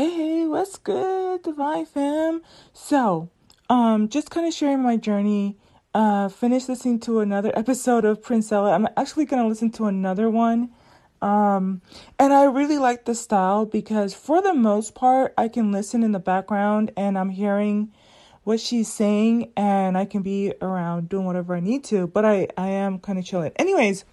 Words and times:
Hey, 0.00 0.46
what's 0.46 0.78
good, 0.78 1.42
Divine 1.42 1.84
Fam? 1.84 2.40
So, 2.72 3.28
um, 3.68 4.08
just 4.08 4.30
kind 4.30 4.46
of 4.46 4.54
sharing 4.54 4.82
my 4.82 4.96
journey. 4.96 5.58
Uh, 5.94 6.30
finished 6.30 6.70
listening 6.70 7.00
to 7.00 7.20
another 7.20 7.52
episode 7.54 8.06
of 8.06 8.22
Princella. 8.22 8.72
I'm 8.72 8.88
actually 8.96 9.26
gonna 9.26 9.46
listen 9.46 9.70
to 9.72 9.84
another 9.84 10.30
one. 10.30 10.70
Um, 11.20 11.82
and 12.18 12.32
I 12.32 12.44
really 12.44 12.78
like 12.78 13.04
the 13.04 13.14
style 13.14 13.66
because 13.66 14.14
for 14.14 14.40
the 14.40 14.54
most 14.54 14.94
part, 14.94 15.34
I 15.36 15.48
can 15.48 15.70
listen 15.70 16.02
in 16.02 16.12
the 16.12 16.18
background 16.18 16.92
and 16.96 17.18
I'm 17.18 17.28
hearing 17.28 17.92
what 18.42 18.58
she's 18.58 18.90
saying 18.90 19.52
and 19.54 19.98
I 19.98 20.06
can 20.06 20.22
be 20.22 20.54
around 20.62 21.10
doing 21.10 21.26
whatever 21.26 21.54
I 21.54 21.60
need 21.60 21.84
to, 21.84 22.06
but 22.06 22.24
I, 22.24 22.48
I 22.56 22.68
am 22.68 23.00
kind 23.00 23.18
of 23.18 23.26
chilling. 23.26 23.52
Anyways, 23.56 24.06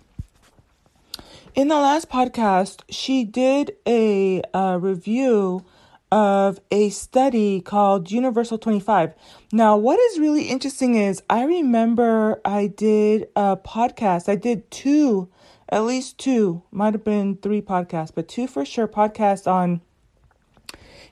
in 1.55 1.69
the 1.69 1.75
last 1.75 2.09
podcast, 2.09 2.81
she 2.89 3.23
did 3.23 3.77
a 3.87 4.41
uh, 4.53 4.77
review 4.81 5.63
of 6.11 6.59
a 6.71 6.89
study 6.89 7.61
called 7.61 8.11
Universal 8.11 8.59
25. 8.59 9.13
Now, 9.51 9.77
what 9.77 9.99
is 9.99 10.19
really 10.19 10.43
interesting 10.43 10.95
is 10.95 11.21
I 11.29 11.43
remember 11.43 12.41
I 12.45 12.67
did 12.67 13.27
a 13.35 13.57
podcast. 13.57 14.29
I 14.29 14.35
did 14.35 14.69
two, 14.71 15.29
at 15.69 15.83
least 15.83 16.17
two, 16.17 16.63
might 16.71 16.93
have 16.93 17.03
been 17.03 17.37
three 17.37 17.61
podcasts, 17.61 18.11
but 18.13 18.27
two 18.27 18.47
for 18.47 18.65
sure 18.65 18.87
podcasts 18.87 19.51
on 19.51 19.81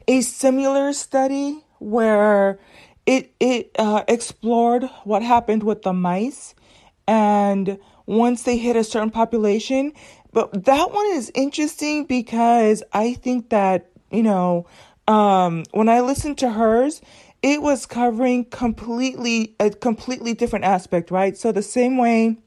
a 0.07 0.21
similar 0.21 0.93
study 0.93 1.63
where 1.79 2.59
it 3.05 3.33
it 3.39 3.71
uh, 3.77 4.03
explored 4.07 4.83
what 5.03 5.21
happened 5.21 5.63
with 5.63 5.81
the 5.81 5.93
mice 5.93 6.55
and 7.07 7.77
once 8.05 8.43
they 8.43 8.57
hit 8.57 8.75
a 8.75 8.83
certain 8.83 9.11
population 9.11 9.91
but 10.35 10.65
that 10.65 10.91
one 10.91 11.05
is 11.13 11.31
interesting 11.33 12.03
because 12.03 12.83
I 12.91 13.13
think 13.13 13.51
that, 13.51 13.89
you 14.11 14.23
know, 14.23 14.65
um, 15.07 15.63
when 15.71 15.89
I 15.89 16.01
listened 16.01 16.37
to 16.39 16.51
hers, 16.51 17.01
it 17.41 17.61
was 17.61 17.85
covering 17.85 18.45
completely 18.45 19.55
a 19.59 19.69
completely 19.69 20.33
different 20.33 20.65
aspect, 20.65 21.11
right? 21.11 21.37
So 21.37 21.51
the 21.51 21.61
same 21.61 21.97
way 21.97 22.37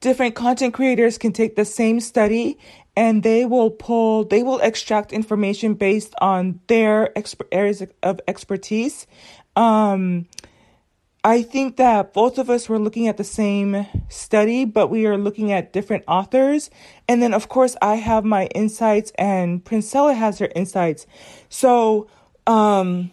different 0.00 0.34
content 0.34 0.74
creators 0.74 1.18
can 1.18 1.32
take 1.32 1.56
the 1.56 1.64
same 1.64 2.00
study 2.00 2.58
and 2.96 3.22
they 3.22 3.44
will 3.44 3.70
pull 3.70 4.24
they 4.24 4.42
will 4.42 4.58
extract 4.60 5.12
information 5.12 5.74
based 5.74 6.14
on 6.20 6.58
their 6.66 7.12
exp- 7.16 7.46
areas 7.52 7.82
of 8.02 8.20
expertise 8.26 9.06
um, 9.56 10.26
I 11.22 11.42
think 11.42 11.76
that 11.76 12.14
both 12.14 12.38
of 12.38 12.48
us 12.48 12.68
were 12.68 12.78
looking 12.78 13.06
at 13.06 13.18
the 13.18 13.24
same 13.24 13.86
study, 14.08 14.64
but 14.64 14.88
we 14.88 15.06
are 15.06 15.18
looking 15.18 15.52
at 15.52 15.72
different 15.72 16.04
authors. 16.08 16.70
And 17.08 17.22
then, 17.22 17.34
of 17.34 17.48
course, 17.48 17.76
I 17.82 17.96
have 17.96 18.24
my 18.24 18.46
insights, 18.46 19.12
and 19.18 19.62
Princella 19.62 20.16
has 20.16 20.38
her 20.38 20.48
insights. 20.56 21.06
So, 21.50 22.08
um, 22.46 23.10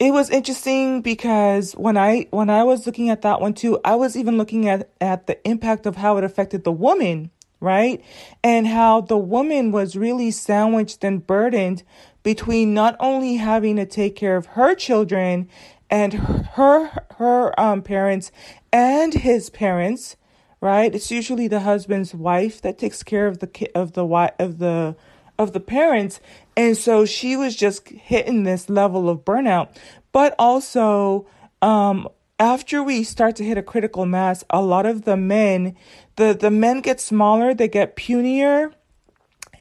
it 0.00 0.12
was 0.12 0.30
interesting 0.30 1.00
because 1.00 1.72
when 1.72 1.96
I 1.96 2.26
when 2.30 2.50
I 2.50 2.64
was 2.64 2.86
looking 2.86 3.10
at 3.10 3.22
that 3.22 3.40
one 3.40 3.54
too, 3.54 3.80
I 3.84 3.96
was 3.96 4.16
even 4.16 4.36
looking 4.36 4.68
at 4.68 4.90
at 5.00 5.26
the 5.26 5.44
impact 5.46 5.86
of 5.86 5.96
how 5.96 6.16
it 6.18 6.24
affected 6.24 6.62
the 6.62 6.72
woman, 6.72 7.30
right? 7.60 8.02
And 8.44 8.66
how 8.66 9.00
the 9.00 9.18
woman 9.18 9.72
was 9.72 9.96
really 9.96 10.30
sandwiched 10.30 11.02
and 11.02 11.26
burdened 11.26 11.82
between 12.22 12.74
not 12.74 12.96
only 13.00 13.36
having 13.36 13.76
to 13.76 13.86
take 13.86 14.14
care 14.14 14.36
of 14.36 14.46
her 14.46 14.74
children 14.74 15.48
and 15.90 16.14
her 16.14 17.04
her 17.16 17.58
um 17.58 17.82
parents 17.82 18.30
and 18.72 19.14
his 19.14 19.50
parents 19.50 20.16
right? 20.60 20.94
It's 20.94 21.10
usually 21.10 21.48
the 21.48 21.60
husband's 21.60 22.14
wife 22.14 22.60
that 22.62 22.78
takes 22.78 23.02
care 23.02 23.26
of 23.26 23.38
the 23.38 23.70
of 23.74 23.92
the 23.92 24.04
wife 24.04 24.32
of 24.38 24.58
the 24.58 24.96
of 25.38 25.52
the 25.52 25.60
parents. 25.60 26.20
And 26.56 26.76
so 26.76 27.04
she 27.04 27.36
was 27.36 27.54
just 27.54 27.88
hitting 27.88 28.42
this 28.42 28.68
level 28.68 29.08
of 29.08 29.24
burnout. 29.24 29.76
But 30.12 30.34
also 30.38 31.26
um 31.62 32.08
after 32.38 32.82
we 32.82 33.02
start 33.02 33.36
to 33.36 33.44
hit 33.44 33.58
a 33.58 33.62
critical 33.62 34.06
mass 34.06 34.44
a 34.50 34.62
lot 34.62 34.86
of 34.86 35.02
the 35.02 35.16
men 35.16 35.74
the 36.16 36.36
the 36.38 36.52
men 36.52 36.80
get 36.80 37.00
smaller 37.00 37.52
they 37.52 37.66
get 37.66 37.96
punier 37.96 38.70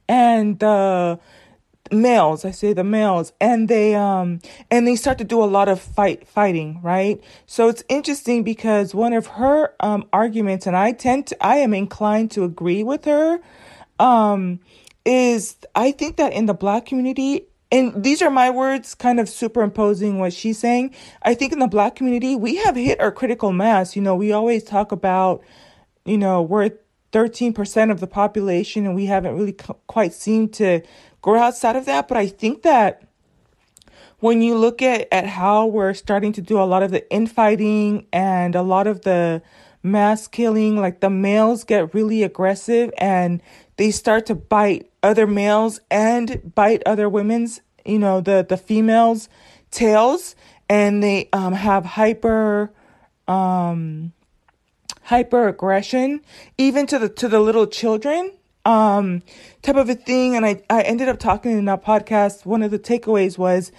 and 0.08 0.60
the 0.60 1.20
males 1.92 2.46
i 2.46 2.52
say 2.52 2.74
the 2.74 2.84
males 2.84 3.34
and 3.40 3.70
they 3.70 3.96
um 3.96 4.40
and 4.70 4.88
they 4.88 4.96
start 4.96 5.18
to 5.18 5.24
do 5.24 5.44
a 5.44 5.46
lot 5.46 5.68
of 5.68 5.80
fight 5.80 6.28
fighting 6.28 6.80
right? 6.82 7.24
So 7.46 7.70
it's 7.70 7.84
interesting 7.90 8.44
because 8.44 8.94
one 8.94 9.14
of 9.14 9.28
her 9.28 9.74
um 9.80 10.08
arguments 10.14 10.68
and 10.68 10.76
i 10.76 10.92
tend 10.92 11.28
to 11.28 11.46
i 11.46 11.58
am 11.58 11.74
inclined 11.74 12.32
to 12.32 12.44
agree 12.44 12.84
with 12.84 13.06
her 13.06 13.40
um 14.00 14.60
is 15.06 15.56
i 15.76 15.92
think 15.92 16.18
that 16.18 16.34
in 16.34 16.46
the 16.46 16.54
black 16.54 16.86
community 16.86 17.46
and 17.72 18.04
these 18.04 18.22
are 18.22 18.30
my 18.30 18.50
words 18.50 18.96
kind 18.96 19.20
of 19.20 19.28
superimposing 19.28 20.20
what 20.20 20.34
she's 20.34 20.58
saying 20.58 20.94
i 21.24 21.34
think 21.34 21.52
in 21.52 21.60
the 21.60 21.68
black 21.68 21.96
community 21.96 22.36
we 22.36 22.56
have 22.58 22.76
hit 22.76 23.00
our 23.00 23.12
critical 23.12 23.52
mass. 23.52 23.96
You 23.96 24.02
know 24.02 24.16
we 24.16 24.32
always 24.32 24.64
talk 24.64 24.92
about 24.92 25.44
you 26.06 26.18
know 26.18 26.42
we're 26.42 26.72
13% 27.14 27.92
of 27.92 28.00
the 28.00 28.08
population 28.08 28.86
and 28.86 28.94
we 28.94 29.06
haven't 29.06 29.36
really 29.36 29.56
quite 29.88 30.14
seemed 30.14 30.54
to 30.54 30.82
grow 31.28 31.42
outside 31.42 31.76
of 31.76 31.84
that. 31.84 32.08
But 32.08 32.16
I 32.16 32.28
think 32.28 32.62
that 32.62 33.04
when 34.20 34.42
you 34.42 34.58
look 34.58 34.82
at, 34.82 35.10
at 35.12 35.26
how 35.26 35.66
we're 35.66 35.94
starting 35.94 36.32
to 36.32 36.42
do 36.42 36.58
a 36.58 36.64
lot 36.64 36.84
of 36.84 36.92
the 36.92 37.12
infighting 37.12 38.08
and 38.14 38.56
a 38.56 38.62
lot 38.62 38.88
of 38.88 39.02
the 39.02 39.42
mass 39.84 40.26
killing, 40.30 40.78
like 40.78 41.02
the 41.02 41.10
males 41.10 41.66
get 41.66 41.94
really 41.94 42.24
aggressive 42.24 42.92
and 42.98 43.42
they 43.76 43.92
start 43.92 44.26
to 44.28 44.36
bite 44.36 44.90
other 45.04 45.28
males 45.28 45.82
and 45.92 46.54
bite 46.56 46.82
other 46.86 47.10
women's, 47.10 47.60
you 47.86 48.00
know, 48.00 48.22
the, 48.22 48.46
the 48.48 48.56
females' 48.56 49.28
tails 49.70 50.34
and 50.70 51.04
they 51.04 51.28
um, 51.34 51.52
have 51.52 51.84
hyper 51.84 52.72
um, 53.28 54.14
hyper 55.04 55.50
aggression 55.50 56.22
even 56.58 56.86
to 56.86 56.98
the 56.98 57.10
to 57.10 57.28
the 57.28 57.42
little 57.42 57.68
children 57.68 58.32
um, 58.68 59.24
type 59.62 59.78
of 59.78 59.90
a 59.90 59.96
thing. 59.96 60.36
And 60.36 60.46
I, 60.46 60.62
I 60.70 60.82
ended 60.82 61.08
up 61.08 61.20
talking 61.20 61.58
in 61.58 61.66
that 61.66 61.84
podcast. 61.84 62.46
One 62.46 62.62
of 62.62 62.70
the 62.70 62.78
takeaways 62.78 63.38
was 63.38 63.72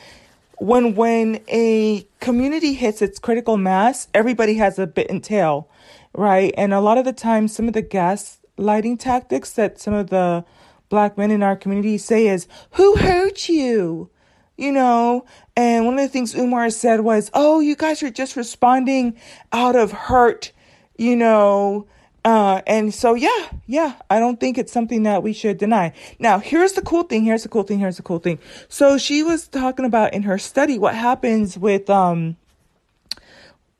when 0.56 0.94
when 0.94 1.40
a 1.48 2.08
community 2.20 2.72
hits 2.72 3.02
its 3.02 3.18
critical 3.18 3.56
mass, 3.58 4.08
everybody 4.14 4.54
has 4.54 4.78
a 4.78 4.86
bit 4.86 5.08
and 5.10 5.22
tail, 5.22 5.68
right? 6.14 6.52
And 6.56 6.72
a 6.72 6.80
lot 6.80 6.98
of 6.98 7.04
the 7.04 7.12
time, 7.12 7.46
some 7.46 7.68
of 7.68 7.74
the 7.74 7.82
gaslighting 7.82 8.98
tactics 8.98 9.52
that 9.52 9.78
some 9.78 9.94
of 9.94 10.10
the 10.10 10.44
black 10.88 11.18
men 11.18 11.30
in 11.30 11.42
our 11.42 11.54
community 11.54 11.98
say 11.98 12.26
is, 12.26 12.48
"Who 12.72 12.96
hurt 12.96 13.48
you?" 13.48 14.08
You 14.56 14.72
know, 14.72 15.24
and 15.54 15.84
one 15.84 15.94
of 15.94 16.00
the 16.00 16.08
things 16.08 16.34
Umar 16.34 16.70
said 16.70 17.02
was, 17.02 17.30
"Oh, 17.34 17.60
you 17.60 17.76
guys 17.76 18.02
are 18.02 18.10
just 18.10 18.36
responding 18.36 19.14
out 19.52 19.76
of 19.76 19.92
hurt." 19.92 20.50
You 20.96 21.14
know, 21.14 21.86
uh, 22.24 22.62
and 22.66 22.92
so, 22.92 23.14
yeah, 23.14 23.48
yeah, 23.66 23.94
I 24.10 24.18
don't 24.18 24.38
think 24.38 24.58
it's 24.58 24.72
something 24.72 25.04
that 25.04 25.22
we 25.22 25.32
should 25.32 25.58
deny. 25.58 25.92
Now, 26.18 26.38
here's 26.38 26.72
the 26.72 26.82
cool 26.82 27.04
thing. 27.04 27.24
Here's 27.24 27.44
the 27.44 27.48
cool 27.48 27.62
thing. 27.62 27.78
Here's 27.78 27.96
the 27.96 28.02
cool 28.02 28.18
thing. 28.18 28.38
So 28.68 28.98
she 28.98 29.22
was 29.22 29.48
talking 29.48 29.84
about 29.84 30.12
in 30.14 30.22
her 30.24 30.38
study 30.38 30.78
what 30.78 30.94
happens 30.94 31.56
with, 31.56 31.88
um, 31.88 32.36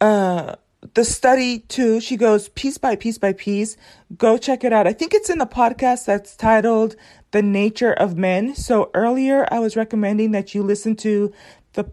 uh, 0.00 0.54
the 0.94 1.04
study 1.04 1.60
too. 1.60 2.00
She 2.00 2.16
goes 2.16 2.48
piece 2.50 2.78
by 2.78 2.96
piece 2.96 3.18
by 3.18 3.32
piece. 3.32 3.76
Go 4.16 4.38
check 4.38 4.64
it 4.64 4.72
out. 4.72 4.86
I 4.86 4.92
think 4.92 5.12
it's 5.12 5.28
in 5.28 5.38
the 5.38 5.46
podcast 5.46 6.04
that's 6.06 6.36
titled 6.36 6.94
The 7.32 7.42
Nature 7.42 7.92
of 7.92 8.16
Men. 8.16 8.54
So 8.54 8.90
earlier 8.94 9.46
I 9.50 9.58
was 9.58 9.76
recommending 9.76 10.30
that 10.32 10.54
you 10.54 10.62
listen 10.62 10.94
to 10.96 11.32
the 11.72 11.90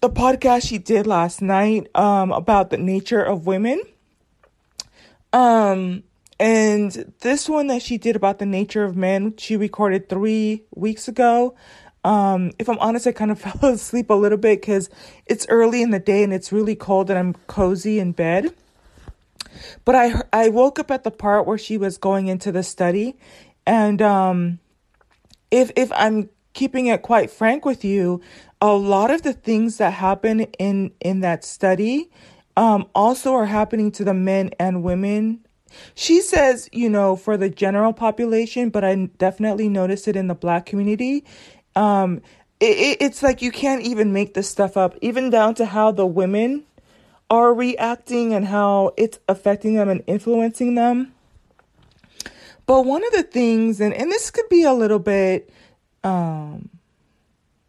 the 0.00 0.08
podcast 0.08 0.68
she 0.68 0.78
did 0.78 1.06
last 1.06 1.42
night 1.42 1.88
um 1.94 2.32
about 2.32 2.70
the 2.70 2.78
nature 2.78 3.22
of 3.22 3.46
women. 3.46 3.82
Um, 5.32 6.04
and 6.40 7.12
this 7.20 7.48
one 7.48 7.66
that 7.66 7.82
she 7.82 7.98
did 7.98 8.16
about 8.16 8.38
the 8.38 8.46
nature 8.46 8.84
of 8.84 8.96
men, 8.96 9.34
she 9.36 9.56
recorded 9.56 10.08
three 10.08 10.64
weeks 10.74 11.08
ago. 11.08 11.56
Um, 12.04 12.52
if 12.58 12.68
I'm 12.68 12.78
honest, 12.78 13.06
I 13.06 13.12
kind 13.12 13.30
of 13.30 13.40
fell 13.60 13.70
asleep 13.70 14.10
a 14.10 14.14
little 14.14 14.38
bit 14.38 14.60
because 14.60 14.88
it's 15.26 15.46
early 15.48 15.82
in 15.82 15.90
the 15.90 15.98
day 15.98 16.22
and 16.22 16.32
it's 16.32 16.52
really 16.52 16.76
cold 16.76 17.10
and 17.10 17.18
I'm 17.18 17.34
cozy 17.46 17.98
in 17.98 18.12
bed. 18.12 18.54
But 19.84 19.94
I 19.96 20.22
I 20.32 20.48
woke 20.50 20.78
up 20.78 20.90
at 20.90 21.02
the 21.02 21.10
part 21.10 21.46
where 21.46 21.58
she 21.58 21.76
was 21.76 21.98
going 21.98 22.28
into 22.28 22.52
the 22.52 22.62
study, 22.62 23.16
and 23.66 24.00
um, 24.00 24.60
if 25.50 25.72
if 25.74 25.90
I'm 25.92 26.28
keeping 26.52 26.86
it 26.86 27.02
quite 27.02 27.30
frank 27.30 27.64
with 27.64 27.84
you, 27.84 28.20
a 28.60 28.72
lot 28.72 29.10
of 29.10 29.22
the 29.22 29.32
things 29.32 29.78
that 29.78 29.94
happen 29.94 30.42
in 30.60 30.92
in 31.00 31.20
that 31.20 31.44
study 31.44 32.08
um, 32.58 32.88
also 32.92 33.34
are 33.34 33.46
happening 33.46 33.92
to 33.92 34.02
the 34.02 34.12
men 34.12 34.50
and 34.58 34.82
women. 34.82 35.46
She 35.94 36.20
says, 36.20 36.68
you 36.72 36.90
know, 36.90 37.14
for 37.14 37.36
the 37.36 37.48
general 37.48 37.92
population, 37.92 38.70
but 38.70 38.82
I 38.82 38.96
definitely 39.16 39.68
noticed 39.68 40.08
it 40.08 40.16
in 40.16 40.26
the 40.26 40.34
black 40.34 40.66
community. 40.66 41.24
Um, 41.76 42.20
it, 42.58 42.98
it's 43.00 43.22
like 43.22 43.42
you 43.42 43.52
can't 43.52 43.82
even 43.82 44.12
make 44.12 44.34
this 44.34 44.50
stuff 44.50 44.76
up, 44.76 44.96
even 45.00 45.30
down 45.30 45.54
to 45.54 45.66
how 45.66 45.92
the 45.92 46.04
women 46.04 46.64
are 47.30 47.54
reacting 47.54 48.34
and 48.34 48.44
how 48.44 48.92
it's 48.96 49.20
affecting 49.28 49.74
them 49.74 49.88
and 49.88 50.02
influencing 50.08 50.74
them. 50.74 51.14
But 52.66 52.86
one 52.86 53.06
of 53.06 53.12
the 53.12 53.22
things, 53.22 53.80
and, 53.80 53.94
and 53.94 54.10
this 54.10 54.32
could 54.32 54.48
be 54.48 54.64
a 54.64 54.72
little 54.72 54.98
bit 54.98 55.48
um, 56.02 56.70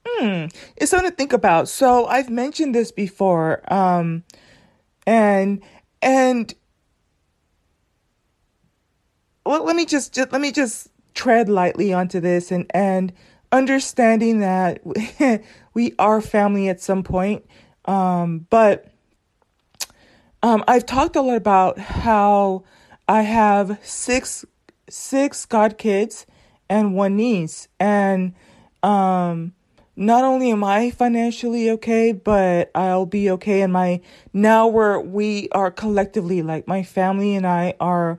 hmm, 0.03 0.45
it's 0.75 0.89
something 0.89 1.11
to 1.11 1.15
think 1.15 1.33
about. 1.33 1.69
So 1.69 2.07
I've 2.07 2.31
mentioned 2.31 2.73
this 2.73 2.91
before, 2.91 3.61
um, 3.71 4.23
and 5.09 5.61
and 6.03 6.53
well, 9.43 9.65
let 9.65 9.75
me 9.75 9.85
just, 9.85 10.13
just 10.13 10.31
let 10.31 10.39
me 10.39 10.51
just 10.51 10.89
tread 11.15 11.49
lightly 11.49 11.91
onto 11.91 12.19
this 12.19 12.51
and 12.51 12.69
and 12.73 13.11
understanding 13.51 14.41
that 14.41 14.81
we 15.73 15.93
are 15.97 16.21
family 16.21 16.69
at 16.69 16.79
some 16.79 17.01
point, 17.01 17.43
um, 17.85 18.45
but 18.51 18.85
um, 20.43 20.63
I've 20.67 20.85
talked 20.85 21.15
a 21.15 21.21
lot 21.21 21.37
about 21.37 21.79
how 21.79 22.63
I 23.07 23.23
have 23.23 23.79
six 23.81 24.45
six 24.89 25.47
god 25.47 25.79
kids 25.79 26.27
and 26.69 26.93
one 26.93 27.15
niece, 27.15 27.67
and 27.79 28.35
um, 28.83 29.53
not 29.99 30.23
only 30.23 30.49
am 30.49 30.63
I 30.63 30.91
financially 30.91 31.69
okay, 31.71 32.13
but 32.13 32.71
I'll 32.73 33.05
be 33.05 33.29
okay. 33.31 33.61
And 33.61 33.73
my 33.73 33.99
now 34.31 34.65
we're 34.65 34.97
we 35.01 35.49
are 35.51 35.69
collectively 35.69 36.41
like 36.41 36.67
my 36.67 36.83
family 36.83 37.35
and 37.35 37.45
I 37.45 37.73
are 37.81 38.17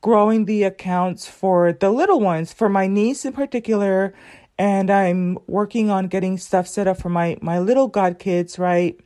growing 0.00 0.46
the 0.46 0.62
accounts 0.62 1.28
for 1.28 1.74
the 1.74 1.90
little 1.90 2.18
ones, 2.18 2.54
for 2.54 2.70
my 2.70 2.86
niece 2.86 3.26
in 3.26 3.34
particular, 3.34 4.14
and 4.56 4.90
I'm 4.90 5.36
working 5.46 5.90
on 5.90 6.06
getting 6.06 6.38
stuff 6.38 6.66
set 6.66 6.88
up 6.88 6.98
for 6.98 7.10
my 7.10 7.36
my 7.42 7.58
little 7.58 7.88
god 7.88 8.18
kids, 8.18 8.58
right? 8.58 8.98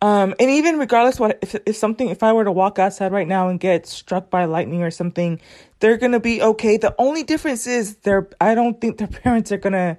Um, 0.00 0.34
and 0.40 0.50
even 0.50 0.78
regardless 0.78 1.20
what 1.20 1.38
if 1.42 1.56
if 1.66 1.76
something 1.76 2.08
if 2.08 2.22
I 2.22 2.32
were 2.32 2.44
to 2.44 2.52
walk 2.52 2.78
outside 2.78 3.12
right 3.12 3.28
now 3.28 3.50
and 3.50 3.60
get 3.60 3.86
struck 3.86 4.30
by 4.30 4.46
lightning 4.46 4.82
or 4.82 4.90
something, 4.90 5.40
they're 5.80 5.98
gonna 5.98 6.20
be 6.20 6.40
okay. 6.40 6.78
The 6.78 6.94
only 6.98 7.22
difference 7.22 7.66
is 7.66 7.96
they're 7.96 8.30
I 8.40 8.54
don't 8.54 8.80
think 8.80 8.96
their 8.96 9.08
parents 9.22 9.52
are 9.52 9.58
gonna 9.58 9.98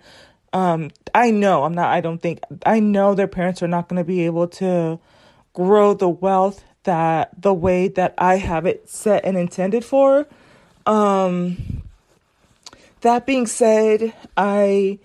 um 0.53 0.91
I 1.13 1.31
know 1.31 1.63
I'm 1.63 1.73
not 1.73 1.89
I 1.89 2.01
don't 2.01 2.21
think 2.21 2.41
I 2.65 2.79
know 2.79 3.15
their 3.15 3.27
parents 3.27 3.61
are 3.63 3.67
not 3.67 3.87
gonna 3.87 4.03
be 4.03 4.25
able 4.25 4.47
to 4.47 4.99
grow 5.53 5.93
the 5.93 6.09
wealth 6.09 6.63
that 6.83 7.29
the 7.41 7.53
way 7.53 7.87
that 7.87 8.13
I 8.17 8.37
have 8.37 8.65
it 8.65 8.89
set 8.89 9.23
and 9.25 9.37
intended 9.37 9.85
for. 9.85 10.27
Um 10.85 11.81
that 13.01 13.25
being 13.25 13.47
said, 13.47 14.13
I 14.37 14.99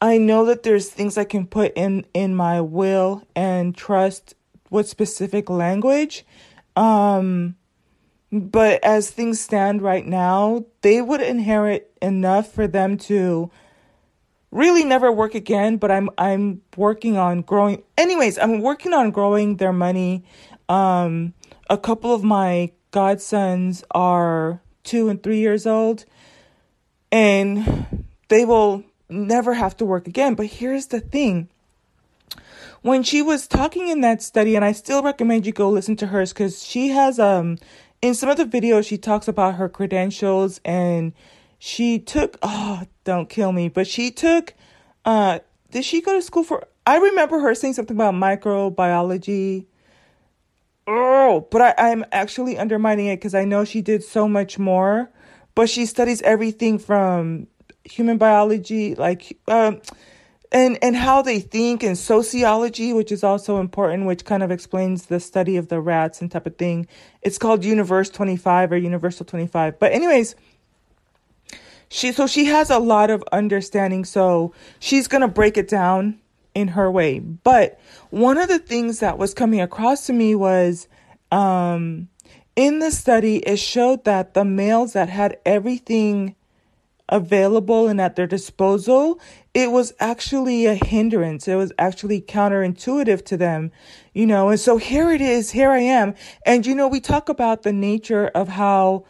I 0.00 0.16
know 0.18 0.44
that 0.46 0.62
there's 0.62 0.88
things 0.88 1.18
I 1.18 1.24
can 1.24 1.46
put 1.46 1.72
in 1.76 2.06
in 2.14 2.34
my 2.34 2.60
will 2.60 3.24
and 3.36 3.74
trust 3.76 4.34
with 4.70 4.88
specific 4.88 5.50
language. 5.50 6.24
Um, 6.74 7.56
but 8.32 8.82
as 8.84 9.10
things 9.10 9.40
stand 9.40 9.82
right 9.82 10.06
now, 10.06 10.64
they 10.82 11.02
would 11.02 11.20
inherit 11.20 11.92
enough 12.00 12.50
for 12.50 12.66
them 12.66 12.96
to 12.98 13.50
really 14.50 14.84
never 14.84 15.12
work 15.12 15.34
again, 15.34 15.76
but 15.76 15.90
I'm 15.90 16.10
I'm 16.18 16.62
working 16.76 17.16
on 17.16 17.42
growing 17.42 17.82
anyways, 17.96 18.38
I'm 18.38 18.60
working 18.60 18.92
on 18.92 19.10
growing 19.10 19.56
their 19.56 19.72
money. 19.72 20.24
Um, 20.68 21.34
a 21.68 21.78
couple 21.78 22.14
of 22.14 22.22
my 22.24 22.72
godsons 22.92 23.84
are 23.92 24.60
2 24.84 25.08
and 25.08 25.22
3 25.22 25.38
years 25.38 25.66
old 25.66 26.04
and 27.12 28.06
they 28.28 28.44
will 28.44 28.84
never 29.08 29.54
have 29.54 29.76
to 29.78 29.84
work 29.84 30.06
again. 30.06 30.34
But 30.34 30.46
here's 30.46 30.86
the 30.86 31.00
thing 31.00 31.48
when 32.82 33.02
she 33.02 33.20
was 33.22 33.46
talking 33.46 33.88
in 33.88 34.00
that 34.00 34.22
study, 34.22 34.56
and 34.56 34.64
I 34.64 34.72
still 34.72 35.02
recommend 35.02 35.46
you 35.46 35.52
go 35.52 35.68
listen 35.68 35.96
to 35.96 36.06
hers 36.06 36.32
because 36.32 36.64
she 36.64 36.88
has 36.88 37.18
um 37.18 37.58
in 38.02 38.14
some 38.14 38.30
of 38.30 38.36
the 38.36 38.44
videos 38.44 38.86
she 38.86 38.98
talks 38.98 39.28
about 39.28 39.56
her 39.56 39.68
credentials 39.68 40.60
and 40.64 41.12
she 41.62 41.98
took 41.98 42.38
oh 42.42 42.82
don't 43.04 43.28
kill 43.28 43.52
me, 43.52 43.68
but 43.68 43.86
she 43.86 44.10
took 44.10 44.54
uh 45.04 45.38
did 45.70 45.84
she 45.84 46.00
go 46.00 46.14
to 46.14 46.22
school 46.22 46.42
for 46.42 46.66
I 46.86 46.96
remember 46.96 47.38
her 47.38 47.54
saying 47.54 47.74
something 47.74 47.96
about 47.96 48.14
microbiology. 48.14 49.66
Oh, 50.86 51.46
but 51.50 51.60
I, 51.60 51.90
I'm 51.90 52.04
actually 52.10 52.58
undermining 52.58 53.06
it 53.06 53.16
because 53.16 53.34
I 53.34 53.44
know 53.44 53.64
she 53.64 53.82
did 53.82 54.02
so 54.02 54.26
much 54.26 54.58
more. 54.58 55.10
But 55.54 55.68
she 55.68 55.84
studies 55.84 56.22
everything 56.22 56.78
from 56.78 57.46
human 57.84 58.16
biology, 58.16 58.94
like 58.94 59.38
um 59.46 59.82
and 60.50 60.78
and 60.82 60.96
how 60.96 61.20
they 61.20 61.40
think 61.40 61.82
and 61.82 61.96
sociology 61.96 62.94
which 62.94 63.12
is 63.12 63.22
also 63.22 63.58
important 63.58 64.06
which 64.06 64.24
kind 64.24 64.42
of 64.42 64.50
explains 64.50 65.06
the 65.06 65.20
study 65.20 65.56
of 65.56 65.68
the 65.68 65.80
rats 65.80 66.20
and 66.20 66.30
type 66.30 66.46
of 66.46 66.56
thing 66.56 66.86
it's 67.22 67.38
called 67.38 67.64
universe 67.64 68.10
25 68.10 68.72
or 68.72 68.76
universal 68.76 69.24
25 69.24 69.78
but 69.78 69.92
anyways 69.92 70.34
she 71.90 72.12
so 72.12 72.26
she 72.26 72.46
has 72.46 72.70
a 72.70 72.78
lot 72.78 73.10
of 73.10 73.22
understanding 73.32 74.04
so 74.04 74.54
she's 74.78 75.06
going 75.06 75.20
to 75.20 75.28
break 75.28 75.58
it 75.58 75.68
down 75.68 76.18
in 76.54 76.68
her 76.68 76.90
way 76.90 77.18
but 77.18 77.78
one 78.10 78.38
of 78.38 78.48
the 78.48 78.58
things 78.58 79.00
that 79.00 79.18
was 79.18 79.34
coming 79.34 79.60
across 79.60 80.06
to 80.06 80.12
me 80.12 80.34
was 80.34 80.88
um 81.30 82.08
in 82.56 82.78
the 82.78 82.90
study 82.90 83.36
it 83.38 83.58
showed 83.58 84.04
that 84.04 84.34
the 84.34 84.44
males 84.44 84.94
that 84.94 85.08
had 85.08 85.36
everything 85.44 86.34
available 87.10 87.88
and 87.88 88.00
at 88.00 88.16
their 88.16 88.26
disposal, 88.26 89.20
it 89.52 89.70
was 89.70 89.92
actually 90.00 90.66
a 90.66 90.74
hindrance. 90.74 91.48
It 91.48 91.56
was 91.56 91.72
actually 91.78 92.20
counterintuitive 92.20 93.24
to 93.26 93.36
them, 93.36 93.72
you 94.14 94.26
know. 94.26 94.48
And 94.48 94.60
so 94.60 94.76
here 94.76 95.10
it 95.10 95.20
is, 95.20 95.50
here 95.50 95.70
I 95.70 95.80
am. 95.80 96.14
And, 96.46 96.64
you 96.64 96.74
know, 96.74 96.88
we 96.88 97.00
talk 97.00 97.28
about 97.28 97.62
the 97.62 97.72
nature 97.72 98.28
of 98.28 98.48
how 98.48 99.04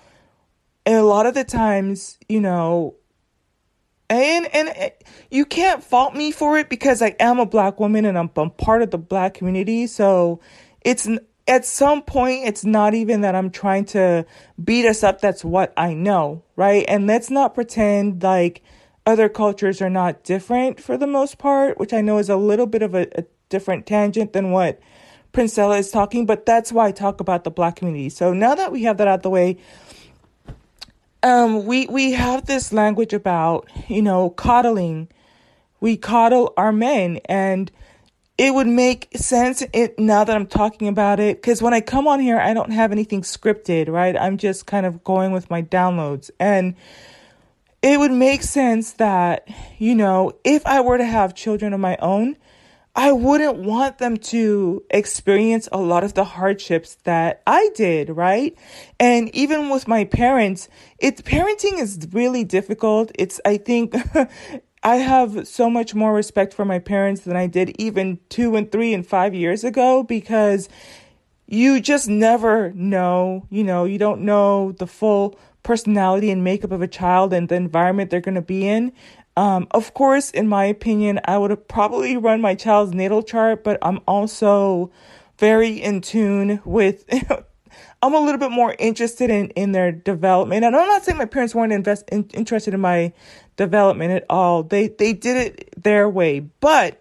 a 0.87 1.01
lot 1.01 1.27
of 1.27 1.35
the 1.35 1.45
times, 1.45 2.19
you 2.29 2.41
know, 2.41 2.95
and 4.09 4.53
and 4.55 4.69
eh, 4.75 4.91
you 5.31 5.45
can't 5.45 5.83
fault 5.83 6.15
me 6.15 6.33
for 6.33 6.59
it 6.59 6.69
because 6.69 7.01
I 7.01 7.15
am 7.21 7.39
a 7.39 7.47
black 7.47 7.79
woman 7.79 8.05
and 8.05 8.19
I'm, 8.19 8.31
I'm 8.37 8.51
part 8.51 8.83
of 8.83 8.91
the 8.91 8.99
black 8.99 9.35
community. 9.35 9.87
So 9.87 10.41
it's 10.83 11.09
at 11.47 11.65
some 11.65 12.03
point, 12.03 12.47
it's 12.47 12.65
not 12.65 12.95
even 12.95 13.23
that 13.23 13.35
I'm 13.35 13.51
trying 13.51 13.85
to 13.87 14.25
beat 14.63 14.87
us 14.87 15.03
up. 15.03 15.21
That's 15.21 15.45
what 15.45 15.73
I 15.77 15.95
know, 15.95 16.45
right? 16.57 16.85
And 16.89 17.07
let's 17.07 17.31
not 17.31 17.55
pretend 17.55 18.23
like 18.23 18.63
other 19.07 19.29
cultures 19.29 19.81
are 19.81 19.91
not 19.91 20.23
different 20.25 20.81
for 20.81 20.97
the 20.97 21.07
most 21.07 21.39
part, 21.39 21.79
which 21.79 21.93
I 21.93 22.01
know 22.01 22.19
is 22.19 22.29
a 22.29 22.37
little 22.37 22.67
bit 22.67 22.83
of 22.83 22.95
a, 22.95 23.07
a 23.19 23.25
different 23.49 23.87
tangent 23.87 24.33
than 24.33 24.51
what 24.51 24.81
Princella 25.33 25.79
is 25.79 25.91
talking, 25.91 26.27
but 26.27 26.47
that's 26.47 26.73
why 26.73 26.89
I 26.89 26.93
talk 26.93 27.21
about 27.21 27.45
the 27.45 27.51
black 27.51 27.77
community. 27.77 28.09
So 28.09 28.33
now 28.33 28.55
that 28.55 28.73
we 28.73 28.83
have 28.85 28.97
that 28.99 29.09
out 29.09 29.23
the 29.23 29.31
way, 29.31 29.59
um, 31.23 31.67
we 31.67 31.87
we 31.87 32.13
have 32.13 32.47
this 32.47 32.73
language 32.73 33.13
about 33.13 33.69
you 33.89 34.03
know 34.03 34.31
coddling. 34.31 35.09
We 35.81 35.97
coddle 35.97 36.53
our 36.57 36.73
men, 36.73 37.21
and 37.25 37.71
it 38.41 38.55
would 38.55 38.67
make 38.67 39.09
sense 39.17 39.63
it, 39.75 39.99
now 39.99 40.25
that 40.25 40.35
I'm 40.35 40.47
talking 40.47 40.89
about 40.89 41.21
it. 41.21 41.37
Because 41.37 41.61
when 41.61 41.75
I 41.75 41.83
come 41.83 42.09
on 42.09 42.21
here, 42.21 42.39
I 42.39 42.55
don't 42.55 42.71
have 42.71 42.91
anything 42.91 43.21
scripted, 43.21 43.91
right? 43.91 44.17
I'm 44.17 44.39
just 44.39 44.65
kind 44.65 44.87
of 44.87 45.05
going 45.05 45.33
with 45.33 45.51
my 45.51 45.61
downloads. 45.61 46.31
And 46.41 46.75
it 47.83 47.99
would 47.99 48.13
make 48.13 48.43
sense 48.43 48.93
that, 48.93 49.47
you 49.79 49.95
know, 49.95 50.33
if 50.43 50.67
I 50.67 50.81
were 50.81 50.97
to 50.97 51.05
have 51.05 51.35
children 51.35 51.75
of 51.75 51.81
my 51.81 51.99
own, 51.99 52.39
I 52.97 53.13
wouldn't 53.13 53.59
want 53.59 53.99
them 53.99 54.17
to 54.17 54.83
experience 54.91 55.69
a 55.71 55.79
lot 55.79 56.03
of 56.03 56.15
the 56.15 56.25
hardships 56.25 56.97
that 57.05 57.43
I 57.47 57.71
did, 57.75 58.11
right? 58.11 58.57
And 58.99 59.35
even 59.35 59.69
with 59.69 59.87
my 59.87 60.05
parents, 60.05 60.69
it's 60.99 61.23
parenting 61.23 61.79
is 61.79 62.09
really 62.13 62.43
difficult. 62.43 63.13
It's, 63.15 63.41
I 63.45 63.59
think, 63.59 63.95
I 64.83 64.97
have 64.97 65.47
so 65.47 65.71
much 65.71 65.95
more 65.95 66.15
respect 66.15 66.55
for 66.55 66.65
my 66.65 66.79
parents 66.79 67.23
than 67.23 67.37
I 67.37 67.47
did 67.47 67.75
even 67.79 68.19
two 68.29 68.57
and 68.57 68.71
three 68.71 68.93
and 68.95 69.07
five 69.07 69.35
years 69.35 69.63
ago 69.63 70.03
because 70.03 70.69
you 71.47 71.81
just 71.81 72.09
never 72.09 72.73
know, 72.73 73.47
you 73.51 73.63
know, 73.63 73.85
you 73.85 73.99
don't 73.99 74.23
know 74.23 74.73
the 74.73 74.87
full 74.87 75.39
personality 75.63 76.31
and 76.31 76.43
makeup 76.43 76.73
of 76.73 76.81
a 76.81 76.89
child 76.89 77.33
and 77.33 77.49
the 77.49 77.57
environment 77.57 78.11
they're 78.11 78.21
going 78.21 78.35
to 78.37 78.41
be 78.41 78.67
in. 78.67 78.93
Um, 79.37 79.69
of 79.71 79.95
course, 79.95 80.31
in 80.31 80.49
my 80.49 80.65
opinion, 80.65 81.21
I 81.25 81.39
would 81.39 81.69
probably 81.69 82.17
run 82.17 82.41
my 82.41 82.55
child's 82.55 82.93
natal 82.93 83.23
chart, 83.23 83.65
but 83.65 83.79
I'm 83.83 84.01
also 84.07 84.91
very 85.39 85.71
in 85.71 86.01
tune 86.01 86.61
with 86.65 87.05
I'm 88.03 88.15
a 88.15 88.21
little 88.21 88.39
bit 88.39 88.51
more 88.51 88.75
interested 88.79 89.31
in, 89.31 89.51
in 89.51 89.73
their 89.73 89.93
development. 89.93 90.65
And 90.65 90.75
I'm 90.75 90.89
not 90.89 91.05
saying 91.05 91.19
my 91.19 91.27
parents 91.27 91.55
weren't 91.55 91.73
invest, 91.73 92.09
in, 92.11 92.25
interested 92.33 92.73
in 92.75 92.81
my 92.81 93.13
development 93.57 94.13
at 94.13 94.25
all. 94.31 94.63
They 94.63 94.89
they 94.89 95.13
did 95.13 95.37
it 95.37 95.83
their 95.83 96.09
way, 96.09 96.41
but 96.41 97.01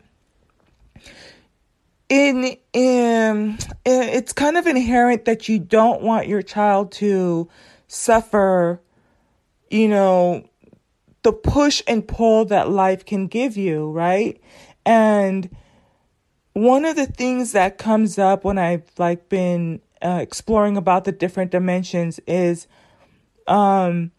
in 2.09 2.57
in 2.73 3.57
it's 3.85 4.33
kind 4.33 4.57
of 4.57 4.67
inherent 4.67 5.25
that 5.25 5.47
you 5.47 5.59
don't 5.59 6.01
want 6.01 6.27
your 6.27 6.41
child 6.41 6.91
to 6.93 7.47
suffer, 7.87 8.81
you 9.69 9.87
know, 9.87 10.43
the 11.23 11.33
push 11.33 11.81
and 11.87 12.07
pull 12.07 12.45
that 12.45 12.69
life 12.69 13.05
can 13.05 13.27
give 13.27 13.57
you, 13.57 13.89
right? 13.91 14.41
And 14.85 15.55
one 16.53 16.85
of 16.85 16.95
the 16.95 17.05
things 17.05 17.51
that 17.51 17.77
comes 17.77 18.17
up 18.17 18.43
when 18.43 18.57
I've 18.57 18.83
like 18.97 19.29
been 19.29 19.81
uh, 20.01 20.19
exploring 20.21 20.77
about 20.77 21.03
the 21.03 21.11
different 21.11 21.51
dimensions 21.51 22.19
is 22.25 22.67
um, 23.47 24.11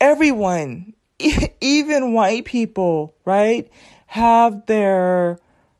everyone 0.00 0.94
even 1.60 2.12
white 2.12 2.44
people, 2.44 3.14
right, 3.24 3.68
have 4.06 4.66
their 4.66 5.38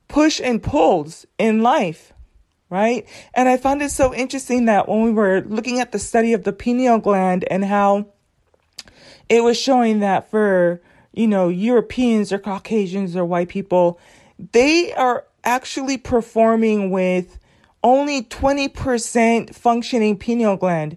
push 0.09 0.41
and 0.41 0.63
pulls 0.63 1.27
in 1.39 1.63
life, 1.63 2.13
right? 2.71 3.07
And 3.35 3.49
I 3.49 3.57
found 3.57 3.83
it 3.83 3.91
so 3.91 4.15
interesting 4.15 4.65
that 4.65 4.89
when 4.89 5.03
we 5.03 5.13
were 5.13 5.43
looking 5.43 5.81
at 5.81 5.93
the 5.93 5.99
study 5.99 6.33
of 6.33 6.45
the 6.45 6.53
pineal 6.53 6.99
gland 6.99 7.45
and 7.51 7.65
how 7.65 8.09
it 9.29 9.43
was 9.43 9.57
showing 9.59 10.01
that 10.01 10.31
for, 10.31 10.81
you 11.13 11.27
know, 11.27 11.49
Europeans 11.49 12.33
or 12.33 12.39
Caucasians 12.39 13.17
or 13.17 13.25
white 13.25 13.49
people, 13.49 13.99
they 14.53 14.93
are 14.95 15.25
actually 15.45 15.99
performing 15.99 16.91
with 16.91 17.39
only 17.83 18.23
20% 18.23 19.55
functioning 19.55 20.17
pineal 20.17 20.57
gland. 20.57 20.97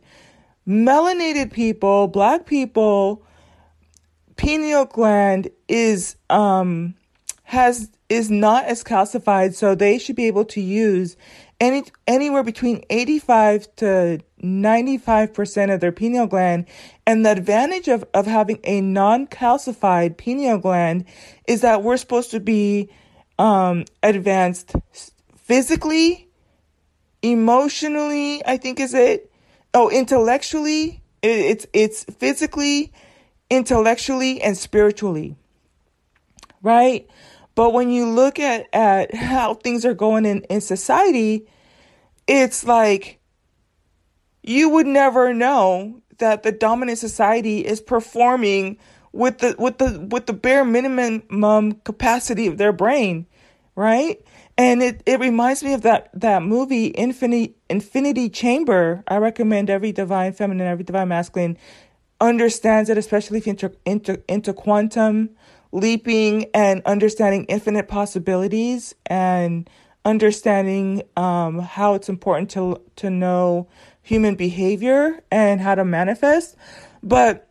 Melanated 0.67 1.51
people, 1.51 2.07
black 2.07 2.45
people, 2.45 3.23
pineal 4.37 4.85
gland 4.85 5.49
is 5.67 6.15
um 6.29 6.95
has 7.43 7.89
is 8.09 8.29
not 8.31 8.65
as 8.65 8.83
calcified, 8.83 9.53
so 9.53 9.75
they 9.75 9.97
should 9.97 10.15
be 10.15 10.25
able 10.27 10.45
to 10.45 10.61
use 10.61 11.15
any 11.61 11.83
anywhere 12.07 12.43
between 12.43 12.83
85 12.89 13.75
to 13.77 14.19
95% 14.43 15.73
of 15.73 15.79
their 15.79 15.91
pineal 15.91 16.27
gland. 16.27 16.65
And 17.05 17.25
the 17.25 17.31
advantage 17.31 17.87
of, 17.87 18.03
of 18.13 18.25
having 18.25 18.59
a 18.63 18.81
non-calcified 18.81 20.17
pineal 20.17 20.57
gland 20.57 21.05
is 21.47 21.61
that 21.61 21.83
we're 21.83 21.97
supposed 21.97 22.31
to 22.31 22.39
be 22.39 22.89
um, 23.37 23.85
advanced 24.01 24.73
physically, 25.37 26.27
emotionally, 27.21 28.45
I 28.45 28.57
think 28.57 28.79
is 28.79 28.95
it. 28.95 29.31
Oh, 29.73 29.89
intellectually. 29.89 31.01
It's 31.21 31.67
it's 31.71 32.03
physically, 32.05 32.91
intellectually, 33.51 34.41
and 34.41 34.57
spiritually. 34.57 35.35
Right? 36.63 37.07
But 37.53 37.73
when 37.73 37.89
you 37.89 38.07
look 38.09 38.39
at, 38.39 38.67
at 38.73 39.13
how 39.13 39.55
things 39.55 39.85
are 39.85 39.93
going 39.93 40.25
in, 40.25 40.41
in 40.43 40.61
society, 40.61 41.47
it's 42.31 42.63
like 42.65 43.19
you 44.41 44.69
would 44.69 44.87
never 44.87 45.33
know 45.33 46.01
that 46.19 46.43
the 46.43 46.51
dominant 46.51 46.97
society 46.97 47.65
is 47.65 47.81
performing 47.81 48.77
with 49.11 49.39
the 49.39 49.55
with 49.59 49.77
the 49.77 50.07
with 50.09 50.25
the 50.27 50.33
bare 50.33 50.63
minimum 50.63 51.43
um, 51.43 51.73
capacity 51.83 52.47
of 52.47 52.57
their 52.57 52.71
brain, 52.71 53.27
right? 53.75 54.23
And 54.57 54.81
it, 54.81 55.01
it 55.05 55.19
reminds 55.19 55.63
me 55.63 55.73
of 55.73 55.81
that 55.81 56.09
that 56.13 56.41
movie 56.43 56.93
Infinity 56.95 57.55
Infinity 57.69 58.29
Chamber. 58.29 59.03
I 59.07 59.17
recommend 59.17 59.69
every 59.69 59.91
divine 59.91 60.31
feminine, 60.31 60.67
every 60.67 60.85
divine 60.85 61.09
masculine 61.09 61.57
understands 62.21 62.89
it, 62.89 62.97
especially 62.97 63.39
if 63.39 63.47
you're 63.47 63.73
into, 63.85 64.21
into 64.29 64.53
quantum 64.53 65.31
leaping 65.71 66.45
and 66.53 66.81
understanding 66.85 67.45
infinite 67.45 67.87
possibilities 67.87 68.93
and 69.07 69.69
understanding 70.05 71.03
um, 71.15 71.59
how 71.59 71.93
it's 71.93 72.09
important 72.09 72.49
to 72.51 72.81
to 72.97 73.09
know 73.09 73.67
human 74.01 74.35
behavior 74.35 75.23
and 75.31 75.61
how 75.61 75.75
to 75.75 75.85
manifest. 75.85 76.55
But 77.03 77.47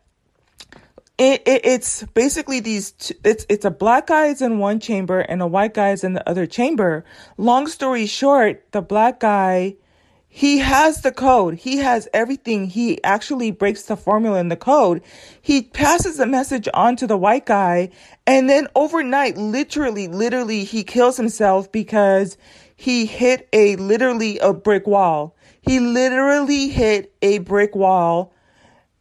it, 1.19 1.43
it 1.47 1.61
it's 1.65 2.03
basically 2.15 2.61
these 2.61 2.93
t- 2.93 3.15
it's 3.25 3.47
it's 3.49 3.65
a 3.65 3.71
black 3.71 4.07
guy 4.07 4.27
is 4.27 4.43
in 4.43 4.59
one 4.59 4.81
chamber 4.81 5.21
and 5.21 5.43
a 5.43 5.47
white 5.47 5.75
guy 5.75 5.91
is 5.91 6.03
in 6.03 6.15
the 6.15 6.29
other 6.29 6.47
chamber. 6.47 7.05
Long 7.37 7.67
story 7.67 8.07
short 8.07 8.65
the 8.73 8.83
black 8.83 9.21
guy 9.21 9.77
he 10.33 10.59
has 10.59 11.03
the 11.03 11.11
code. 11.11 11.57
He 11.57 11.79
has 11.79 12.09
everything. 12.15 12.69
He 12.69 13.03
actually 13.03 13.51
breaks 13.51 13.83
the 13.83 13.97
formula 13.97 14.39
in 14.39 14.49
the 14.49 14.57
code. 14.57 15.03
He 15.43 15.63
passes 15.63 16.19
the 16.19 16.27
message 16.27 16.69
on 16.73 16.95
to 16.97 17.09
the 17.09 17.19
white 17.19 17.47
guy. 17.47 17.91
And 18.29 18.49
then 18.49 18.69
overnight, 18.77 19.37
literally, 19.37 20.07
literally, 20.07 20.63
he 20.63 20.85
kills 20.85 21.17
himself 21.17 21.73
because 21.73 22.39
he 22.77 23.07
hit 23.07 23.49
a 23.53 23.75
literally 23.75 24.39
a 24.39 24.55
brick 24.55 24.87
wall. 24.87 25.37
He 25.63 25.81
literally 25.81 26.69
hit 26.69 27.13
a 27.21 27.39
brick 27.39 27.75
wall 27.75 28.33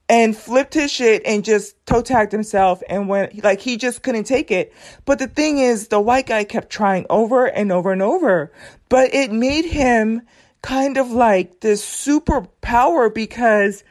and 0.09 0.35
flipped 0.35 0.73
his 0.73 0.91
shit 0.91 1.21
and 1.25 1.45
just 1.45 1.75
toe 1.85 2.01
tagged 2.01 2.31
himself 2.31 2.81
and 2.89 3.07
went 3.07 3.43
like 3.43 3.61
he 3.61 3.77
just 3.77 4.01
couldn't 4.01 4.23
take 4.23 4.49
it. 4.49 4.73
But 5.05 5.19
the 5.19 5.27
thing 5.27 5.59
is, 5.59 5.89
the 5.89 6.01
white 6.01 6.25
guy 6.25 6.43
kept 6.43 6.71
trying 6.71 7.05
over 7.07 7.45
and 7.45 7.71
over 7.71 7.91
and 7.91 8.01
over, 8.01 8.51
but 8.89 9.13
it 9.13 9.31
made 9.31 9.65
him 9.65 10.23
kind 10.61 10.97
of 10.97 11.11
like 11.11 11.61
this 11.61 11.83
superpower 11.83 13.13
because 13.13 13.83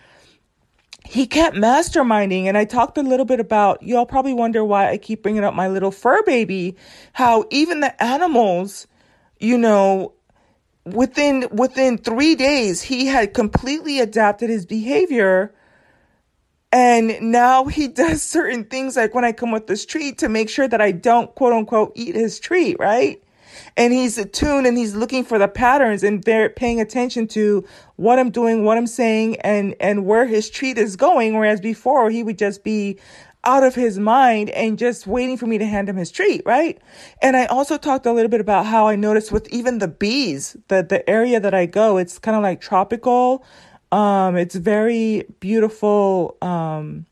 he 1.05 1.27
kept 1.27 1.57
masterminding. 1.57 2.45
And 2.45 2.59
I 2.59 2.65
talked 2.65 2.99
a 2.99 3.03
little 3.03 3.25
bit 3.25 3.41
about, 3.41 3.83
y'all 3.83 4.07
probably 4.07 4.35
wonder 4.35 4.65
why 4.65 4.91
I 4.91 4.99
keep 4.99 5.23
bringing 5.23 5.45
up 5.45 5.55
my 5.55 5.69
little 5.69 5.91
fur 5.91 6.23
baby, 6.25 6.77
how 7.15 7.45
even 7.51 7.81
the 7.81 8.03
animals, 8.03 8.87
you 9.41 9.57
know, 9.57 10.13
within 10.85 11.47
within 11.53 11.99
3 11.99 12.35
days 12.35 12.81
he 12.81 13.05
had 13.05 13.35
completely 13.35 14.01
adapted 14.01 14.49
his 14.49 14.65
behavior 14.65 15.53
and 16.73 17.21
now 17.21 17.67
he 17.67 17.89
does 18.03 18.23
certain 18.23 18.65
things 18.65 18.97
like 18.97 19.15
when 19.15 19.25
I 19.25 19.33
come 19.33 19.51
with 19.51 19.67
this 19.67 19.85
treat 19.85 20.19
to 20.19 20.29
make 20.29 20.49
sure 20.49 20.69
that 20.69 20.81
I 20.81 20.93
don't 20.93 21.35
quote 21.35 21.53
unquote 21.53 21.93
eat 21.95 22.15
his 22.15 22.39
treat, 22.39 22.79
right? 22.79 23.23
And 23.77 23.93
he's 23.93 24.19
attuned 24.19 24.67
and 24.67 24.77
he's 24.77 24.95
looking 24.95 25.25
for 25.25 25.39
the 25.39 25.49
patterns 25.49 26.03
and 26.03 26.23
they're 26.25 26.49
paying 26.49 26.81
attention 26.81 27.27
to 27.29 27.65
what 27.97 28.19
I'm 28.19 28.31
doing, 28.31 28.65
what 28.65 28.79
I'm 28.79 28.87
saying, 28.87 29.37
and 29.41 29.75
and 29.81 30.07
where 30.07 30.27
his 30.27 30.51
treat 30.51 30.79
is 30.79 30.97
going. 30.97 31.37
Whereas 31.37 31.61
before 31.61 32.11
he 32.11 32.23
would 32.23 32.39
just 32.39 32.65
be 32.65 32.99
out 33.45 33.63
of 33.63 33.75
his 33.75 33.99
mind 33.99 34.51
and 34.51 34.79
just 34.79 35.07
waiting 35.07 35.37
for 35.37 35.47
me 35.47 35.59
to 35.59 35.67
hand 35.67 35.89
him 35.89 35.97
his 35.97 36.11
treat, 36.11 36.43
right? 36.45 36.79
And 37.23 37.37
I 37.37 37.47
also 37.47 37.79
talked 37.79 38.05
a 38.07 38.13
little 38.13 38.29
bit 38.29 38.41
about 38.41 38.67
how 38.67 38.89
I 38.89 38.97
noticed 38.97 39.33
with 39.33 39.49
even 39.53 39.79
the 39.79 39.89
bees, 39.89 40.57
the 40.69 40.83
the 40.83 41.09
area 41.09 41.41
that 41.41 41.55
I 41.55 41.67
go, 41.67 41.97
it's 41.97 42.19
kind 42.19 42.37
of 42.37 42.43
like 42.43 42.61
tropical. 42.61 43.45
Um, 43.91 44.37
it's 44.37 44.55
very 44.55 45.25
beautiful, 45.41 46.37
um, 46.43 47.07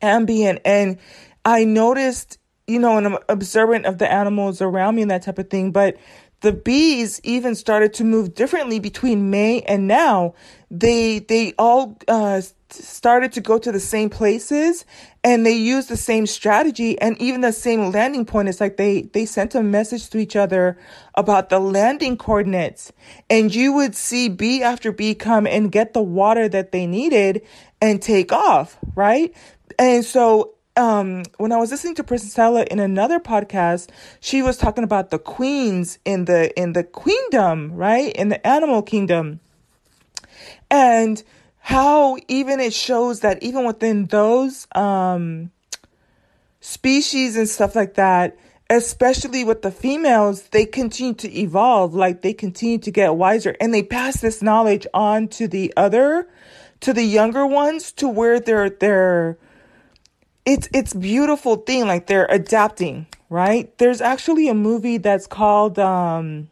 ambient, 0.00 0.60
and 0.64 0.98
I 1.44 1.64
noticed 1.64 2.38
you 2.70 2.78
know, 2.78 2.96
and 2.96 3.06
I'm 3.06 3.18
observant 3.28 3.86
of 3.86 3.98
the 3.98 4.10
animals 4.10 4.62
around 4.62 4.94
me 4.94 5.02
and 5.02 5.10
that 5.10 5.22
type 5.22 5.38
of 5.38 5.50
thing. 5.50 5.72
But 5.72 5.96
the 6.40 6.52
bees 6.52 7.20
even 7.22 7.54
started 7.54 7.92
to 7.94 8.04
move 8.04 8.34
differently 8.34 8.78
between 8.78 9.30
May 9.30 9.60
and 9.62 9.86
now. 9.86 10.34
They 10.70 11.18
they 11.18 11.52
all 11.58 11.98
uh, 12.08 12.40
started 12.70 13.32
to 13.32 13.40
go 13.40 13.58
to 13.58 13.72
the 13.72 13.80
same 13.80 14.08
places 14.08 14.86
and 15.22 15.44
they 15.44 15.52
used 15.52 15.88
the 15.88 15.96
same 15.96 16.26
strategy 16.26 16.98
and 17.00 17.20
even 17.20 17.42
the 17.42 17.52
same 17.52 17.90
landing 17.90 18.24
point. 18.24 18.48
It's 18.48 18.60
like 18.60 18.76
they 18.78 19.02
they 19.02 19.26
sent 19.26 19.54
a 19.54 19.62
message 19.62 20.08
to 20.10 20.18
each 20.18 20.36
other 20.36 20.78
about 21.14 21.50
the 21.50 21.58
landing 21.58 22.16
coordinates, 22.16 22.92
and 23.28 23.54
you 23.54 23.72
would 23.74 23.94
see 23.94 24.28
bee 24.28 24.62
after 24.62 24.92
bee 24.92 25.14
come 25.14 25.46
and 25.46 25.70
get 25.70 25.92
the 25.92 26.02
water 26.02 26.48
that 26.48 26.72
they 26.72 26.86
needed 26.86 27.42
and 27.82 28.00
take 28.00 28.32
off, 28.32 28.78
right? 28.94 29.34
And 29.78 30.04
so 30.04 30.54
um, 30.76 31.24
when 31.38 31.52
I 31.52 31.56
was 31.56 31.70
listening 31.70 31.94
to 31.96 32.04
Princella 32.04 32.66
in 32.68 32.78
another 32.78 33.18
podcast, 33.18 33.90
she 34.20 34.42
was 34.42 34.56
talking 34.56 34.84
about 34.84 35.10
the 35.10 35.18
queens 35.18 35.98
in 36.04 36.26
the 36.26 36.56
in 36.58 36.72
the 36.72 36.84
queendom, 36.84 37.72
right? 37.72 38.14
In 38.14 38.28
the 38.28 38.44
animal 38.46 38.82
kingdom. 38.82 39.40
And 40.70 41.22
how 41.58 42.16
even 42.28 42.60
it 42.60 42.72
shows 42.72 43.20
that 43.20 43.42
even 43.42 43.66
within 43.66 44.06
those 44.06 44.66
um 44.74 45.50
species 46.60 47.36
and 47.36 47.48
stuff 47.48 47.74
like 47.74 47.94
that, 47.94 48.36
especially 48.68 49.44
with 49.44 49.62
the 49.62 49.70
females, 49.70 50.42
they 50.48 50.64
continue 50.64 51.14
to 51.14 51.38
evolve, 51.38 51.94
like 51.94 52.22
they 52.22 52.32
continue 52.32 52.78
to 52.78 52.90
get 52.90 53.16
wiser 53.16 53.56
and 53.60 53.74
they 53.74 53.82
pass 53.82 54.20
this 54.20 54.40
knowledge 54.42 54.86
on 54.94 55.26
to 55.28 55.48
the 55.48 55.72
other 55.76 56.28
to 56.80 56.92
the 56.94 57.04
younger 57.04 57.44
ones 57.44 57.92
to 57.92 58.08
where 58.08 58.40
they're 58.40 58.70
they're 58.70 59.36
it's 60.44 60.68
it's 60.72 60.94
beautiful 60.94 61.56
thing 61.56 61.86
like 61.86 62.06
they're 62.06 62.26
adapting 62.30 63.06
right? 63.30 63.76
There's 63.78 64.00
actually 64.00 64.48
a 64.48 64.54
movie 64.54 64.98
that's 64.98 65.26
called 65.26 65.78
um 65.78 66.50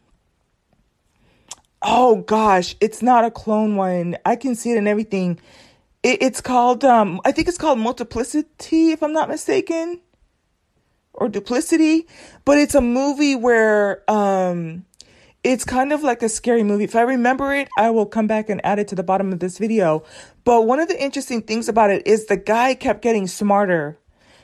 oh 1.83 2.17
gosh 2.23 2.77
it's 2.81 3.03
not 3.03 3.25
a 3.25 3.31
clone 3.31 3.77
one. 3.77 4.17
I 4.25 4.37
can 4.37 4.55
see 4.55 4.73
it 4.73 4.79
and 4.79 4.89
everything. 4.89 5.39
It, 6.05 6.23
it's 6.23 6.41
called 6.41 6.85
um 6.85 7.21
i 7.25 7.33
think 7.33 7.49
it's 7.49 7.59
called 7.59 7.81
multiplicity 7.81 8.93
if 8.93 9.03
i'm 9.03 9.13
not 9.13 9.29
mistaken 9.29 10.01
or 11.13 11.29
duplicity 11.29 12.07
but 12.45 12.57
it's 12.57 12.77
a 12.77 12.81
movie 12.81 13.35
where 13.35 14.09
um 14.09 14.85
it's 15.49 15.65
kind 15.65 15.95
of 15.95 16.03
like 16.03 16.23
a 16.23 16.29
scary 16.29 16.63
movie. 16.63 16.85
If 16.85 16.95
I 16.95 17.01
remember 17.01 17.55
it, 17.55 17.71
I 17.79 17.89
will 17.89 18.05
come 18.05 18.27
back 18.27 18.51
and 18.51 18.61
add 18.67 18.79
it 18.79 18.87
to 18.89 18.95
the 18.95 19.03
bottom 19.03 19.33
of 19.33 19.39
this 19.39 19.57
video. 19.57 20.05
But 20.45 20.67
one 20.67 20.79
of 20.79 20.89
the 20.89 21.03
interesting 21.03 21.41
things 21.41 21.71
about 21.71 21.91
it 21.91 22.07
is 22.07 22.27
the 22.27 22.37
guy 22.37 22.75
kept 22.75 23.01
getting 23.01 23.27
smarter. 23.27 23.99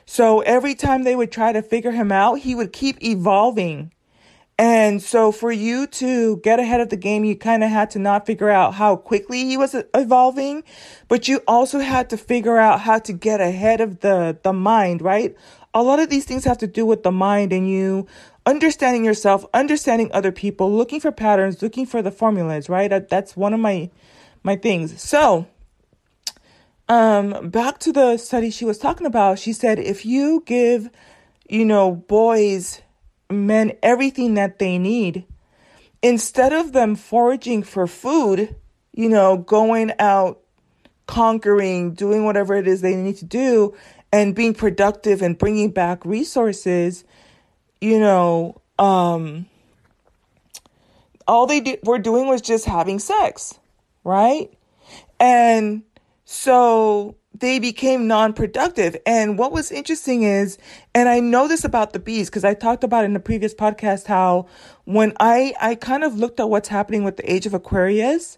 So 0.07 0.41
every 0.41 0.73
time 0.73 1.03
they 1.03 1.15
would 1.15 1.31
try 1.31 1.51
to 1.51 1.61
figure 1.61 1.91
him 1.91 2.11
out, 2.11 2.39
he 2.39 2.55
would 2.55 2.73
keep 2.73 3.03
evolving. 3.03 3.91
And 4.57 4.99
so 4.99 5.31
for 5.31 5.51
you 5.51 5.85
to 5.85 6.37
get 6.37 6.59
ahead 6.59 6.81
of 6.81 6.89
the 6.89 6.97
game, 6.97 7.23
you 7.23 7.35
kind 7.35 7.63
of 7.63 7.69
had 7.69 7.91
to 7.91 7.99
not 7.99 8.25
figure 8.25 8.49
out 8.49 8.73
how 8.73 8.95
quickly 8.95 9.45
he 9.45 9.57
was 9.57 9.75
evolving, 9.93 10.63
but 11.07 11.27
you 11.27 11.41
also 11.47 11.79
had 11.79 12.09
to 12.11 12.17
figure 12.17 12.57
out 12.57 12.81
how 12.81 12.97
to 12.99 13.13
get 13.13 13.41
ahead 13.41 13.79
of 13.79 13.99
the, 13.99 14.39
the 14.41 14.53
mind, 14.53 15.03
right? 15.03 15.35
A 15.75 15.83
lot 15.83 15.99
of 15.99 16.09
these 16.09 16.25
things 16.25 16.45
have 16.45 16.57
to 16.59 16.67
do 16.67 16.83
with 16.83 17.03
the 17.03 17.11
mind 17.11 17.53
and 17.53 17.69
you 17.69 18.07
understanding 18.45 19.03
yourself, 19.03 19.45
understanding 19.53 20.09
other 20.13 20.31
people, 20.31 20.71
looking 20.71 20.99
for 20.99 21.11
patterns, 21.11 21.61
looking 21.61 21.85
for 21.85 22.01
the 22.01 22.11
formulas, 22.11 22.69
right? 22.69 23.07
That's 23.09 23.35
one 23.35 23.53
of 23.53 23.59
my, 23.59 23.89
my 24.43 24.55
things. 24.55 25.01
So, 25.01 25.47
um, 26.87 27.49
back 27.49 27.79
to 27.79 27.91
the 27.91 28.17
study 28.17 28.51
she 28.51 28.65
was 28.65 28.77
talking 28.77 29.07
about, 29.07 29.39
she 29.39 29.53
said 29.53 29.79
if 29.79 30.05
you 30.05 30.43
give, 30.45 30.89
you 31.49 31.65
know, 31.65 31.91
boys 31.91 32.81
men 33.29 33.73
everything 33.81 34.35
that 34.35 34.59
they 34.59 34.77
need. 34.77 35.25
Instead 36.01 36.53
of 36.53 36.73
them 36.73 36.95
foraging 36.95 37.63
for 37.63 37.87
food, 37.87 38.55
you 38.93 39.09
know, 39.09 39.37
going 39.37 39.91
out, 39.99 40.41
conquering, 41.07 41.93
doing 41.93 42.25
whatever 42.25 42.55
it 42.55 42.67
is 42.67 42.81
they 42.81 42.95
need 42.95 43.17
to 43.17 43.25
do, 43.25 43.75
and 44.11 44.35
being 44.35 44.53
productive 44.53 45.21
and 45.21 45.37
bringing 45.37 45.71
back 45.71 46.05
resources, 46.05 47.03
you 47.81 47.99
know, 47.99 48.61
um, 48.79 49.45
all 51.27 51.47
they 51.47 51.79
were 51.83 51.99
doing 51.99 52.27
was 52.27 52.41
just 52.41 52.65
having 52.65 52.99
sex, 52.99 53.57
right? 54.03 54.51
And 55.19 55.83
so 56.25 57.15
they 57.39 57.59
became 57.59 58.07
non-productive. 58.07 58.95
And 59.05 59.37
what 59.37 59.51
was 59.51 59.71
interesting 59.71 60.23
is, 60.23 60.57
and 60.93 61.09
I 61.09 61.19
know 61.19 61.47
this 61.47 61.63
about 61.63 61.93
the 61.93 61.99
bees 61.99 62.29
because 62.29 62.43
I 62.43 62.53
talked 62.53 62.83
about 62.83 63.05
in 63.05 63.13
the 63.13 63.19
previous 63.19 63.53
podcast 63.53 64.05
how 64.07 64.47
when 64.85 65.13
I 65.19 65.53
I 65.59 65.75
kind 65.75 66.03
of 66.03 66.15
looked 66.15 66.39
at 66.39 66.49
what's 66.49 66.69
happening 66.69 67.03
with 67.03 67.17
the 67.17 67.31
age 67.31 67.45
of 67.45 67.53
Aquarius 67.53 68.37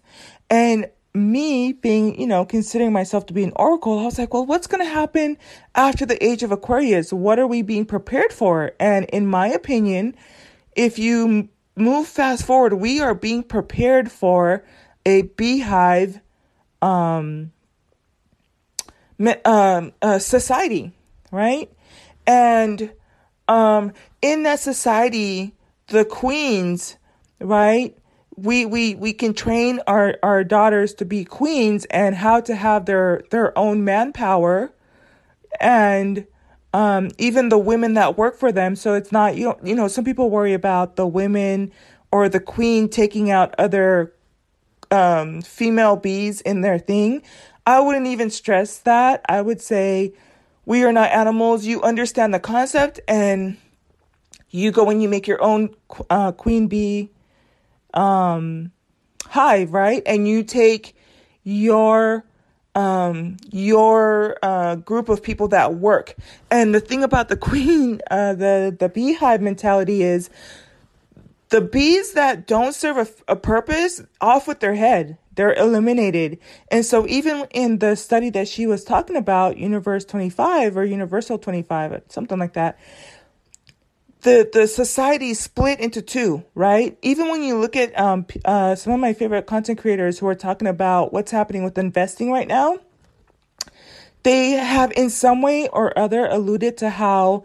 and 0.50 0.88
me 1.14 1.72
being, 1.72 2.20
you 2.20 2.26
know, 2.26 2.44
considering 2.44 2.92
myself 2.92 3.26
to 3.26 3.32
be 3.32 3.44
an 3.44 3.52
oracle, 3.56 3.98
I 3.98 4.04
was 4.04 4.18
like, 4.18 4.32
well, 4.32 4.46
what's 4.46 4.66
going 4.66 4.84
to 4.84 4.90
happen 4.90 5.38
after 5.74 6.06
the 6.06 6.22
age 6.24 6.42
of 6.42 6.52
Aquarius? 6.52 7.12
What 7.12 7.38
are 7.38 7.46
we 7.46 7.62
being 7.62 7.86
prepared 7.86 8.32
for? 8.32 8.72
And 8.78 9.06
in 9.06 9.26
my 9.26 9.48
opinion, 9.48 10.14
if 10.76 10.98
you 10.98 11.48
move 11.76 12.06
fast 12.08 12.44
forward, 12.44 12.74
we 12.74 13.00
are 13.00 13.14
being 13.14 13.42
prepared 13.42 14.10
for 14.10 14.64
a 15.06 15.22
beehive 15.22 16.20
um 16.80 17.52
um, 19.44 19.92
society, 20.18 20.92
right? 21.32 21.70
And 22.26 22.92
um, 23.48 23.92
in 24.22 24.44
that 24.44 24.60
society, 24.60 25.54
the 25.88 26.04
queens, 26.04 26.96
right? 27.40 27.96
We, 28.38 28.64
we, 28.66 28.94
we 28.94 29.12
can 29.12 29.34
train 29.34 29.80
our, 29.88 30.16
our 30.22 30.44
daughters 30.44 30.94
to 30.94 31.04
be 31.04 31.24
queens 31.24 31.86
and 31.86 32.14
how 32.14 32.40
to 32.42 32.54
have 32.54 32.86
their, 32.86 33.24
their 33.30 33.56
own 33.58 33.84
manpower 33.84 34.72
and 35.60 36.24
um, 36.72 37.10
even 37.18 37.48
the 37.48 37.58
women 37.58 37.94
that 37.94 38.16
work 38.16 38.36
for 38.36 38.52
them. 38.52 38.76
So 38.76 38.94
it's 38.94 39.10
not, 39.10 39.36
you 39.36 39.46
know, 39.46 39.58
you 39.64 39.74
know, 39.74 39.88
some 39.88 40.04
people 40.04 40.30
worry 40.30 40.52
about 40.52 40.94
the 40.94 41.06
women 41.06 41.72
or 42.12 42.28
the 42.28 42.38
queen 42.38 42.88
taking 42.88 43.28
out 43.30 43.54
other 43.58 44.14
um, 44.92 45.42
female 45.42 45.96
bees 45.96 46.40
in 46.42 46.60
their 46.60 46.78
thing. 46.78 47.22
I 47.66 47.80
wouldn't 47.80 48.06
even 48.06 48.30
stress 48.30 48.78
that. 48.78 49.24
I 49.28 49.42
would 49.42 49.60
say 49.60 50.12
we 50.64 50.84
are 50.84 50.92
not 50.92 51.10
animals. 51.10 51.66
You 51.66 51.82
understand 51.82 52.32
the 52.32 52.40
concept 52.40 53.00
and 53.08 53.56
you 54.50 54.70
go 54.70 54.88
and 54.90 55.02
you 55.02 55.08
make 55.08 55.26
your 55.26 55.42
own 55.42 55.74
uh, 56.08 56.32
queen 56.32 56.68
bee 56.68 57.10
um, 57.94 58.72
hive, 59.26 59.72
right? 59.72 60.02
And 60.06 60.26
you 60.28 60.42
take 60.42 60.96
your 61.44 62.24
um, 62.74 63.38
your 63.50 64.38
uh, 64.42 64.76
group 64.76 65.08
of 65.08 65.22
people 65.22 65.48
that 65.48 65.74
work. 65.74 66.14
And 66.50 66.74
the 66.74 66.80
thing 66.80 67.02
about 67.02 67.28
the 67.28 67.36
queen, 67.50 68.00
uh, 68.10 68.34
the 68.34 68.76
the 68.78 68.88
beehive 68.88 69.40
mentality 69.40 70.02
is 70.02 70.30
the 71.48 71.60
bees 71.60 72.12
that 72.12 72.46
don't 72.46 72.74
serve 72.74 72.98
a, 72.98 73.32
a 73.32 73.36
purpose 73.36 74.02
off 74.20 74.46
with 74.46 74.60
their 74.60 74.74
head. 74.74 75.18
They're 75.34 75.54
eliminated. 75.54 76.38
And 76.70 76.84
so 76.84 77.06
even 77.06 77.46
in 77.52 77.78
the 77.78 77.94
study 77.96 78.28
that 78.30 78.48
she 78.48 78.66
was 78.66 78.84
talking 78.84 79.16
about, 79.16 79.56
Universe 79.56 80.04
25 80.04 80.76
or 80.76 80.84
Universal 80.84 81.38
25, 81.38 82.02
something 82.08 82.38
like 82.38 82.54
that, 82.54 82.76
the 84.22 84.48
the 84.52 84.66
society 84.66 85.34
split 85.34 85.80
into 85.80 86.02
two, 86.02 86.44
right? 86.54 86.98
Even 87.02 87.28
when 87.28 87.42
you 87.42 87.58
look 87.58 87.76
at 87.76 87.98
um, 87.98 88.26
uh, 88.44 88.74
some 88.74 88.92
of 88.92 89.00
my 89.00 89.12
favorite 89.12 89.46
content 89.46 89.78
creators 89.78 90.18
who 90.18 90.26
are 90.26 90.34
talking 90.34 90.68
about 90.68 91.12
what's 91.12 91.30
happening 91.30 91.62
with 91.62 91.78
investing 91.78 92.30
right 92.30 92.48
now, 92.48 92.78
they 94.22 94.50
have 94.50 94.92
in 94.92 95.10
some 95.10 95.42
way 95.42 95.68
or 95.68 95.96
other 95.98 96.26
alluded 96.26 96.76
to 96.78 96.90
how 96.90 97.44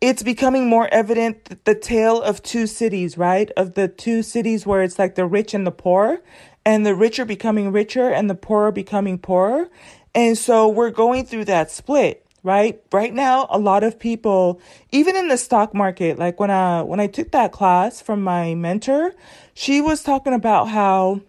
it's 0.00 0.22
becoming 0.22 0.68
more 0.68 0.88
evident 0.92 1.64
the 1.64 1.74
tale 1.74 2.22
of 2.22 2.42
two 2.42 2.66
cities, 2.66 3.18
right? 3.18 3.50
Of 3.56 3.74
the 3.74 3.86
two 3.86 4.22
cities 4.22 4.66
where 4.66 4.82
it's 4.82 4.98
like 4.98 5.14
the 5.14 5.26
rich 5.26 5.54
and 5.54 5.66
the 5.66 5.70
poor 5.70 6.22
and 6.64 6.84
the 6.84 6.94
rich 6.94 7.18
are 7.18 7.24
becoming 7.24 7.70
richer 7.70 8.08
and 8.10 8.28
the 8.28 8.34
poor 8.34 8.66
are 8.66 8.72
becoming 8.72 9.18
poorer. 9.18 9.68
And 10.14 10.36
so 10.36 10.68
we're 10.68 10.90
going 10.90 11.26
through 11.26 11.44
that 11.46 11.70
split, 11.70 12.26
right? 12.42 12.82
Right 12.92 13.12
now, 13.12 13.46
a 13.50 13.58
lot 13.58 13.84
of 13.84 13.98
people, 13.98 14.60
even 14.90 15.16
in 15.16 15.28
the 15.28 15.36
stock 15.36 15.74
market, 15.74 16.18
like 16.18 16.40
when 16.40 16.50
I, 16.50 16.82
when 16.82 17.00
I 17.00 17.06
took 17.06 17.32
that 17.32 17.52
class 17.52 18.00
from 18.00 18.22
my 18.22 18.54
mentor, 18.54 19.14
she 19.54 19.80
was 19.80 20.02
talking 20.02 20.32
about 20.32 20.68
how 20.68 21.20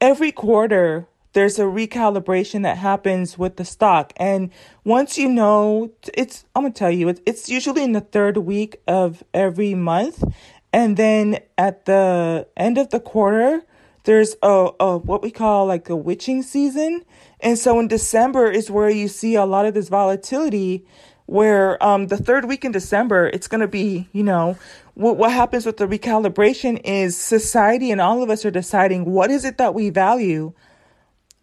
every 0.00 0.32
quarter 0.32 1.06
there's 1.32 1.58
a 1.58 1.64
recalibration 1.64 2.62
that 2.62 2.78
happens 2.78 3.36
with 3.36 3.56
the 3.56 3.64
stock. 3.64 4.12
And 4.16 4.50
once 4.84 5.18
you 5.18 5.28
know, 5.28 5.92
it's, 6.14 6.46
I'm 6.54 6.62
going 6.62 6.72
to 6.72 6.78
tell 6.78 6.90
you, 6.90 7.08
it's, 7.10 7.20
it's 7.26 7.48
usually 7.50 7.82
in 7.82 7.92
the 7.92 8.00
third 8.00 8.38
week 8.38 8.80
of 8.86 9.22
every 9.34 9.74
month. 9.74 10.24
And 10.72 10.96
then 10.96 11.40
at 11.58 11.84
the 11.84 12.48
end 12.56 12.78
of 12.78 12.88
the 12.88 13.00
quarter, 13.00 13.62
there's 14.06 14.36
a, 14.42 14.70
a 14.78 14.98
what 14.98 15.22
we 15.22 15.30
call 15.30 15.66
like 15.66 15.90
a 15.90 15.96
witching 15.96 16.42
season. 16.42 17.04
And 17.40 17.58
so 17.58 17.78
in 17.80 17.88
December 17.88 18.50
is 18.50 18.70
where 18.70 18.88
you 18.88 19.08
see 19.08 19.34
a 19.34 19.44
lot 19.44 19.66
of 19.66 19.74
this 19.74 19.88
volatility 19.88 20.86
where 21.26 21.82
um, 21.84 22.06
the 22.06 22.16
third 22.16 22.44
week 22.44 22.64
in 22.64 22.70
December, 22.70 23.26
it's 23.26 23.48
going 23.48 23.60
to 23.60 23.68
be, 23.68 24.08
you 24.12 24.22
know, 24.22 24.56
what, 24.94 25.16
what 25.16 25.32
happens 25.32 25.66
with 25.66 25.76
the 25.76 25.86
recalibration 25.86 26.80
is 26.84 27.16
society 27.16 27.90
and 27.90 28.00
all 28.00 28.22
of 28.22 28.30
us 28.30 28.44
are 28.44 28.50
deciding 28.50 29.04
what 29.06 29.30
is 29.30 29.44
it 29.44 29.58
that 29.58 29.74
we 29.74 29.90
value? 29.90 30.52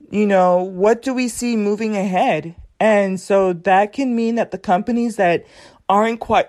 You 0.09 0.25
know, 0.25 0.63
what 0.63 1.01
do 1.01 1.13
we 1.13 1.27
see 1.27 1.57
moving 1.57 1.97
ahead? 1.97 2.55
And 2.79 3.19
so 3.19 3.51
that 3.51 3.91
can 3.91 4.15
mean 4.15 4.35
that 4.35 4.51
the 4.51 4.57
companies 4.57 5.17
that 5.17 5.45
aren't 5.89 6.21
quite 6.21 6.47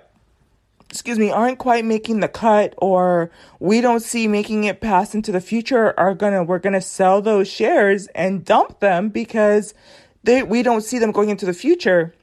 excuse 0.94 1.18
me, 1.18 1.28
aren't 1.28 1.58
quite 1.58 1.84
making 1.84 2.20
the 2.20 2.28
cut 2.28 2.72
or 2.78 3.28
we 3.58 3.80
don't 3.80 3.98
see 3.98 4.28
making 4.28 4.62
it 4.62 4.80
pass 4.80 5.12
into 5.12 5.32
the 5.32 5.40
future 5.40 5.92
are 5.98 6.14
gonna, 6.14 6.44
we're 6.44 6.60
gonna 6.60 6.80
sell 6.80 7.20
those 7.20 7.48
shares 7.48 8.06
and 8.14 8.44
dump 8.44 8.78
them 8.78 9.08
because 9.08 9.74
they, 10.22 10.44
we 10.44 10.62
don't 10.62 10.82
see 10.82 11.00
them 11.00 11.10
going 11.10 11.30
into 11.30 11.46
the 11.46 11.52
future. 11.52 12.14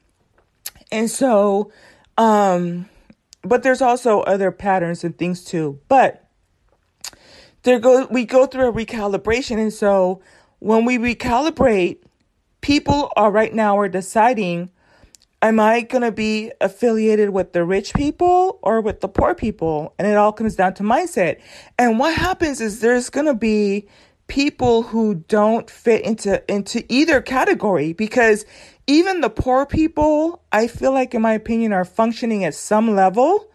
And 0.89 1.09
so, 1.09 1.69
um, 2.17 2.87
but 3.41 3.61
there's 3.61 3.81
also 3.81 4.21
other 4.21 4.51
patterns 4.51 5.03
and 5.03 5.17
things 5.17 5.43
too. 5.43 5.81
But 5.89 6.25
there 7.63 7.77
go, 7.77 8.07
we 8.09 8.23
go 8.23 8.45
through 8.45 8.69
a 8.69 8.73
recalibration. 8.73 9.57
And 9.57 9.73
so 9.73 10.21
when 10.59 10.85
we 10.85 10.97
recalibrate, 10.97 11.97
people 12.61 13.11
are 13.17 13.31
right 13.31 13.53
now 13.53 13.77
are 13.79 13.89
deciding 13.89 14.71
am 15.41 15.59
I 15.59 15.81
going 15.81 16.03
to 16.03 16.11
be 16.11 16.51
affiliated 16.61 17.31
with 17.31 17.53
the 17.53 17.63
rich 17.63 17.93
people 17.93 18.59
or 18.61 18.81
with 18.81 19.01
the 19.01 19.07
poor 19.07 19.33
people? 19.33 19.93
And 19.97 20.07
it 20.07 20.15
all 20.15 20.31
comes 20.31 20.55
down 20.55 20.73
to 20.75 20.83
mindset. 20.83 21.39
And 21.77 21.99
what 21.99 22.15
happens 22.15 22.61
is 22.61 22.79
there's 22.79 23.09
going 23.09 23.25
to 23.25 23.33
be 23.33 23.87
people 24.27 24.83
who 24.83 25.15
don't 25.15 25.69
fit 25.69 26.05
into 26.05 26.41
into 26.49 26.85
either 26.87 27.19
category 27.19 27.91
because 27.91 28.45
even 28.87 29.21
the 29.21 29.29
poor 29.29 29.65
people, 29.65 30.41
I 30.51 30.67
feel 30.67 30.93
like 30.93 31.13
in 31.13 31.21
my 31.21 31.33
opinion 31.33 31.73
are 31.73 31.83
functioning 31.83 32.45
at 32.45 32.55
some 32.55 32.95
level 32.95 33.51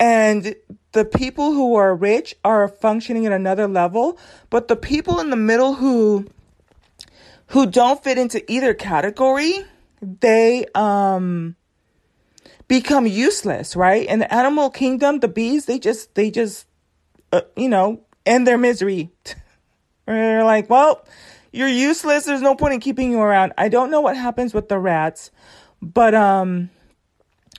and 0.00 0.56
the 0.92 1.04
people 1.04 1.52
who 1.52 1.76
are 1.76 1.94
rich 1.94 2.34
are 2.44 2.66
functioning 2.66 3.26
at 3.26 3.32
another 3.32 3.68
level, 3.68 4.18
but 4.48 4.66
the 4.66 4.74
people 4.74 5.20
in 5.20 5.30
the 5.30 5.36
middle 5.36 5.74
who 5.74 6.26
who 7.48 7.66
don't 7.66 8.02
fit 8.02 8.16
into 8.16 8.50
either 8.50 8.74
category, 8.74 9.64
they 10.00 10.66
um 10.74 11.56
become 12.68 13.06
useless, 13.06 13.74
right? 13.74 14.06
In 14.06 14.20
the 14.20 14.32
animal 14.32 14.70
kingdom, 14.70 15.20
the 15.20 15.28
bees, 15.28 15.66
they 15.66 15.78
just 15.78 16.14
they 16.14 16.30
just 16.30 16.66
uh, 17.32 17.42
you 17.56 17.68
know, 17.68 18.00
end 18.26 18.46
their 18.46 18.58
misery. 18.58 19.10
They're 20.06 20.44
like, 20.44 20.68
well, 20.68 21.04
you're 21.52 21.68
useless. 21.68 22.24
There's 22.24 22.42
no 22.42 22.54
point 22.54 22.74
in 22.74 22.80
keeping 22.80 23.12
you 23.12 23.20
around. 23.20 23.52
I 23.58 23.68
don't 23.68 23.90
know 23.90 24.00
what 24.00 24.16
happens 24.16 24.54
with 24.54 24.68
the 24.68 24.78
rats, 24.78 25.30
but 25.80 26.14
um 26.14 26.70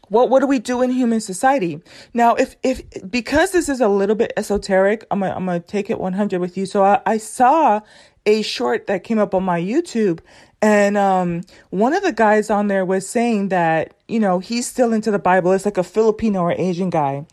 what 0.09 0.29
what 0.29 0.41
do 0.41 0.47
we 0.47 0.59
do 0.59 0.81
in 0.81 0.91
human 0.91 1.21
society 1.21 1.81
now 2.13 2.35
if 2.35 2.57
if 2.63 2.81
because 3.09 3.51
this 3.51 3.69
is 3.69 3.79
a 3.79 3.87
little 3.87 4.15
bit 4.15 4.33
esoteric 4.35 5.05
i'm 5.09 5.21
gonna, 5.21 5.33
I'm 5.33 5.45
gonna 5.45 5.61
take 5.61 5.89
it 5.89 5.99
100 5.99 6.39
with 6.41 6.57
you 6.57 6.65
so 6.65 6.83
I, 6.83 7.01
I 7.05 7.17
saw 7.17 7.79
a 8.25 8.41
short 8.41 8.87
that 8.87 9.05
came 9.05 9.19
up 9.19 9.33
on 9.33 9.43
my 9.43 9.59
youtube 9.59 10.19
and 10.61 10.97
um, 10.97 11.41
one 11.69 11.93
of 11.93 12.03
the 12.03 12.13
guys 12.13 12.49
on 12.49 12.67
there 12.67 12.85
was 12.85 13.07
saying 13.07 13.49
that 13.49 13.95
you 14.07 14.19
know 14.19 14.39
he's 14.39 14.67
still 14.67 14.93
into 14.93 15.11
the 15.11 15.19
bible. 15.19 15.51
It's 15.51 15.65
like 15.65 15.77
a 15.77 15.83
filipino 15.83 16.41
or 16.41 16.53
asian 16.53 16.89
guy. 16.89 17.25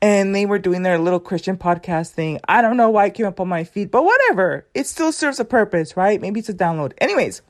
And 0.00 0.34
they 0.34 0.46
were 0.46 0.58
doing 0.58 0.82
their 0.82 0.98
little 0.98 1.20
christian 1.20 1.56
podcast 1.56 2.10
thing. 2.10 2.40
I 2.48 2.60
don't 2.60 2.76
know 2.76 2.90
why 2.90 3.06
it 3.06 3.14
came 3.14 3.26
up 3.26 3.40
on 3.40 3.48
my 3.48 3.64
feed 3.64 3.90
but 3.90 4.04
whatever. 4.04 4.66
It 4.74 4.86
still 4.86 5.12
serves 5.12 5.40
a 5.40 5.44
purpose 5.44 5.96
right? 5.96 6.20
Maybe 6.20 6.40
it's 6.40 6.48
a 6.48 6.54
download. 6.54 6.92
Anyways 6.98 7.42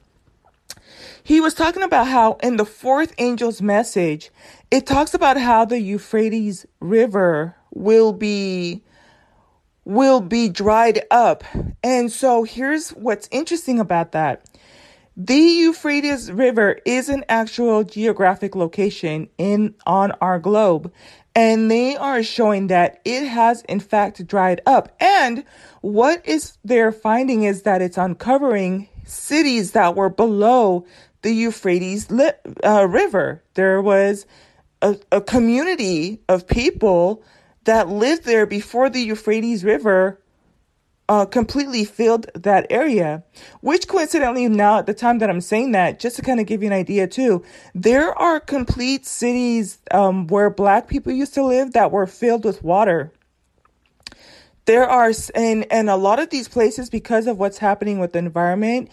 he 1.24 1.40
was 1.40 1.54
talking 1.54 1.82
about 1.82 2.08
how 2.08 2.34
in 2.42 2.56
the 2.56 2.64
fourth 2.64 3.14
angel's 3.18 3.62
message, 3.62 4.30
it 4.70 4.86
talks 4.86 5.14
about 5.14 5.36
how 5.36 5.64
the 5.64 5.80
Euphrates 5.80 6.66
River 6.80 7.56
will 7.72 8.12
be 8.12 8.82
will 9.84 10.20
be 10.20 10.48
dried 10.48 11.04
up. 11.10 11.44
And 11.82 12.10
so 12.10 12.44
here's 12.44 12.90
what's 12.90 13.28
interesting 13.32 13.80
about 13.80 14.12
that. 14.12 14.44
The 15.16 15.34
Euphrates 15.34 16.32
River 16.32 16.78
is 16.86 17.10
an 17.10 17.24
actual 17.28 17.84
geographic 17.84 18.56
location 18.56 19.28
in 19.36 19.74
on 19.86 20.12
our 20.22 20.38
globe 20.38 20.90
and 21.34 21.70
they 21.70 21.96
are 21.96 22.22
showing 22.22 22.68
that 22.68 23.00
it 23.04 23.26
has 23.26 23.62
in 23.62 23.80
fact 23.80 24.26
dried 24.26 24.60
up. 24.66 24.94
And 25.00 25.44
what 25.80 26.26
is 26.26 26.58
they're 26.64 26.92
finding 26.92 27.44
is 27.44 27.62
that 27.62 27.82
it's 27.82 27.98
uncovering 27.98 28.88
cities 29.04 29.72
that 29.72 29.96
were 29.96 30.10
below 30.10 30.86
the 31.22 31.32
Euphrates 31.32 32.10
li- 32.10 32.32
uh, 32.64 32.86
River. 32.88 33.42
There 33.54 33.80
was 33.80 34.26
a, 34.80 34.98
a 35.10 35.20
community 35.20 36.20
of 36.28 36.46
people 36.46 37.22
that 37.64 37.88
lived 37.88 38.24
there 38.24 38.46
before 38.46 38.90
the 38.90 39.00
Euphrates 39.00 39.64
River 39.64 40.21
uh, 41.08 41.26
completely 41.26 41.84
filled 41.84 42.26
that 42.34 42.66
area. 42.70 43.24
Which 43.60 43.88
coincidentally, 43.88 44.48
now 44.48 44.78
at 44.78 44.86
the 44.86 44.94
time 44.94 45.18
that 45.18 45.30
I'm 45.30 45.40
saying 45.40 45.72
that, 45.72 45.98
just 45.98 46.16
to 46.16 46.22
kind 46.22 46.40
of 46.40 46.46
give 46.46 46.62
you 46.62 46.68
an 46.68 46.72
idea 46.72 47.06
too, 47.06 47.44
there 47.74 48.16
are 48.18 48.40
complete 48.40 49.06
cities 49.06 49.78
um, 49.90 50.26
where 50.26 50.50
black 50.50 50.88
people 50.88 51.12
used 51.12 51.34
to 51.34 51.44
live 51.44 51.72
that 51.72 51.90
were 51.90 52.06
filled 52.06 52.44
with 52.44 52.62
water 52.62 53.12
there 54.64 54.88
are 54.88 55.12
and 55.34 55.66
and 55.72 55.90
a 55.90 55.96
lot 55.96 56.18
of 56.18 56.30
these 56.30 56.48
places 56.48 56.88
because 56.88 57.26
of 57.26 57.38
what's 57.38 57.58
happening 57.58 57.98
with 57.98 58.12
the 58.12 58.18
environment 58.18 58.88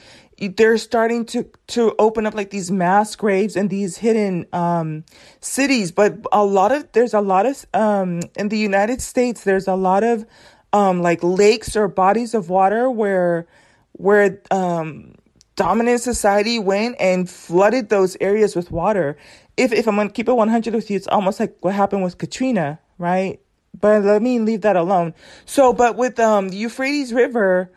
they're 0.56 0.78
starting 0.78 1.26
to 1.26 1.48
to 1.68 1.94
open 2.00 2.26
up 2.26 2.34
like 2.34 2.50
these 2.50 2.72
mass 2.72 3.16
graves 3.16 3.56
and 3.56 3.70
these 3.70 3.98
hidden 3.98 4.46
um 4.54 5.04
cities 5.42 5.92
but 5.92 6.18
a 6.32 6.44
lot 6.44 6.72
of 6.72 6.92
there's 6.94 7.14
a 7.14 7.22
lot 7.22 7.46
of 7.46 7.66
um 7.74 8.22
in 8.38 8.50
the 8.50 8.58
United 8.58 9.02
States 9.02 9.44
there's 9.44 9.68
a 9.68 9.76
lot 9.76 10.04
of 10.04 10.26
um 10.74 11.02
like 11.02 11.24
lakes 11.24 11.76
or 11.76 11.88
bodies 11.88 12.34
of 12.34 12.50
water 12.50 12.90
where 12.90 13.48
where 13.94 14.42
um 14.52 15.14
dominant 15.56 16.02
society 16.02 16.58
went 16.58 16.96
and 17.00 17.30
flooded 17.30 17.90
those 17.90 18.16
areas 18.22 18.56
with 18.56 18.72
water 18.72 19.18
if 19.58 19.74
if 19.74 19.88
I'm 19.88 19.96
to 19.98 20.10
keep 20.10 20.30
it 20.30 20.34
100 20.34 20.74
with 20.74 20.90
you 20.90 20.96
it's 20.96 21.08
almost 21.08 21.40
like 21.40 21.56
what 21.62 21.74
happened 21.74 22.04
with 22.04 22.18
Katrina 22.18 22.80
right 22.98 23.40
but 23.80 24.04
let 24.04 24.22
me 24.22 24.40
leave 24.40 24.62
that 24.62 24.76
alone. 24.76 25.14
So, 25.46 25.74
but 25.74 25.96
with 25.96 26.20
um, 26.20 26.50
the 26.50 26.58
Euphrates 26.58 27.14
River, 27.14 27.72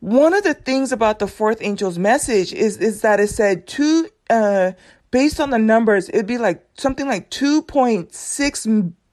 one 0.00 0.34
of 0.34 0.42
the 0.42 0.54
things 0.54 0.92
about 0.92 1.18
the 1.18 1.26
fourth 1.28 1.62
angel's 1.62 1.98
message 1.98 2.52
is 2.52 2.76
is 2.78 3.02
that 3.02 3.20
it 3.20 3.28
said 3.28 3.66
two, 3.66 4.08
uh, 4.30 4.72
based 5.10 5.40
on 5.40 5.50
the 5.50 5.58
numbers, 5.58 6.08
it'd 6.08 6.26
be 6.26 6.38
like 6.38 6.64
something 6.76 7.06
like 7.06 7.30
two 7.30 7.62
point 7.62 8.14
six 8.14 8.66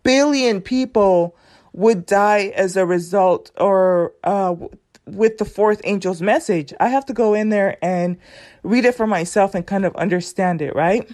billion 0.04 0.62
people 0.62 1.36
would 1.74 2.06
die 2.06 2.52
as 2.56 2.76
a 2.78 2.86
result, 2.86 3.52
or 3.58 4.14
uh, 4.24 4.56
with 5.06 5.38
the 5.38 5.46
fourth 5.46 5.82
angel's 5.84 6.22
message. 6.22 6.74
I 6.80 6.90
have 6.90 7.06
to 7.08 7.14
go 7.14 7.34
in 7.34 7.50
there 7.50 7.78
and 7.84 8.18
read 8.64 8.86
it 8.86 8.96
for 8.96 9.08
myself 9.08 9.56
and 9.56 9.66
kind 9.66 9.86
of 9.86 9.96
understand 9.96 10.62
it, 10.62 10.76
right? 10.76 11.10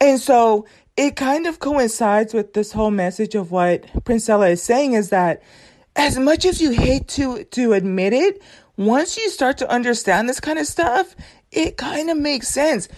And 0.00 0.20
so 0.20 0.66
it 0.96 1.16
kind 1.16 1.46
of 1.46 1.58
coincides 1.58 2.34
with 2.34 2.52
this 2.52 2.72
whole 2.72 2.90
message 2.90 3.34
of 3.34 3.50
what 3.50 3.82
Princella 4.04 4.50
is 4.50 4.62
saying 4.62 4.94
is 4.94 5.10
that 5.10 5.42
as 5.96 6.18
much 6.18 6.44
as 6.44 6.60
you 6.60 6.70
hate 6.70 7.08
to 7.08 7.44
to 7.44 7.72
admit 7.72 8.12
it, 8.12 8.42
once 8.76 9.16
you 9.16 9.28
start 9.30 9.58
to 9.58 9.70
understand 9.70 10.28
this 10.28 10.40
kind 10.40 10.58
of 10.58 10.66
stuff, 10.66 11.14
it 11.50 11.76
kind 11.76 12.10
of 12.10 12.16
makes 12.16 12.48
sense. 12.48 12.88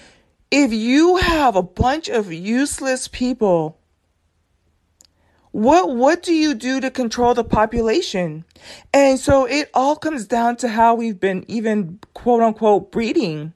If 0.51 0.73
you 0.73 1.17
have 1.17 1.57
a 1.57 1.63
bunch 1.63 2.09
of 2.09 2.33
useless 2.33 3.09
people, 3.09 3.79
what 5.53 5.95
what 5.95 6.23
do 6.23 6.35
you 6.35 6.55
do 6.55 6.81
to 6.81 6.91
control 6.91 7.35
the 7.35 7.45
population? 7.45 8.45
And 8.93 9.19
so 9.19 9.47
it 9.47 9.71
all 9.73 9.97
comes 9.97 10.27
down 10.27 10.57
to 10.57 10.69
how 10.69 10.95
we've 10.95 11.21
been 11.21 11.45
even 11.49 12.01
quote 12.15 12.43
unquote 12.43 12.91
breeding 12.91 13.53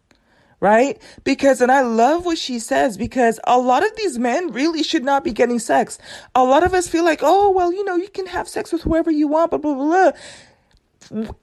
right? 0.61 1.01
Because, 1.23 1.61
and 1.61 1.71
I 1.71 1.83
love 1.83 2.25
what 2.25 2.39
she 2.39 2.59
says 2.59 2.97
because 2.97 3.39
a 3.45 3.59
lot 3.59 3.85
of 3.85 3.95
these 3.97 4.19
men 4.19 4.53
really 4.53 4.83
should 4.83 5.05
not 5.05 5.23
be 5.23 5.33
getting 5.33 5.59
sex. 5.59 5.99
A 6.35 6.45
lot 6.45 6.65
of 6.65 6.73
us 6.75 6.89
feel 6.89 7.05
like, 7.05 7.21
oh, 7.23 7.51
well, 7.51 7.73
you 7.73 7.85
know, 7.85 7.97
you 7.97 8.09
can 8.09 8.27
have 8.27 8.49
sex 8.49 8.73
with 8.73 8.83
whoever 8.83 9.11
you 9.11 9.29
want, 9.29 9.51
blah, 9.51 9.59
blah, 9.59 9.75
blah. 9.75 10.13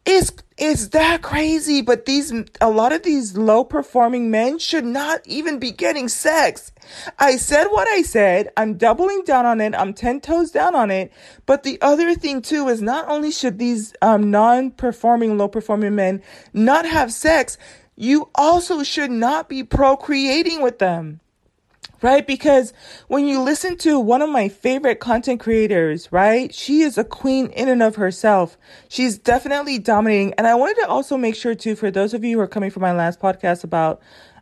It's, 0.06 0.32
it's 0.58 0.90
that 0.90 1.22
crazy, 1.22 1.82
but 1.82 2.06
these, 2.06 2.34
a 2.62 2.70
lot 2.70 2.92
of 2.92 3.04
these 3.04 3.38
low 3.38 3.64
performing 3.64 4.30
men 4.30 4.60
should 4.60 4.86
not 4.86 5.22
even 5.26 5.60
be 5.60 5.72
getting 5.72 6.08
sex. 6.08 6.72
I 7.18 7.38
said 7.38 7.66
what 7.68 7.88
I 7.88 8.02
said. 8.02 8.52
I'm 8.58 8.76
doubling 8.76 9.24
down 9.24 9.46
on 9.46 9.62
it. 9.62 9.74
I'm 9.76 9.94
10 9.94 10.22
toes 10.22 10.52
down 10.52 10.76
on 10.76 10.92
it. 10.92 11.12
But 11.46 11.64
the 11.64 11.80
other 11.82 12.14
thing 12.16 12.42
too 12.42 12.68
is 12.68 12.82
not 12.82 13.08
only 13.08 13.32
should 13.32 13.58
these, 13.58 13.94
um, 14.02 14.32
non-performing, 14.32 15.38
low 15.38 15.48
performing 15.48 15.96
men 15.96 16.22
not 16.54 16.86
have 16.86 17.14
sex, 17.14 17.58
you 17.96 18.30
also 18.36 18.84
should 18.84 19.12
not 19.12 19.50
be 19.50 19.64
procreating 19.64 20.62
with 20.62 20.80
them. 20.80 21.20
Right? 22.04 22.28
Because 22.28 22.74
when 23.08 23.26
you 23.26 23.40
listen 23.42 23.78
to 23.78 23.98
one 23.98 24.22
of 24.22 24.30
my 24.30 24.50
favorite 24.50 25.00
content 25.00 25.40
creators, 25.40 26.12
right? 26.12 26.54
She 26.54 26.82
is 26.82 26.98
a 26.98 27.04
queen 27.06 27.48
in 27.48 27.70
and 27.70 27.82
of 27.82 27.96
herself. 27.96 28.58
She's 28.90 29.18
definitely 29.18 29.80
dominating. 29.80 30.34
And 30.34 30.46
I 30.46 30.54
wanted 30.54 30.82
to 30.82 30.90
also 30.90 31.18
make 31.18 31.34
sure 31.36 31.56
too, 31.56 31.78
for 31.78 31.90
those 31.90 32.14
of 32.14 32.26
you 32.26 32.38
who 32.38 32.44
are 32.44 32.48
coming 32.48 32.72
from 32.72 32.82
my 32.82 32.92
last 32.92 33.22
podcast 33.22 33.64
about 33.64 34.02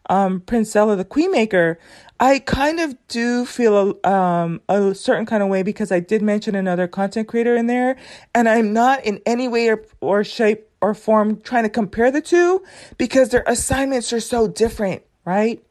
um, 0.09 0.41
Princella, 0.41 0.97
the 0.97 1.05
Queen 1.05 1.31
Maker, 1.31 1.77
I 2.19 2.39
kind 2.39 2.79
of 2.79 2.95
do 3.07 3.45
feel 3.45 3.97
a, 4.03 4.09
um, 4.09 4.61
a 4.67 4.93
certain 4.93 5.25
kind 5.25 5.41
of 5.41 5.49
way 5.49 5.63
because 5.63 5.91
I 5.91 5.99
did 5.99 6.21
mention 6.21 6.55
another 6.55 6.87
content 6.87 7.27
creator 7.27 7.55
in 7.55 7.67
there, 7.67 7.95
and 8.35 8.49
I'm 8.49 8.73
not 8.73 9.03
in 9.05 9.21
any 9.25 9.47
way 9.47 9.69
or, 9.69 9.83
or 10.01 10.23
shape 10.23 10.67
or 10.81 10.93
form 10.93 11.41
trying 11.41 11.63
to 11.63 11.69
compare 11.69 12.11
the 12.11 12.21
two 12.21 12.63
because 12.97 13.29
their 13.29 13.43
assignments 13.47 14.11
are 14.13 14.19
so 14.19 14.47
different, 14.47 15.03
right? 15.25 15.63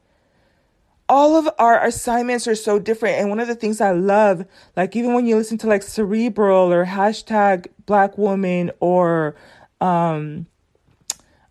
All 1.11 1.37
of 1.37 1.49
our 1.59 1.85
assignments 1.85 2.47
are 2.47 2.55
so 2.55 2.79
different. 2.79 3.17
And 3.19 3.29
one 3.29 3.41
of 3.41 3.49
the 3.49 3.55
things 3.55 3.81
I 3.81 3.91
love, 3.91 4.47
like 4.77 4.95
even 4.95 5.13
when 5.13 5.27
you 5.27 5.37
listen 5.37 5.59
to 5.59 5.67
like 5.67 5.83
cerebral 5.83 6.73
or 6.73 6.87
hashtag 6.87 7.67
black 7.85 8.17
woman 8.17 8.71
or, 8.79 9.35
um, 9.81 10.47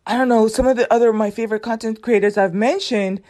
I 0.07 0.17
don't 0.17 0.29
know, 0.29 0.47
some 0.47 0.65
of 0.65 0.77
the 0.77 0.91
other 0.91 1.11
my 1.11 1.29
favorite 1.29 1.61
content 1.61 2.01
creators 2.01 2.37
I've 2.37 2.53
mentioned, 2.53 3.21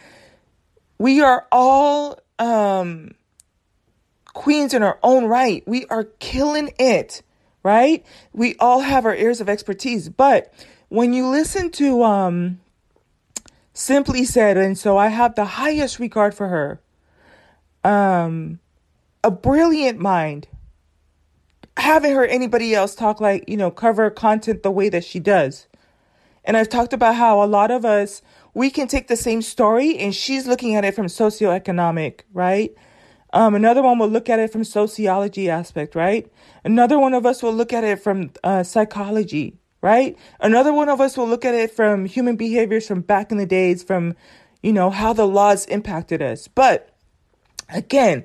we 0.98 1.20
are 1.20 1.48
all 1.50 2.20
um, 2.38 3.14
queens 4.32 4.72
in 4.72 4.84
our 4.84 5.00
own 5.02 5.24
right. 5.24 5.64
We 5.66 5.84
are 5.86 6.04
killing 6.04 6.70
it 6.78 7.22
right? 7.62 8.04
We 8.32 8.56
all 8.56 8.80
have 8.80 9.04
our 9.04 9.14
areas 9.14 9.40
of 9.40 9.48
expertise, 9.48 10.08
but 10.08 10.52
when 10.88 11.12
you 11.12 11.26
listen 11.28 11.70
to 11.72 12.02
um 12.02 12.60
simply 13.80 14.24
said 14.24 14.56
and 14.56 14.76
so 14.76 14.96
I 14.96 15.08
have 15.08 15.34
the 15.34 15.44
highest 15.44 15.98
regard 15.98 16.34
for 16.34 16.48
her. 16.48 16.80
Um 17.82 18.60
a 19.22 19.30
brilliant 19.30 19.98
mind. 19.98 20.48
Haven't 21.76 22.14
heard 22.14 22.30
anybody 22.30 22.74
else 22.74 22.94
talk 22.94 23.20
like, 23.20 23.48
you 23.48 23.56
know, 23.56 23.70
cover 23.70 24.10
content 24.10 24.62
the 24.62 24.70
way 24.70 24.88
that 24.88 25.04
she 25.04 25.18
does. 25.18 25.66
And 26.44 26.56
I've 26.56 26.68
talked 26.68 26.92
about 26.92 27.16
how 27.16 27.42
a 27.42 27.46
lot 27.46 27.70
of 27.70 27.84
us 27.84 28.22
we 28.54 28.70
can 28.70 28.88
take 28.88 29.08
the 29.08 29.16
same 29.16 29.42
story 29.42 29.96
and 29.98 30.14
she's 30.14 30.46
looking 30.46 30.74
at 30.74 30.84
it 30.84 30.94
from 30.94 31.06
socioeconomic, 31.06 32.20
right? 32.32 32.74
Um, 33.32 33.54
another 33.54 33.82
one 33.82 33.98
will 33.98 34.08
look 34.08 34.28
at 34.28 34.40
it 34.40 34.50
from 34.50 34.64
sociology 34.64 35.48
aspect, 35.48 35.94
right? 35.94 36.30
Another 36.64 36.98
one 36.98 37.14
of 37.14 37.24
us 37.24 37.42
will 37.42 37.54
look 37.54 37.72
at 37.72 37.84
it 37.84 38.02
from 38.02 38.32
uh, 38.42 38.62
psychology, 38.64 39.56
right? 39.82 40.16
Another 40.40 40.72
one 40.72 40.88
of 40.88 41.00
us 41.00 41.16
will 41.16 41.28
look 41.28 41.44
at 41.44 41.54
it 41.54 41.70
from 41.70 42.04
human 42.04 42.36
behaviors 42.36 42.86
from 42.86 43.00
back 43.00 43.30
in 43.32 43.38
the 43.38 43.46
days, 43.46 43.82
from, 43.82 44.14
you 44.62 44.72
know, 44.72 44.90
how 44.90 45.12
the 45.12 45.26
laws 45.26 45.64
impacted 45.66 46.20
us. 46.22 46.48
But 46.48 46.90
again, 47.68 48.24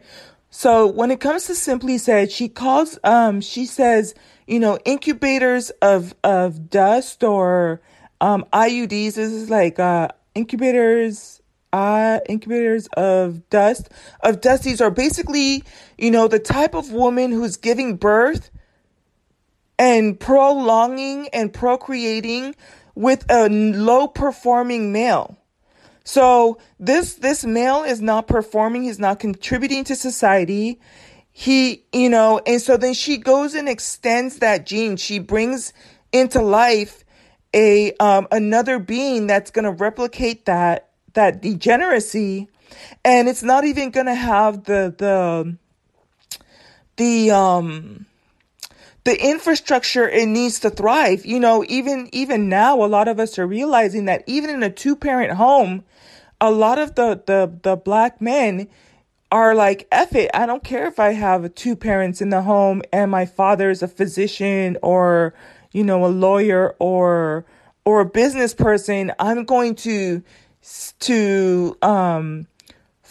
so 0.49 0.87
when 0.87 1.11
it 1.11 1.19
comes 1.19 1.47
to 1.47 1.55
Simply 1.55 1.97
Said, 1.97 2.31
she 2.31 2.49
calls, 2.49 2.97
um, 3.03 3.41
she 3.41 3.65
says, 3.65 4.15
you 4.47 4.59
know, 4.59 4.77
incubators 4.85 5.69
of, 5.81 6.13
of 6.23 6.69
dust 6.69 7.23
or, 7.23 7.81
um, 8.21 8.45
IUDs. 8.53 9.15
This 9.15 9.17
is 9.17 9.49
like, 9.49 9.79
uh, 9.79 10.09
incubators, 10.33 11.41
uh, 11.73 12.19
incubators 12.29 12.87
of 12.95 13.49
dust 13.49 13.89
of 14.21 14.39
dusties 14.39 14.79
are 14.79 14.91
basically, 14.91 15.61
you 15.97 16.09
know, 16.09 16.29
the 16.29 16.39
type 16.39 16.73
of 16.73 16.93
woman 16.93 17.31
who's 17.31 17.57
giving 17.57 17.97
birth 17.97 18.49
and 19.77 20.19
prolonging 20.19 21.27
and 21.29 21.53
procreating 21.53 22.55
with 22.95 23.25
a 23.29 23.49
low 23.49 24.07
performing 24.07 24.91
male. 24.91 25.37
So 26.03 26.59
this 26.79 27.15
this 27.15 27.43
male 27.45 27.83
is 27.83 28.01
not 28.01 28.27
performing, 28.27 28.83
he's 28.83 28.99
not 28.99 29.19
contributing 29.19 29.83
to 29.85 29.95
society. 29.95 30.79
He, 31.31 31.83
you 31.91 32.09
know, 32.09 32.39
and 32.45 32.61
so 32.61 32.77
then 32.77 32.93
she 32.93 33.17
goes 33.17 33.55
and 33.55 33.67
extends 33.67 34.39
that 34.39 34.65
gene. 34.65 34.95
She 34.95 35.19
brings 35.19 35.73
into 36.13 36.41
life 36.41 37.03
a 37.53 37.91
um, 37.99 38.27
another 38.31 38.79
being 38.79 39.27
that's 39.27 39.51
going 39.51 39.65
to 39.65 39.71
replicate 39.71 40.45
that 40.45 40.89
that 41.13 41.41
degeneracy 41.41 42.49
and 43.03 43.27
it's 43.27 43.43
not 43.43 43.63
even 43.65 43.89
going 43.89 44.05
to 44.05 44.15
have 44.15 44.65
the 44.65 44.93
the 44.97 45.57
the 46.97 47.31
um 47.31 48.05
the 49.05 49.19
infrastructure 49.23 50.07
it 50.07 50.27
needs 50.27 50.59
to 50.59 50.69
thrive. 50.69 51.25
You 51.25 51.39
know 51.39 51.65
even 51.67 52.09
even 52.11 52.49
now 52.49 52.83
a 52.83 52.87
lot 52.87 53.07
of 53.07 53.19
us 53.19 53.39
are 53.39 53.47
realizing 53.47 54.05
that 54.05 54.23
even 54.27 54.49
in 54.49 54.61
a 54.63 54.69
two 54.69 54.95
parent 54.95 55.33
home 55.33 55.83
a 56.41 56.51
lot 56.51 56.77
of 56.77 56.95
the 56.95 57.21
the 57.25 57.57
the 57.63 57.75
black 57.75 58.21
men 58.21 58.67
are 59.31 59.55
like 59.55 59.87
F 59.91 60.13
it 60.15 60.29
I 60.33 60.45
don't 60.45 60.63
care 60.63 60.87
if 60.87 60.99
I 60.99 61.13
have 61.13 61.55
two 61.55 61.75
parents 61.75 62.21
in 62.21 62.29
the 62.29 62.41
home 62.41 62.81
and 62.91 63.09
my 63.09 63.25
father 63.25 63.69
is 63.69 63.81
a 63.81 63.87
physician 63.87 64.77
or 64.81 65.33
you 65.75 65.83
know, 65.83 66.05
a 66.05 66.07
lawyer 66.07 66.73
or 66.79 67.45
or 67.83 67.99
a 67.99 68.05
business 68.05 68.53
person, 68.53 69.11
I'm 69.19 69.43
going 69.43 69.75
to 69.75 70.23
to 71.01 71.77
um 71.81 72.47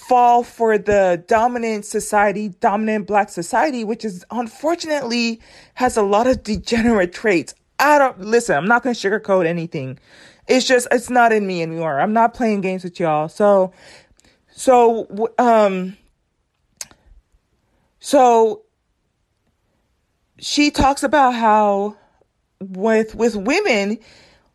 fall 0.08 0.42
for 0.42 0.76
the 0.78 1.22
dominant 1.28 1.84
society, 1.84 2.48
dominant 2.48 3.06
black 3.06 3.28
society, 3.28 3.84
which 3.84 4.04
is 4.04 4.24
unfortunately 4.30 5.40
has 5.74 5.96
a 5.96 6.02
lot 6.02 6.26
of 6.26 6.42
degenerate 6.42 7.12
traits. 7.12 7.54
I 7.78 7.98
don't 7.98 8.20
listen, 8.20 8.56
I'm 8.56 8.66
not 8.66 8.82
going 8.82 8.94
to 8.94 9.10
sugarcoat 9.10 9.46
anything. 9.46 9.98
It's 10.46 10.66
just 10.66 10.88
it's 10.90 11.10
not 11.10 11.32
in 11.32 11.46
me 11.46 11.62
anymore. 11.62 12.00
I'm 12.00 12.12
not 12.12 12.34
playing 12.34 12.60
games 12.60 12.84
with 12.84 13.00
y'all. 13.00 13.28
So 13.28 13.72
so 14.48 15.32
um 15.38 15.96
so 17.98 18.62
she 20.38 20.70
talks 20.70 21.02
about 21.02 21.32
how 21.32 21.96
with 22.60 23.14
with 23.14 23.36
women 23.36 23.98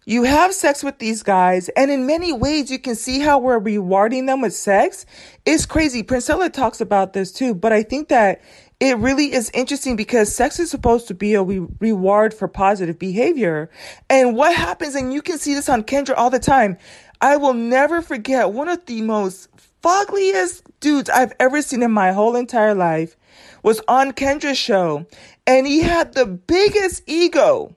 you 0.05 0.23
have 0.23 0.53
sex 0.53 0.83
with 0.83 0.97
these 0.99 1.23
guys 1.23 1.69
and 1.69 1.91
in 1.91 2.05
many 2.05 2.33
ways 2.33 2.71
you 2.71 2.79
can 2.79 2.95
see 2.95 3.19
how 3.19 3.37
we're 3.37 3.59
rewarding 3.59 4.25
them 4.25 4.41
with 4.41 4.53
sex. 4.53 5.05
It's 5.45 5.65
crazy. 5.65 6.03
Princella 6.03 6.51
talks 6.51 6.81
about 6.81 7.13
this 7.13 7.31
too 7.31 7.53
but 7.53 7.73
i 7.73 7.83
think 7.83 8.09
that 8.09 8.41
it 8.79 8.97
really 8.97 9.33
is 9.33 9.51
interesting 9.53 9.95
because 9.95 10.33
sex 10.33 10.59
is 10.59 10.71
supposed 10.71 11.07
to 11.09 11.13
be 11.13 11.33
a 11.33 11.43
re- 11.43 11.67
reward 11.79 12.33
for 12.33 12.47
positive 12.47 12.97
behavior. 12.97 13.69
And 14.09 14.37
what 14.37 14.55
happens 14.55 14.95
and 14.95 15.13
you 15.13 15.21
can 15.21 15.37
see 15.37 15.53
this 15.53 15.67
on 15.67 15.83
kendra 15.83 16.15
all 16.17 16.29
the 16.29 16.39
time 16.39 16.77
i 17.21 17.35
will 17.37 17.53
never 17.53 18.01
forget 18.01 18.51
one 18.51 18.69
of 18.69 18.85
the 18.85 19.01
most 19.01 19.49
fuggliest 19.83 20.63
dudes 20.79 21.09
i've 21.09 21.33
ever 21.39 21.61
seen 21.61 21.83
in 21.83 21.91
my 21.91 22.11
whole 22.11 22.35
entire 22.35 22.75
life 22.75 23.15
was 23.63 23.81
on 23.87 24.11
kendra's 24.11 24.57
show 24.57 25.05
and 25.45 25.67
he 25.67 25.81
had 25.81 26.13
the 26.13 26.25
biggest 26.25 27.03
ego 27.07 27.75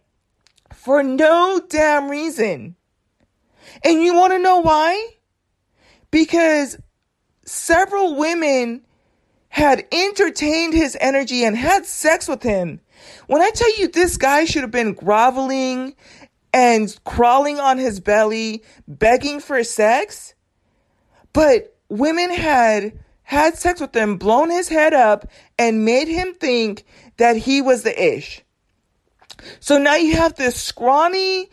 for 0.82 1.04
no 1.04 1.60
damn 1.68 2.10
reason. 2.10 2.74
And 3.84 4.02
you 4.02 4.14
want 4.14 4.32
to 4.32 4.40
know 4.40 4.58
why? 4.58 5.10
Because 6.10 6.76
several 7.44 8.16
women 8.16 8.84
had 9.48 9.86
entertained 9.92 10.74
his 10.74 10.96
energy 11.00 11.44
and 11.44 11.56
had 11.56 11.86
sex 11.86 12.26
with 12.26 12.42
him. 12.42 12.80
When 13.28 13.40
I 13.40 13.50
tell 13.50 13.78
you 13.78 13.86
this 13.86 14.16
guy 14.16 14.44
should 14.44 14.62
have 14.62 14.72
been 14.72 14.94
groveling 14.94 15.94
and 16.52 16.98
crawling 17.04 17.60
on 17.60 17.78
his 17.78 18.00
belly, 18.00 18.64
begging 18.88 19.38
for 19.38 19.62
sex, 19.62 20.34
but 21.32 21.76
women 21.90 22.30
had 22.32 22.98
had 23.22 23.56
sex 23.56 23.80
with 23.80 23.94
him, 23.94 24.16
blown 24.16 24.50
his 24.50 24.68
head 24.68 24.94
up, 24.94 25.30
and 25.60 25.84
made 25.84 26.08
him 26.08 26.34
think 26.34 26.84
that 27.18 27.36
he 27.36 27.62
was 27.62 27.84
the 27.84 28.16
ish. 28.16 28.42
So 29.60 29.78
now 29.78 29.96
you 29.96 30.16
have 30.16 30.34
this 30.34 30.60
scrawny, 30.60 31.48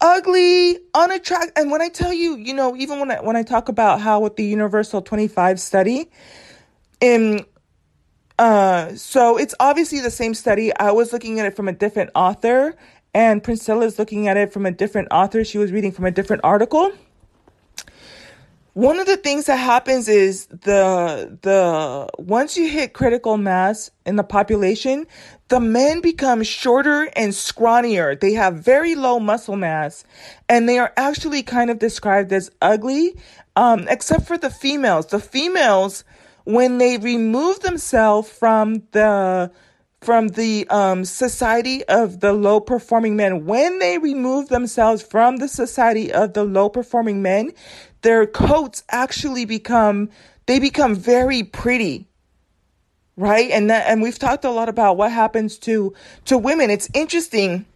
ugly, 0.00 0.78
unattractive. 0.94 1.52
And 1.56 1.70
when 1.70 1.82
I 1.82 1.88
tell 1.88 2.12
you, 2.12 2.36
you 2.36 2.54
know, 2.54 2.76
even 2.76 2.98
when 3.00 3.10
I 3.10 3.20
when 3.20 3.36
I 3.36 3.42
talk 3.42 3.68
about 3.68 4.00
how 4.00 4.20
with 4.20 4.36
the 4.36 4.44
Universal 4.44 5.02
Twenty 5.02 5.28
Five 5.28 5.60
study, 5.60 6.10
in 7.00 7.44
uh, 8.38 8.94
so 8.94 9.38
it's 9.38 9.54
obviously 9.60 10.00
the 10.00 10.10
same 10.10 10.34
study. 10.34 10.74
I 10.76 10.90
was 10.90 11.12
looking 11.12 11.40
at 11.40 11.46
it 11.46 11.56
from 11.56 11.68
a 11.68 11.72
different 11.72 12.10
author, 12.14 12.76
and 13.14 13.42
Princella's 13.42 13.98
looking 13.98 14.28
at 14.28 14.36
it 14.36 14.52
from 14.52 14.66
a 14.66 14.70
different 14.70 15.08
author. 15.10 15.44
She 15.44 15.58
was 15.58 15.72
reading 15.72 15.92
from 15.92 16.04
a 16.04 16.10
different 16.10 16.42
article 16.44 16.92
one 18.76 18.98
of 18.98 19.06
the 19.06 19.16
things 19.16 19.46
that 19.46 19.56
happens 19.56 20.06
is 20.06 20.48
the 20.48 21.38
the 21.40 22.06
once 22.18 22.58
you 22.58 22.68
hit 22.68 22.92
critical 22.92 23.38
mass 23.38 23.90
in 24.04 24.16
the 24.16 24.22
population 24.22 25.06
the 25.48 25.60
men 25.60 26.02
become 26.02 26.42
shorter 26.42 27.04
and 27.16 27.32
scrawnier. 27.32 28.20
They 28.20 28.34
have 28.34 28.56
very 28.56 28.94
low 28.94 29.18
muscle 29.18 29.56
mass 29.56 30.04
and 30.46 30.68
they 30.68 30.78
are 30.78 30.92
actually 30.98 31.42
kind 31.42 31.70
of 31.70 31.78
described 31.78 32.34
as 32.34 32.50
ugly 32.60 33.16
um, 33.54 33.86
except 33.88 34.26
for 34.26 34.36
the 34.36 34.50
females. 34.50 35.06
The 35.06 35.20
females 35.20 36.04
when 36.44 36.76
they 36.76 36.98
remove 36.98 37.60
themselves 37.60 38.28
from 38.28 38.82
the 38.92 39.50
from 40.02 40.28
the 40.28 40.68
um, 40.68 41.06
society 41.06 41.82
of 41.86 42.20
the 42.20 42.34
low 42.34 42.60
performing 42.60 43.16
men 43.16 43.46
when 43.46 43.78
they 43.78 43.96
remove 43.96 44.48
themselves 44.48 45.00
from 45.00 45.38
the 45.38 45.48
society 45.48 46.12
of 46.12 46.34
the 46.34 46.44
low 46.44 46.68
performing 46.68 47.22
men 47.22 47.52
their 48.06 48.24
coats 48.24 48.84
actually 48.88 49.44
become 49.44 50.08
they 50.46 50.60
become 50.60 50.94
very 50.94 51.42
pretty 51.42 52.06
right? 53.16 53.50
And 53.50 53.70
that 53.70 53.86
and 53.86 54.00
we've 54.00 54.18
talked 54.18 54.44
a 54.44 54.50
lot 54.50 54.68
about 54.68 54.96
what 54.96 55.10
happens 55.10 55.58
to 55.60 55.92
to 56.26 56.38
women. 56.38 56.70
It's 56.70 56.88
interesting. 56.94 57.66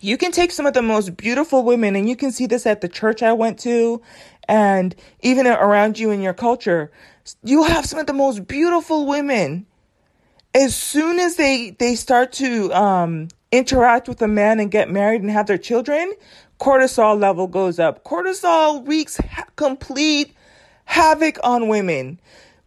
You 0.00 0.18
can 0.18 0.32
take 0.32 0.50
some 0.50 0.66
of 0.66 0.74
the 0.74 0.82
most 0.82 1.16
beautiful 1.16 1.62
women 1.62 1.96
and 1.96 2.06
you 2.06 2.16
can 2.16 2.30
see 2.30 2.44
this 2.46 2.66
at 2.66 2.82
the 2.82 2.88
church 2.88 3.22
I 3.22 3.32
went 3.32 3.58
to 3.60 4.02
and 4.46 4.94
even 5.20 5.46
around 5.46 5.98
you 5.98 6.10
in 6.10 6.20
your 6.20 6.34
culture. 6.34 6.90
You 7.42 7.62
have 7.62 7.86
some 7.86 7.98
of 7.98 8.06
the 8.06 8.12
most 8.12 8.46
beautiful 8.46 9.06
women. 9.06 9.64
As 10.54 10.74
soon 10.74 11.18
as 11.18 11.36
they 11.36 11.70
they 11.70 11.94
start 11.94 12.32
to 12.34 12.70
um 12.74 13.28
interact 13.50 14.08
with 14.08 14.20
a 14.20 14.28
man 14.28 14.58
and 14.60 14.70
get 14.70 14.90
married 14.90 15.22
and 15.22 15.30
have 15.30 15.46
their 15.46 15.56
children 15.56 16.12
cortisol 16.64 17.20
level 17.20 17.46
goes 17.46 17.78
up. 17.78 18.04
Cortisol 18.04 18.88
wreaks 18.88 19.18
ha- 19.18 19.44
complete 19.54 20.34
havoc 20.86 21.38
on 21.44 21.68
women. 21.68 22.18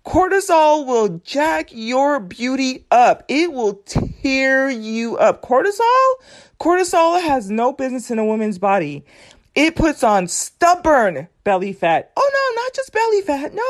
Cortisol 0.05 0.86
will 0.86 1.19
jack 1.25 1.69
your 1.71 2.19
beauty 2.19 2.86
up. 2.91 3.23
It 3.27 3.51
will 3.51 3.81
tear 3.86 4.69
you 4.69 5.17
up. 5.17 5.41
Cortisol? 5.41 6.13
Cortisol 6.60 7.19
has 7.23 7.49
no 7.49 7.73
business 7.73 8.12
in 8.12 8.19
a 8.19 8.25
woman's 8.25 8.60
body. 8.60 9.03
It 9.55 9.75
puts 9.75 10.03
on 10.03 10.27
stubborn 10.27 11.27
belly 11.43 11.73
fat. 11.73 12.12
Oh 12.15 12.31
no, 12.55 12.62
not 12.62 12.73
just 12.75 12.93
belly 12.93 13.21
fat. 13.21 13.51
No, 13.55 13.63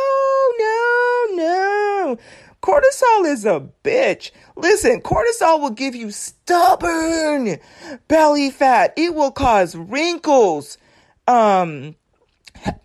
no, 0.59 1.35
no. 1.37 2.17
Cortisol 2.67 3.25
is 3.25 3.45
a 3.45 3.65
bitch. 3.85 4.31
Listen, 4.57 4.99
cortisol 4.99 5.61
will 5.61 5.69
give 5.69 5.95
you 5.95 6.11
stubborn 6.11 7.59
belly 8.09 8.49
fat. 8.51 8.91
It 8.97 9.15
will 9.15 9.31
cause 9.31 9.73
wrinkles, 9.73 10.77
um, 11.29 11.95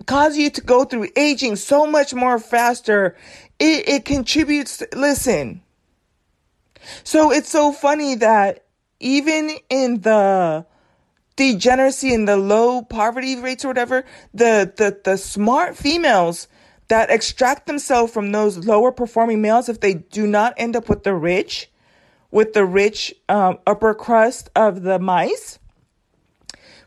cause 0.07 0.37
you 0.37 0.51
to 0.51 0.61
go 0.61 0.85
through 0.85 1.09
aging 1.16 1.57
so 1.57 1.85
much 1.85 2.14
more 2.14 2.38
faster. 2.38 3.16
It, 3.59 3.88
it 3.88 4.05
contributes, 4.05 4.85
listen. 4.95 5.62
So 7.03 7.33
it's 7.33 7.49
so 7.49 7.73
funny 7.73 8.14
that 8.14 8.64
even 9.01 9.51
in 9.68 10.03
the 10.03 10.64
degeneracy 11.35 12.14
and 12.14 12.29
the 12.29 12.37
low 12.37 12.83
poverty 12.83 13.35
rates 13.35 13.64
or 13.64 13.68
whatever, 13.68 14.05
the, 14.33 14.73
the, 14.77 15.01
the 15.03 15.16
smart 15.18 15.77
females 15.77 16.47
that 16.92 17.09
extract 17.09 17.66
themselves 17.66 18.12
from 18.12 18.33
those 18.33 18.66
lower 18.66 18.92
performing 18.92 19.40
males 19.40 19.70
if 19.70 19.81
they 19.81 19.94
do 19.94 20.26
not 20.26 20.52
end 20.59 20.76
up 20.76 20.90
with 20.90 21.05
the 21.05 21.14
rich, 21.14 21.70
with 22.31 22.52
the 22.52 22.66
rich 22.66 23.14
um, 23.31 23.57
upper 23.66 23.94
crust 23.94 24.50
of 24.55 24.83
the 24.83 24.98
mice. 24.98 25.59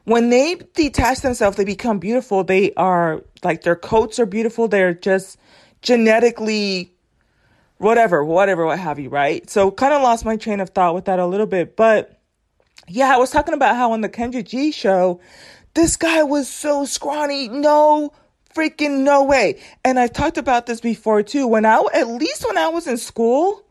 When 0.03 0.29
they 0.29 0.57
detach 0.75 1.21
themselves, 1.21 1.57
they 1.57 1.65
become 1.65 1.97
beautiful. 1.97 2.43
They 2.43 2.71
are 2.75 3.23
like 3.43 3.63
their 3.63 3.75
coats 3.75 4.19
are 4.19 4.27
beautiful. 4.27 4.67
They're 4.67 4.93
just 4.93 5.39
genetically 5.81 6.93
whatever, 7.79 8.23
whatever, 8.23 8.63
what 8.63 8.77
have 8.77 8.99
you, 8.99 9.09
right? 9.09 9.49
So 9.49 9.71
kind 9.71 9.91
of 9.91 10.03
lost 10.03 10.23
my 10.23 10.35
train 10.35 10.59
of 10.59 10.69
thought 10.69 10.93
with 10.93 11.05
that 11.05 11.17
a 11.17 11.25
little 11.25 11.47
bit. 11.47 11.75
But 11.75 12.21
yeah, 12.87 13.11
I 13.11 13.17
was 13.17 13.31
talking 13.31 13.55
about 13.55 13.75
how 13.75 13.93
on 13.93 14.01
the 14.01 14.09
Kendra 14.09 14.45
G 14.45 14.71
show, 14.71 15.19
this 15.73 15.97
guy 15.97 16.21
was 16.21 16.47
so 16.47 16.85
scrawny. 16.85 17.49
No 17.49 18.13
freaking 18.55 19.03
no 19.03 19.23
way. 19.23 19.61
And 19.83 19.99
I've 19.99 20.13
talked 20.13 20.37
about 20.37 20.65
this 20.65 20.81
before 20.81 21.21
too. 21.21 21.45
When 21.45 21.65
I, 21.65 21.83
at 21.93 22.07
least 22.07 22.45
when 22.47 22.57
I 22.57 22.69
was 22.69 22.87
in 22.87 22.97
school, 22.97 23.61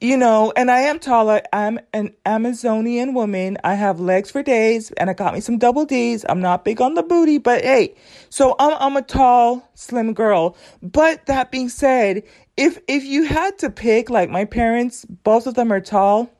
you 0.00 0.16
know, 0.16 0.52
and 0.56 0.70
I 0.70 0.80
am 0.80 0.98
taller. 0.98 1.42
I'm 1.52 1.78
an 1.92 2.14
Amazonian 2.24 3.12
woman. 3.12 3.58
I 3.62 3.74
have 3.74 4.00
legs 4.00 4.30
for 4.30 4.42
days 4.42 4.90
and 4.92 5.10
I 5.10 5.12
got 5.12 5.34
me 5.34 5.40
some 5.40 5.58
double 5.58 5.84
D's. 5.84 6.24
I'm 6.28 6.40
not 6.40 6.64
big 6.64 6.80
on 6.80 6.94
the 6.94 7.02
booty, 7.02 7.38
but 7.38 7.62
hey, 7.62 7.94
so 8.30 8.56
I'm, 8.58 8.76
I'm 8.80 8.96
a 8.96 9.02
tall, 9.02 9.68
slim 9.74 10.14
girl. 10.14 10.56
But 10.82 11.26
that 11.26 11.50
being 11.50 11.68
said, 11.68 12.22
if, 12.56 12.78
if 12.88 13.04
you 13.04 13.24
had 13.24 13.58
to 13.58 13.70
pick, 13.70 14.08
like 14.08 14.30
my 14.30 14.46
parents, 14.46 15.04
both 15.04 15.46
of 15.46 15.54
them 15.54 15.70
are 15.70 15.80
tall. 15.80 16.30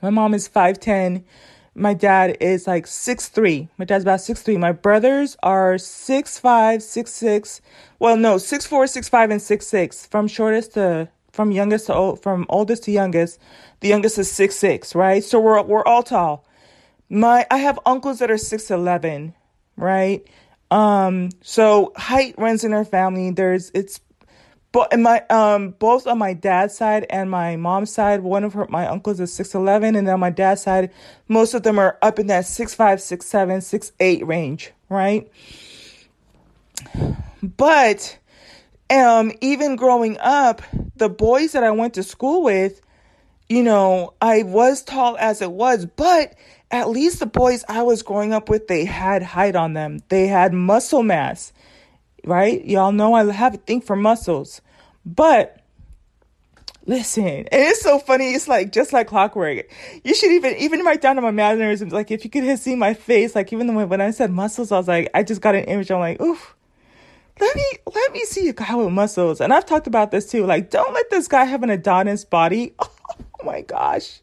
My 0.00 0.10
mom 0.10 0.32
is 0.32 0.48
5'10. 0.48 1.24
My 1.74 1.94
dad 1.94 2.36
is 2.40 2.66
like 2.66 2.86
six 2.86 3.28
three. 3.28 3.68
My 3.78 3.84
dad's 3.84 4.04
about 4.04 4.20
six 4.20 4.42
three. 4.42 4.56
My 4.56 4.72
brothers 4.72 5.36
are 5.42 5.78
six 5.78 6.38
five, 6.38 6.82
six 6.82 7.12
six. 7.12 7.60
Well, 7.98 8.16
no, 8.16 8.38
six 8.38 8.66
four, 8.66 8.86
six 8.86 9.08
five, 9.08 9.30
and 9.30 9.40
six 9.40 9.66
six. 9.66 10.06
From 10.06 10.26
shortest 10.26 10.74
to 10.74 11.08
from 11.32 11.52
youngest 11.52 11.86
to 11.86 11.94
old, 11.94 12.22
from 12.22 12.46
oldest 12.48 12.84
to 12.84 12.90
youngest. 12.90 13.38
The 13.80 13.88
youngest 13.88 14.18
is 14.18 14.30
six 14.30 14.56
six, 14.56 14.94
right? 14.94 15.22
So 15.22 15.38
we're 15.40 15.62
we're 15.62 15.84
all 15.84 16.02
tall. 16.02 16.44
My 17.08 17.46
I 17.50 17.58
have 17.58 17.78
uncles 17.86 18.18
that 18.18 18.30
are 18.30 18.38
six 18.38 18.70
eleven, 18.70 19.34
right? 19.76 20.26
Um, 20.70 21.30
so 21.40 21.92
height 21.96 22.34
runs 22.36 22.64
in 22.64 22.72
our 22.72 22.84
family. 22.84 23.30
There's 23.30 23.70
it's 23.74 24.00
but 24.72 24.92
in 24.92 25.02
my 25.02 25.24
um 25.30 25.70
both 25.78 26.06
on 26.06 26.18
my 26.18 26.32
dad's 26.32 26.76
side 26.76 27.06
and 27.10 27.30
my 27.30 27.56
mom's 27.56 27.92
side, 27.92 28.20
one 28.20 28.44
of 28.44 28.52
her 28.52 28.66
my 28.68 28.86
uncles 28.86 29.20
is 29.20 29.32
six 29.32 29.54
eleven, 29.54 29.96
and 29.96 30.06
then 30.06 30.14
on 30.14 30.20
my 30.20 30.30
dad's 30.30 30.62
side, 30.62 30.90
most 31.28 31.54
of 31.54 31.62
them 31.62 31.78
are 31.78 31.98
up 32.02 32.18
in 32.18 32.28
that 32.28 32.46
six 32.46 32.74
five, 32.74 33.00
six 33.00 33.26
seven, 33.26 33.60
six 33.60 33.92
eight 34.00 34.26
range, 34.26 34.72
right? 34.88 35.30
But 37.42 38.18
um 38.90 39.32
even 39.40 39.76
growing 39.76 40.18
up, 40.20 40.62
the 40.96 41.08
boys 41.08 41.52
that 41.52 41.64
I 41.64 41.70
went 41.72 41.94
to 41.94 42.02
school 42.02 42.42
with, 42.42 42.80
you 43.48 43.62
know, 43.64 44.14
I 44.20 44.44
was 44.44 44.82
tall 44.82 45.16
as 45.18 45.42
it 45.42 45.50
was, 45.50 45.86
but 45.86 46.34
at 46.70 46.88
least 46.88 47.18
the 47.18 47.26
boys 47.26 47.64
I 47.68 47.82
was 47.82 48.02
growing 48.02 48.32
up 48.32 48.48
with, 48.48 48.68
they 48.68 48.84
had 48.84 49.24
height 49.24 49.56
on 49.56 49.72
them. 49.72 49.98
They 50.08 50.28
had 50.28 50.52
muscle 50.52 51.02
mass 51.02 51.52
right? 52.24 52.64
Y'all 52.64 52.92
know 52.92 53.14
I 53.14 53.30
have 53.32 53.54
a 53.54 53.58
thing 53.58 53.80
for 53.80 53.96
muscles. 53.96 54.60
But 55.04 55.60
listen, 56.86 57.24
and 57.24 57.48
it's 57.50 57.82
so 57.82 57.98
funny. 57.98 58.32
It's 58.32 58.48
like 58.48 58.72
just 58.72 58.92
like 58.92 59.08
clockwork. 59.08 59.70
You 60.04 60.14
should 60.14 60.32
even 60.32 60.56
even 60.56 60.80
write 60.84 61.00
down 61.00 61.16
to 61.16 61.22
my 61.22 61.30
mannerisms. 61.30 61.92
Like 61.92 62.10
if 62.10 62.24
you 62.24 62.30
could 62.30 62.58
see 62.58 62.76
my 62.76 62.94
face, 62.94 63.34
like 63.34 63.52
even 63.52 63.74
when 63.74 63.88
when 63.88 64.00
I 64.00 64.10
said 64.10 64.30
muscles, 64.30 64.72
I 64.72 64.78
was 64.78 64.88
like, 64.88 65.10
I 65.14 65.22
just 65.22 65.40
got 65.40 65.54
an 65.54 65.64
image. 65.64 65.90
I'm 65.90 66.00
like, 66.00 66.20
oof. 66.20 66.54
Let 67.40 67.56
me 67.56 67.64
let 67.94 68.12
me 68.12 68.24
see 68.24 68.48
a 68.50 68.52
guy 68.52 68.74
with 68.74 68.90
muscles. 68.90 69.40
And 69.40 69.52
I've 69.52 69.64
talked 69.64 69.86
about 69.86 70.10
this 70.10 70.30
too. 70.30 70.44
Like, 70.44 70.68
don't 70.68 70.92
let 70.92 71.08
this 71.08 71.26
guy 71.26 71.44
have 71.44 71.62
an 71.62 71.70
Adonis 71.70 72.24
body. 72.24 72.74
Oh 73.42 73.46
my 73.46 73.62
gosh. 73.62 74.20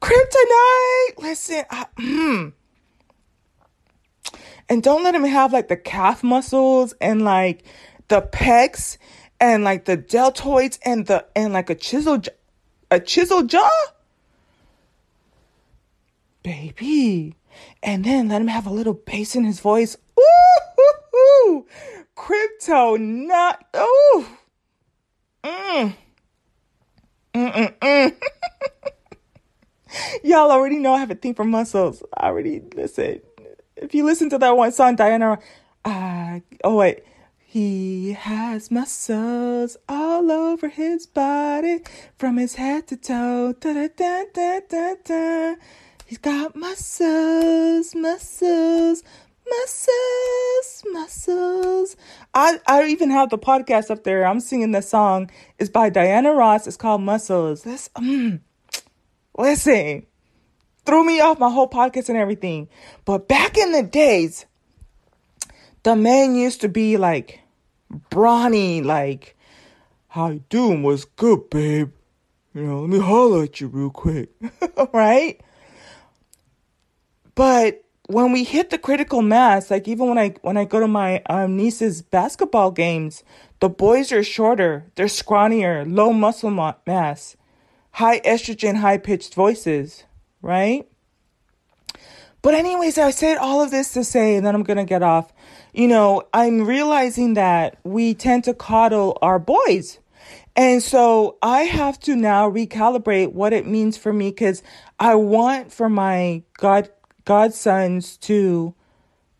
Kryptonite. 0.00 1.18
Listen, 1.18 1.64
I, 1.70 1.86
mm. 1.98 2.52
And 4.68 4.82
don't 4.82 5.04
let 5.04 5.14
him 5.14 5.24
have 5.24 5.52
like 5.52 5.68
the 5.68 5.76
calf 5.76 6.22
muscles 6.22 6.94
and 7.00 7.22
like 7.22 7.64
the 8.08 8.22
pecs 8.22 8.98
and 9.40 9.64
like 9.64 9.84
the 9.84 9.96
deltoids 9.96 10.78
and 10.84 11.06
the 11.06 11.26
and 11.36 11.52
like 11.52 11.70
a 11.70 11.74
chisel 11.74 12.22
a 12.90 13.00
chisel 13.00 13.42
jaw. 13.42 13.70
Baby. 16.42 17.34
And 17.82 18.04
then 18.04 18.28
let 18.28 18.40
him 18.40 18.48
have 18.48 18.66
a 18.66 18.72
little 18.72 18.94
bass 18.94 19.36
in 19.36 19.44
his 19.44 19.60
voice. 19.60 19.96
Ooh, 20.18 21.66
Kryptonite 22.16 23.58
ooh. 23.76 24.26
Mm. 25.44 25.94
Mm-mm-mm. 27.34 28.14
Y'all 30.24 30.50
already 30.50 30.78
know 30.78 30.94
I 30.94 30.98
have 30.98 31.10
a 31.10 31.14
thing 31.14 31.34
for 31.34 31.44
muscles. 31.44 32.02
I 32.16 32.28
already 32.28 32.62
listen 32.74 33.20
if 33.84 33.94
you 33.94 34.04
listen 34.04 34.30
to 34.30 34.38
that 34.38 34.56
one 34.56 34.72
song, 34.72 34.96
Diana, 34.96 35.38
uh, 35.84 36.40
oh 36.64 36.76
wait, 36.76 37.04
he 37.38 38.12
has 38.12 38.70
muscles 38.70 39.76
all 39.88 40.32
over 40.32 40.68
his 40.68 41.06
body 41.06 41.80
from 42.16 42.38
his 42.38 42.54
head 42.54 42.86
to 42.88 42.96
toe. 42.96 43.52
Da, 43.60 43.88
da, 43.88 44.24
da. 45.04 45.54
He's 46.06 46.18
got 46.18 46.56
muscles, 46.56 47.94
muscles, 47.94 49.02
muscles, 49.48 50.84
muscles. 50.90 51.96
I, 52.32 52.60
I 52.66 52.86
even 52.86 53.10
have 53.10 53.28
the 53.28 53.38
podcast 53.38 53.90
up 53.90 54.04
there. 54.04 54.26
I'm 54.26 54.40
singing 54.40 54.72
the 54.72 54.82
song. 54.82 55.30
It's 55.58 55.70
by 55.70 55.90
Diana 55.90 56.32
Ross. 56.32 56.66
It's 56.66 56.76
called 56.76 57.02
Muscles. 57.02 57.66
Let's, 57.66 57.90
um, 57.96 58.40
listen 59.36 60.06
threw 60.84 61.04
me 61.04 61.20
off 61.20 61.38
my 61.38 61.50
whole 61.50 61.68
podcast 61.68 62.08
and 62.08 62.18
everything. 62.18 62.68
But 63.04 63.28
back 63.28 63.56
in 63.56 63.72
the 63.72 63.82
days, 63.82 64.46
the 65.82 65.96
man 65.96 66.34
used 66.34 66.60
to 66.62 66.68
be 66.68 66.96
like 66.96 67.40
brawny, 68.10 68.82
like, 68.82 69.36
how 70.08 70.30
you 70.30 70.44
doing? 70.48 70.82
What's 70.82 71.04
good, 71.04 71.50
babe? 71.50 71.90
You 72.54 72.62
know, 72.62 72.80
let 72.82 72.90
me 72.90 72.98
holler 72.98 73.44
at 73.44 73.60
you 73.60 73.66
real 73.68 73.90
quick. 73.90 74.30
right? 74.92 75.40
But 77.34 77.84
when 78.06 78.32
we 78.32 78.44
hit 78.44 78.70
the 78.70 78.78
critical 78.78 79.22
mass, 79.22 79.70
like 79.70 79.88
even 79.88 80.08
when 80.08 80.18
I 80.18 80.34
when 80.42 80.56
I 80.56 80.64
go 80.64 80.78
to 80.78 80.86
my 80.86 81.22
um, 81.28 81.56
niece's 81.56 82.02
basketball 82.02 82.70
games, 82.70 83.24
the 83.60 83.68
boys 83.68 84.12
are 84.12 84.22
shorter, 84.22 84.84
they're 84.94 85.06
scrawnier, 85.06 85.84
low 85.90 86.12
muscle 86.12 86.50
mass, 86.86 87.36
high 87.92 88.20
estrogen, 88.20 88.76
high 88.76 88.98
pitched 88.98 89.34
voices 89.34 90.04
right? 90.44 90.86
But, 92.42 92.54
anyways, 92.54 92.98
I 92.98 93.10
said 93.10 93.38
all 93.38 93.62
of 93.62 93.70
this 93.70 93.94
to 93.94 94.04
say, 94.04 94.36
and 94.36 94.46
then 94.46 94.54
I'm 94.54 94.62
going 94.62 94.76
to 94.76 94.84
get 94.84 95.02
off. 95.02 95.32
You 95.72 95.88
know, 95.88 96.22
I'm 96.32 96.66
realizing 96.66 97.34
that 97.34 97.78
we 97.82 98.14
tend 98.14 98.44
to 98.44 98.54
coddle 98.54 99.18
our 99.22 99.38
boys. 99.38 99.98
And 100.56 100.82
so 100.82 101.36
I 101.42 101.62
have 101.62 101.98
to 102.00 102.14
now 102.14 102.48
recalibrate 102.48 103.32
what 103.32 103.52
it 103.52 103.66
means 103.66 103.96
for 103.96 104.12
me 104.12 104.30
because 104.30 104.62
I 105.00 105.16
want 105.16 105.72
for 105.72 105.88
my 105.88 106.42
God 106.58 106.90
godsons 107.26 108.18
to 108.20 108.74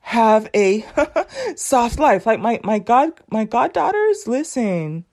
have 0.00 0.48
a 0.54 0.84
soft 1.56 1.98
life. 1.98 2.26
Like 2.26 2.40
my 2.40 2.60
my 2.64 2.80
god 2.80 3.12
my 3.30 3.44
goddaughters, 3.44 4.26
listen. 4.26 5.04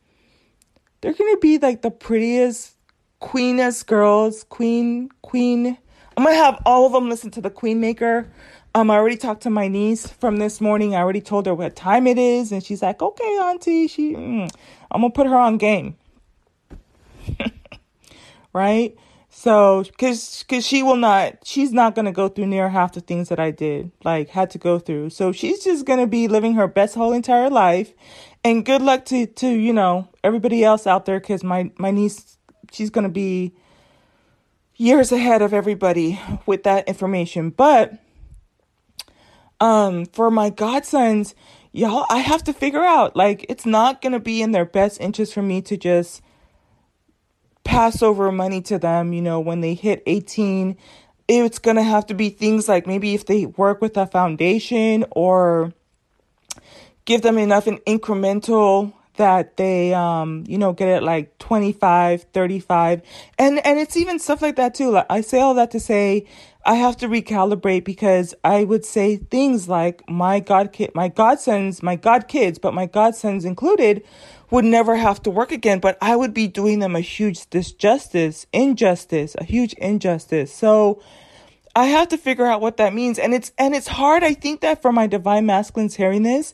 They're 1.02 1.14
gonna 1.14 1.38
be 1.38 1.60
like 1.60 1.82
the 1.82 1.92
prettiest 1.92 2.76
queenest 3.20 3.86
girls, 3.86 4.44
queen, 4.44 5.10
queen. 5.22 5.78
I'm 6.18 6.26
gonna 6.26 6.36
have 6.36 6.62
all 6.66 6.86
of 6.86 6.92
them 6.92 7.10
listen 7.10 7.32
to 7.32 7.42
the 7.42 7.50
Queen 7.50 7.80
Maker. 7.80 8.32
Um, 8.74 8.90
I 8.90 8.96
already 8.96 9.18
talked 9.18 9.44
to 9.44 9.50
my 9.50 9.68
niece 9.68 10.08
from 10.08 10.38
this 10.38 10.62
morning. 10.62 10.96
I 10.96 11.00
already 11.00 11.22
told 11.22 11.46
her 11.46 11.54
what 11.54 11.76
time 11.76 12.08
it 12.08 12.18
is, 12.18 12.52
and 12.52 12.64
she's 12.64 12.82
like, 12.82 13.02
"Okay, 13.02 13.38
Auntie." 13.42 13.88
She, 13.88 14.14
mm, 14.14 14.50
I'm 14.92 15.02
gonna 15.02 15.12
put 15.12 15.28
her 15.28 15.36
on 15.36 15.58
game, 15.58 15.96
right? 18.54 18.96
So, 19.34 19.86
cause, 19.98 20.44
cause 20.48 20.68
she 20.68 20.84
will 20.84 20.98
not, 20.98 21.38
she's 21.46 21.72
not 21.72 21.96
gonna 21.96 22.12
go 22.12 22.28
through 22.28 22.48
near 22.48 22.68
half 22.68 22.92
the 22.94 23.00
things 23.02 23.30
that 23.30 23.40
I 23.40 23.52
did, 23.52 23.92
like 24.04 24.30
had 24.30 24.50
to 24.52 24.58
go 24.58 24.78
through. 24.78 25.12
So 25.12 25.32
she's 25.32 25.64
just 25.64 25.86
gonna 25.86 26.08
be 26.08 26.28
living 26.28 26.54
her 26.56 26.68
best 26.68 26.96
whole 26.96 27.14
entire 27.14 27.50
life, 27.50 27.94
and 28.44 28.66
good 28.66 28.82
luck 28.82 29.06
to 29.06 29.26
to 29.26 29.48
you 29.48 29.74
know 29.74 30.10
everybody 30.24 30.64
else 30.64 30.86
out 30.86 31.06
there, 31.06 31.20
cause 31.20 31.44
my 31.44 31.72
my 31.78 31.92
niece 31.92 32.38
she's 32.72 32.90
to 32.90 33.10
be 33.10 33.54
years 34.82 35.12
ahead 35.12 35.44
of 35.44 35.54
everybody 35.54 36.20
with 36.48 36.64
that 36.64 36.88
information. 36.88 37.52
But 37.52 37.94
um 39.60 40.06
for 40.08 40.32
my 40.32 40.50
godsons, 40.50 41.36
y'all, 41.72 42.06
I 42.10 42.18
have 42.18 42.44
to 42.46 42.54
figure 42.54 42.84
out 42.84 43.16
like 43.16 43.46
it's 43.48 43.66
not 43.66 44.02
going 44.02 44.14
to 44.14 44.20
be 44.20 44.42
in 44.42 44.52
their 44.52 44.66
best 44.66 45.00
interest 45.00 45.34
for 45.34 45.44
me 45.44 45.62
to 45.62 45.78
just 45.78 46.22
pass 47.64 48.02
over 48.02 48.32
money 48.32 48.60
to 48.64 48.80
them, 48.80 49.14
you 49.14 49.22
know, 49.22 49.40
when 49.40 49.62
they 49.62 49.76
hit 49.76 50.02
18. 50.08 50.76
It's 51.28 51.60
going 51.60 51.78
to 51.78 51.84
have 51.84 52.08
to 52.08 52.14
be 52.16 52.30
things 52.30 52.68
like 52.68 52.88
maybe 52.88 53.14
if 53.14 53.28
they 53.28 53.46
work 53.46 53.82
with 53.82 53.96
a 53.96 54.08
foundation 54.08 55.06
or 55.12 55.74
give 57.06 57.22
them 57.22 57.38
enough 57.38 57.68
an 57.68 57.78
incremental 57.88 58.94
that 59.22 59.56
they 59.56 59.94
um 59.94 60.44
you 60.48 60.58
know 60.58 60.74
get 60.74 60.90
it 60.90 61.04
like 61.04 61.38
25 61.38 62.24
35 62.34 63.04
and 63.38 63.64
and 63.64 63.78
it's 63.78 63.96
even 63.96 64.18
stuff 64.18 64.42
like 64.42 64.56
that 64.56 64.74
too 64.74 64.90
like 64.90 65.06
i 65.12 65.22
say 65.22 65.40
all 65.40 65.54
that 65.54 65.70
to 65.70 65.80
say 65.80 66.26
i 66.66 66.74
have 66.74 66.98
to 66.98 67.08
recalibrate 67.08 67.84
because 67.84 68.34
i 68.44 68.64
would 68.64 68.84
say 68.84 69.18
things 69.18 69.70
like 69.70 70.02
my 70.10 70.40
god 70.40 70.74
kid 70.74 70.90
my 70.96 71.08
godsons 71.08 71.84
my 71.84 71.96
god 71.96 72.28
kids 72.28 72.58
but 72.58 72.74
my 72.74 72.88
godsons 72.88 73.46
included 73.46 74.04
would 74.50 74.66
never 74.66 74.96
have 74.96 75.22
to 75.22 75.30
work 75.30 75.52
again 75.52 75.80
but 75.80 76.00
i 76.02 76.16
would 76.16 76.34
be 76.34 76.48
doing 76.48 76.80
them 76.80 76.96
a 76.96 77.00
huge 77.00 77.48
disjustice 77.52 78.48
injustice 78.52 79.36
a 79.38 79.44
huge 79.44 79.74
injustice 79.74 80.52
so 80.52 81.00
I 81.74 81.86
have 81.86 82.10
to 82.10 82.18
figure 82.18 82.46
out 82.46 82.60
what 82.60 82.76
that 82.78 82.94
means. 82.94 83.18
And 83.18 83.34
it's, 83.34 83.54
and 83.58 83.74
it's 83.74 83.88
hard. 83.88 84.26
I 84.26 84.34
think 84.34 84.60
that 84.60 84.82
for 84.82 84.92
my 84.92 85.08
divine 85.08 85.46
masculines 85.46 85.96
hearing 85.96 86.24
this, 86.24 86.54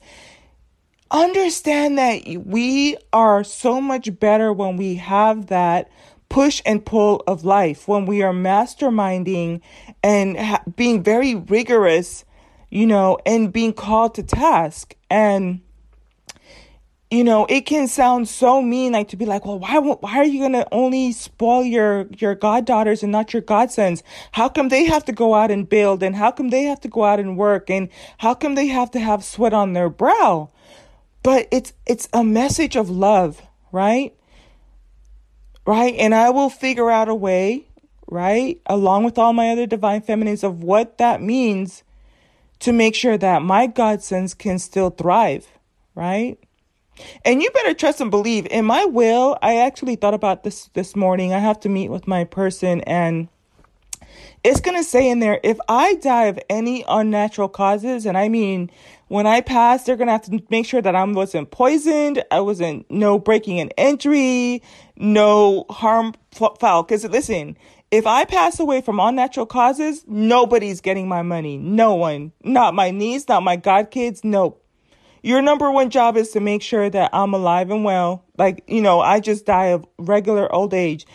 understand 1.11 1.97
that 1.97 2.43
we 2.45 2.97
are 3.13 3.43
so 3.43 3.79
much 3.81 4.17
better 4.19 4.51
when 4.51 4.77
we 4.77 4.95
have 4.95 5.47
that 5.47 5.89
push 6.29 6.61
and 6.65 6.85
pull 6.85 7.23
of 7.27 7.45
life, 7.45 7.87
when 7.87 8.05
we 8.05 8.21
are 8.21 8.33
masterminding 8.33 9.61
and 10.03 10.37
ha- 10.37 10.63
being 10.75 11.03
very 11.03 11.35
rigorous, 11.35 12.25
you 12.69 12.85
know, 12.85 13.17
and 13.25 13.53
being 13.53 13.73
called 13.73 14.15
to 14.15 14.23
task. 14.23 14.95
And, 15.09 15.61
you 17.09 17.23
know, 17.23 17.45
it 17.45 17.61
can 17.61 17.87
sound 17.87 18.27
so 18.27 18.61
mean, 18.61 18.91
like 18.91 19.07
to 19.09 19.15
be 19.15 19.25
like, 19.25 19.45
well, 19.45 19.59
why, 19.59 19.79
why 19.79 20.17
are 20.17 20.25
you 20.25 20.39
going 20.39 20.51
to 20.51 20.67
only 20.73 21.13
spoil 21.13 21.63
your, 21.63 22.07
your 22.17 22.35
goddaughters 22.35 23.03
and 23.03 23.11
not 23.11 23.31
your 23.31 23.41
godsons? 23.41 24.03
How 24.33 24.49
come 24.49 24.67
they 24.67 24.83
have 24.83 25.05
to 25.05 25.13
go 25.13 25.33
out 25.33 25.49
and 25.49 25.67
build? 25.67 26.03
And 26.03 26.15
how 26.15 26.31
come 26.31 26.49
they 26.49 26.63
have 26.63 26.81
to 26.81 26.89
go 26.89 27.05
out 27.05 27.21
and 27.21 27.37
work? 27.37 27.69
And 27.69 27.87
how 28.17 28.33
come 28.33 28.55
they 28.55 28.67
have 28.67 28.91
to 28.91 28.99
have 28.99 29.23
sweat 29.23 29.53
on 29.53 29.71
their 29.71 29.89
brow? 29.89 30.49
But 31.27 31.49
it's, 31.51 31.73
it's 31.85 32.07
a 32.13 32.23
message 32.23 32.77
of 32.77 32.89
love, 32.89 33.41
right? 33.73 34.13
Right. 35.65 35.93
And 35.95 36.15
I 36.15 36.29
will 36.29 36.49
figure 36.49 36.89
out 36.89 37.09
a 37.09 37.15
way, 37.15 37.67
right? 38.07 38.61
Along 38.65 39.03
with 39.03 39.17
all 39.17 39.33
my 39.33 39.49
other 39.49 39.65
divine 39.65 39.99
feminines 39.99 40.41
of 40.45 40.63
what 40.63 40.99
that 40.99 41.21
means 41.21 41.83
to 42.59 42.71
make 42.71 42.95
sure 42.95 43.17
that 43.17 43.41
my 43.41 43.67
godsons 43.67 44.33
can 44.33 44.57
still 44.57 44.89
thrive, 44.89 45.49
right? 45.95 46.39
And 47.25 47.41
you 47.43 47.49
better 47.51 47.73
trust 47.73 47.99
and 47.99 48.09
believe. 48.09 48.47
In 48.49 48.63
my 48.63 48.85
will, 48.85 49.37
I 49.41 49.57
actually 49.57 49.97
thought 49.97 50.13
about 50.13 50.45
this 50.45 50.69
this 50.75 50.95
morning. 50.95 51.33
I 51.33 51.39
have 51.39 51.59
to 51.59 51.67
meet 51.67 51.91
with 51.91 52.07
my 52.07 52.23
person 52.23 52.79
and 52.83 53.27
it's 54.47 54.61
going 54.61 54.77
to 54.77 54.83
say 54.83 55.09
in 55.09 55.19
there 55.19 55.41
if 55.43 55.57
I 55.67 55.95
die 55.95 56.27
of 56.27 56.39
any 56.49 56.85
unnatural 56.87 57.49
causes, 57.49 58.05
and 58.05 58.17
I 58.17 58.29
mean, 58.29 58.71
when 59.09 59.27
I 59.27 59.41
pass, 59.41 59.83
they're 59.83 59.97
going 59.97 60.07
to 60.07 60.13
have 60.13 60.21
to 60.23 60.41
make 60.49 60.65
sure 60.65 60.81
that 60.81 60.95
I 60.95 61.03
wasn't 61.03 61.51
poisoned, 61.51 62.23
I 62.31 62.39
wasn't 62.39 62.89
no 62.89 63.19
breaking 63.19 63.59
an 63.59 63.71
entry, 63.77 64.63
no 64.95 65.65
harm 65.69 66.13
foul. 66.31 66.83
Because 66.83 67.03
listen, 67.03 67.57
if 67.91 68.07
I 68.07 68.23
pass 68.23 68.57
away 68.57 68.79
from 68.79 69.01
unnatural 69.01 69.45
causes, 69.47 70.05
nobody's 70.07 70.79
getting 70.79 71.09
my 71.09 71.23
money. 71.23 71.57
No 71.57 71.95
one. 71.95 72.31
Not 72.41 72.73
my 72.73 72.91
niece, 72.91 73.27
not 73.27 73.43
my 73.43 73.57
godkids. 73.57 74.23
Nope. 74.23 74.63
Your 75.23 75.41
number 75.41 75.69
one 75.69 75.89
job 75.89 76.15
is 76.15 76.31
to 76.31 76.39
make 76.39 76.61
sure 76.61 76.89
that 76.89 77.09
I'm 77.11 77.33
alive 77.33 77.69
and 77.69 77.83
well. 77.83 78.23
Like, 78.37 78.63
you 78.67 78.81
know, 78.81 79.01
I 79.01 79.19
just 79.19 79.45
die 79.45 79.67
of 79.67 79.85
regular 79.99 80.49
old 80.53 80.73
age. 80.73 81.05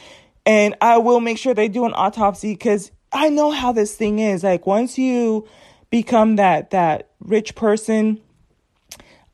And 0.45 0.77
I 0.83 0.99
will 0.99 1.21
make 1.21 1.39
sure 1.39 1.55
they 1.55 1.69
do 1.69 1.87
an 1.87 1.95
autopsy 1.95 2.53
because 2.53 2.91
I 3.13 3.29
know 3.29 3.51
how 3.51 3.73
this 3.73 3.95
thing 3.95 4.19
is. 4.19 4.43
Like, 4.43 4.67
once 4.67 4.99
you 4.99 5.47
become 5.91 6.37
that, 6.37 6.71
that 6.71 7.11
rich 7.21 7.55
person, 7.55 8.21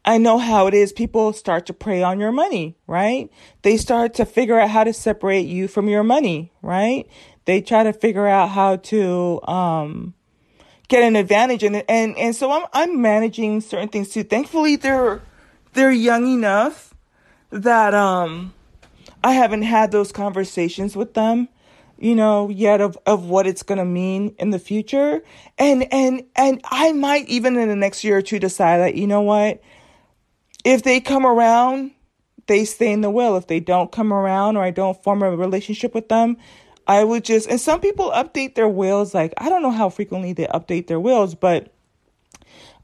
I 0.04 0.18
know 0.18 0.38
how 0.38 0.66
it 0.66 0.74
is. 0.74 0.92
People 0.92 1.32
start 1.32 1.66
to 1.66 1.72
prey 1.72 2.02
on 2.02 2.18
your 2.18 2.32
money, 2.32 2.76
right? 2.86 3.30
They 3.62 3.76
start 3.76 4.14
to 4.14 4.24
figure 4.24 4.58
out 4.58 4.70
how 4.70 4.84
to 4.84 4.92
separate 4.92 5.46
you 5.46 5.68
from 5.68 5.88
your 5.88 6.02
money, 6.02 6.52
right? 6.62 7.06
They 7.44 7.60
try 7.60 7.82
to 7.84 7.92
figure 7.92 8.26
out 8.26 8.48
how 8.50 8.76
to, 8.76 9.40
um, 9.46 10.14
get 10.88 11.02
an 11.02 11.16
advantage 11.16 11.62
it. 11.62 11.84
And, 11.88 12.16
and 12.16 12.34
so 12.34 12.50
I'm, 12.50 12.66
I'm 12.72 13.02
managing 13.02 13.60
certain 13.60 13.88
things 13.88 14.08
too. 14.08 14.24
Thankfully, 14.24 14.76
they're, 14.76 15.20
they're 15.74 15.92
young 15.92 16.26
enough 16.26 16.94
that, 17.50 17.94
um, 17.94 18.54
I 19.22 19.32
haven't 19.32 19.62
had 19.62 19.90
those 19.90 20.12
conversations 20.12 20.96
with 20.96 21.14
them, 21.14 21.48
you 21.98 22.14
know, 22.14 22.48
yet 22.48 22.80
of, 22.80 22.96
of 23.06 23.24
what 23.24 23.46
it's 23.46 23.62
going 23.62 23.78
to 23.78 23.84
mean 23.84 24.34
in 24.38 24.50
the 24.50 24.58
future. 24.58 25.22
And, 25.58 25.92
and, 25.92 26.24
and 26.36 26.60
I 26.64 26.92
might 26.92 27.28
even 27.28 27.56
in 27.56 27.68
the 27.68 27.76
next 27.76 28.04
year 28.04 28.18
or 28.18 28.22
two 28.22 28.38
decide 28.38 28.78
that, 28.78 28.94
you 28.94 29.06
know 29.06 29.20
what? 29.20 29.60
If 30.64 30.82
they 30.82 31.00
come 31.00 31.26
around, 31.26 31.90
they 32.46 32.64
stay 32.64 32.92
in 32.92 33.00
the 33.00 33.10
will. 33.10 33.36
If 33.36 33.46
they 33.46 33.60
don't 33.60 33.90
come 33.90 34.12
around 34.12 34.56
or 34.56 34.62
I 34.62 34.70
don't 34.70 35.02
form 35.02 35.22
a 35.22 35.34
relationship 35.34 35.94
with 35.94 36.08
them, 36.08 36.36
I 36.86 37.04
would 37.04 37.24
just, 37.24 37.48
and 37.48 37.60
some 37.60 37.80
people 37.80 38.10
update 38.12 38.54
their 38.54 38.68
wills. 38.68 39.12
Like, 39.12 39.34
I 39.36 39.48
don't 39.48 39.62
know 39.62 39.70
how 39.70 39.90
frequently 39.90 40.32
they 40.32 40.46
update 40.46 40.86
their 40.86 41.00
wills, 41.00 41.34
but 41.34 41.72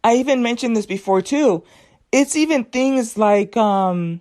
I 0.02 0.16
even 0.16 0.42
mentioned 0.42 0.76
this 0.76 0.86
before 0.86 1.22
too. 1.22 1.64
It's 2.12 2.36
even 2.36 2.64
things 2.64 3.16
like, 3.16 3.56
um, 3.56 4.20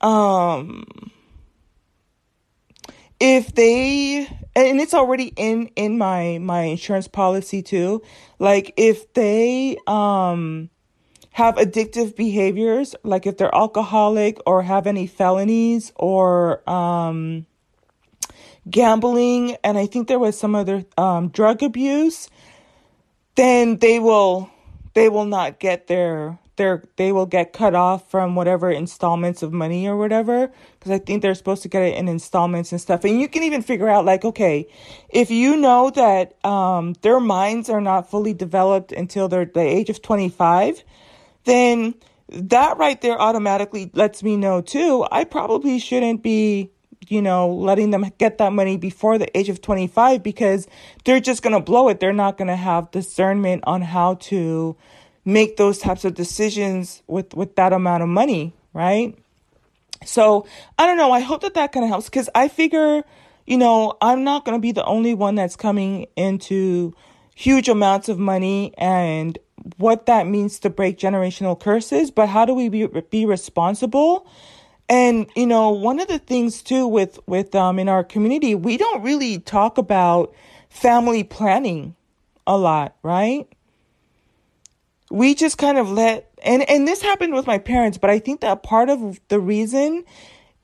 um, 0.00 0.84
if 3.22 3.54
they, 3.54 4.26
and 4.56 4.80
it's 4.80 4.94
already 4.94 5.32
in, 5.36 5.68
in 5.76 5.96
my, 5.96 6.38
my 6.38 6.62
insurance 6.62 7.06
policy 7.06 7.62
too. 7.62 8.02
Like, 8.40 8.74
if 8.76 9.14
they, 9.14 9.78
um, 9.86 10.70
have 11.30 11.54
addictive 11.54 12.16
behaviors, 12.16 12.94
like 13.04 13.26
if 13.26 13.38
they're 13.38 13.54
alcoholic 13.54 14.38
or 14.44 14.62
have 14.62 14.86
any 14.86 15.06
felonies 15.06 15.92
or, 15.94 16.68
um, 16.68 17.46
gambling, 18.68 19.56
and 19.64 19.78
I 19.78 19.86
think 19.86 20.08
there 20.08 20.18
was 20.18 20.38
some 20.38 20.54
other 20.54 20.84
um, 20.98 21.28
drug 21.28 21.62
abuse, 21.62 22.28
then 23.34 23.78
they 23.78 23.98
will 23.98 24.50
they 24.94 25.08
will 25.08 25.24
not 25.24 25.58
get 25.58 25.86
their 25.86 26.38
their 26.56 26.82
they 26.96 27.12
will 27.12 27.26
get 27.26 27.52
cut 27.52 27.74
off 27.74 28.10
from 28.10 28.34
whatever 28.34 28.70
installments 28.70 29.42
of 29.42 29.52
money 29.52 29.86
or 29.86 29.96
whatever 29.96 30.50
because 30.78 30.92
I 30.92 30.98
think 30.98 31.22
they're 31.22 31.34
supposed 31.34 31.62
to 31.62 31.68
get 31.68 31.82
it 31.82 31.96
in 31.96 32.08
installments 32.08 32.72
and 32.72 32.80
stuff. 32.80 33.04
And 33.04 33.20
you 33.20 33.28
can 33.28 33.42
even 33.42 33.62
figure 33.62 33.88
out 33.88 34.04
like 34.04 34.24
okay, 34.24 34.68
if 35.08 35.30
you 35.30 35.56
know 35.56 35.90
that 35.90 36.44
um, 36.44 36.94
their 37.02 37.20
minds 37.20 37.70
are 37.70 37.80
not 37.80 38.10
fully 38.10 38.34
developed 38.34 38.92
until 38.92 39.28
they're 39.28 39.44
the 39.44 39.60
age 39.60 39.90
of 39.90 40.02
25, 40.02 40.84
then 41.44 41.94
that 42.28 42.78
right 42.78 43.00
there 43.00 43.20
automatically 43.20 43.90
lets 43.94 44.22
me 44.22 44.36
know 44.36 44.60
too. 44.60 45.06
I 45.10 45.24
probably 45.24 45.78
shouldn't 45.78 46.22
be 46.22 46.70
you 47.08 47.20
know, 47.20 47.48
letting 47.48 47.90
them 47.90 48.06
get 48.18 48.38
that 48.38 48.52
money 48.52 48.76
before 48.76 49.18
the 49.18 49.36
age 49.36 49.48
of 49.48 49.60
25 49.60 50.22
because 50.22 50.66
they're 51.04 51.20
just 51.20 51.42
going 51.42 51.52
to 51.52 51.60
blow 51.60 51.88
it. 51.88 52.00
They're 52.00 52.12
not 52.12 52.38
going 52.38 52.48
to 52.48 52.56
have 52.56 52.90
discernment 52.90 53.64
on 53.66 53.82
how 53.82 54.14
to 54.14 54.76
make 55.24 55.56
those 55.56 55.78
types 55.78 56.04
of 56.04 56.14
decisions 56.14 57.02
with, 57.06 57.34
with 57.34 57.54
that 57.56 57.72
amount 57.72 58.02
of 58.02 58.08
money, 58.08 58.52
right? 58.72 59.16
So 60.04 60.46
I 60.78 60.86
don't 60.86 60.96
know. 60.96 61.12
I 61.12 61.20
hope 61.20 61.42
that 61.42 61.54
that 61.54 61.72
kind 61.72 61.84
of 61.84 61.90
helps 61.90 62.06
because 62.06 62.28
I 62.34 62.48
figure, 62.48 63.04
you 63.46 63.56
know, 63.56 63.96
I'm 64.00 64.24
not 64.24 64.44
going 64.44 64.56
to 64.56 64.60
be 64.60 64.72
the 64.72 64.84
only 64.84 65.14
one 65.14 65.34
that's 65.34 65.56
coming 65.56 66.06
into 66.16 66.94
huge 67.34 67.68
amounts 67.68 68.08
of 68.08 68.18
money 68.18 68.74
and 68.76 69.38
what 69.76 70.06
that 70.06 70.26
means 70.26 70.58
to 70.60 70.70
break 70.70 70.98
generational 70.98 71.58
curses, 71.58 72.10
but 72.10 72.28
how 72.28 72.44
do 72.44 72.54
we 72.54 72.68
be, 72.68 72.86
be 73.10 73.26
responsible? 73.26 74.26
And 74.88 75.26
you 75.36 75.46
know, 75.46 75.70
one 75.70 76.00
of 76.00 76.08
the 76.08 76.18
things 76.18 76.62
too 76.62 76.86
with 76.86 77.18
with 77.26 77.54
um 77.54 77.78
in 77.78 77.88
our 77.88 78.04
community, 78.04 78.54
we 78.54 78.76
don't 78.76 79.02
really 79.02 79.38
talk 79.38 79.78
about 79.78 80.34
family 80.68 81.24
planning 81.24 81.94
a 82.46 82.58
lot, 82.58 82.96
right? 83.02 83.48
We 85.12 85.34
just 85.34 85.58
kind 85.58 85.76
of 85.76 85.90
let 85.90 86.30
and 86.42 86.68
and 86.68 86.88
this 86.88 87.02
happened 87.02 87.34
with 87.34 87.46
my 87.46 87.58
parents, 87.58 87.98
but 87.98 88.08
I 88.08 88.18
think 88.18 88.40
that 88.40 88.62
part 88.62 88.88
of 88.88 89.20
the 89.28 89.38
reason 89.38 90.04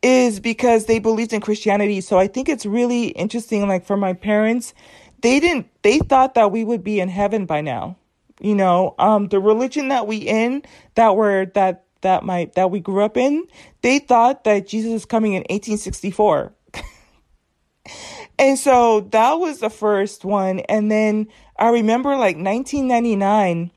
is 0.02 0.40
because 0.40 0.86
they 0.86 0.98
believed 0.98 1.32
in 1.32 1.40
Christianity. 1.40 2.00
So 2.00 2.18
I 2.18 2.28
think 2.28 2.48
it's 2.48 2.64
really 2.64 3.08
interesting 3.08 3.68
like 3.68 3.84
for 3.84 3.96
my 3.96 4.14
parents, 4.14 4.72
they 5.20 5.38
didn't 5.38 5.68
they 5.82 5.98
thought 5.98 6.34
that 6.34 6.50
we 6.50 6.64
would 6.64 6.82
be 6.82 6.98
in 6.98 7.08
heaven 7.08 7.44
by 7.44 7.60
now. 7.60 7.96
You 8.40 8.54
know, 8.54 8.94
um 8.98 9.28
the 9.28 9.38
religion 9.38 9.88
that 9.88 10.06
we 10.06 10.16
in 10.16 10.62
that 10.94 11.14
were 11.14 11.46
that 11.54 11.84
that 12.00 12.22
my 12.22 12.50
that 12.54 12.70
we 12.70 12.80
grew 12.80 13.04
up 13.04 13.16
in, 13.16 13.46
they 13.82 13.98
thought 13.98 14.44
that 14.44 14.66
Jesus 14.66 14.92
was 14.92 15.04
coming 15.04 15.32
in 15.32 15.42
1864. 15.50 16.54
and 18.38 18.58
so 18.58 19.00
that 19.12 19.34
was 19.34 19.58
the 19.58 19.70
first 19.70 20.24
one. 20.24 20.60
And 20.60 20.90
then 20.90 21.28
I 21.58 21.70
remember 21.70 22.10
like 22.10 22.36
1999, 22.36 23.72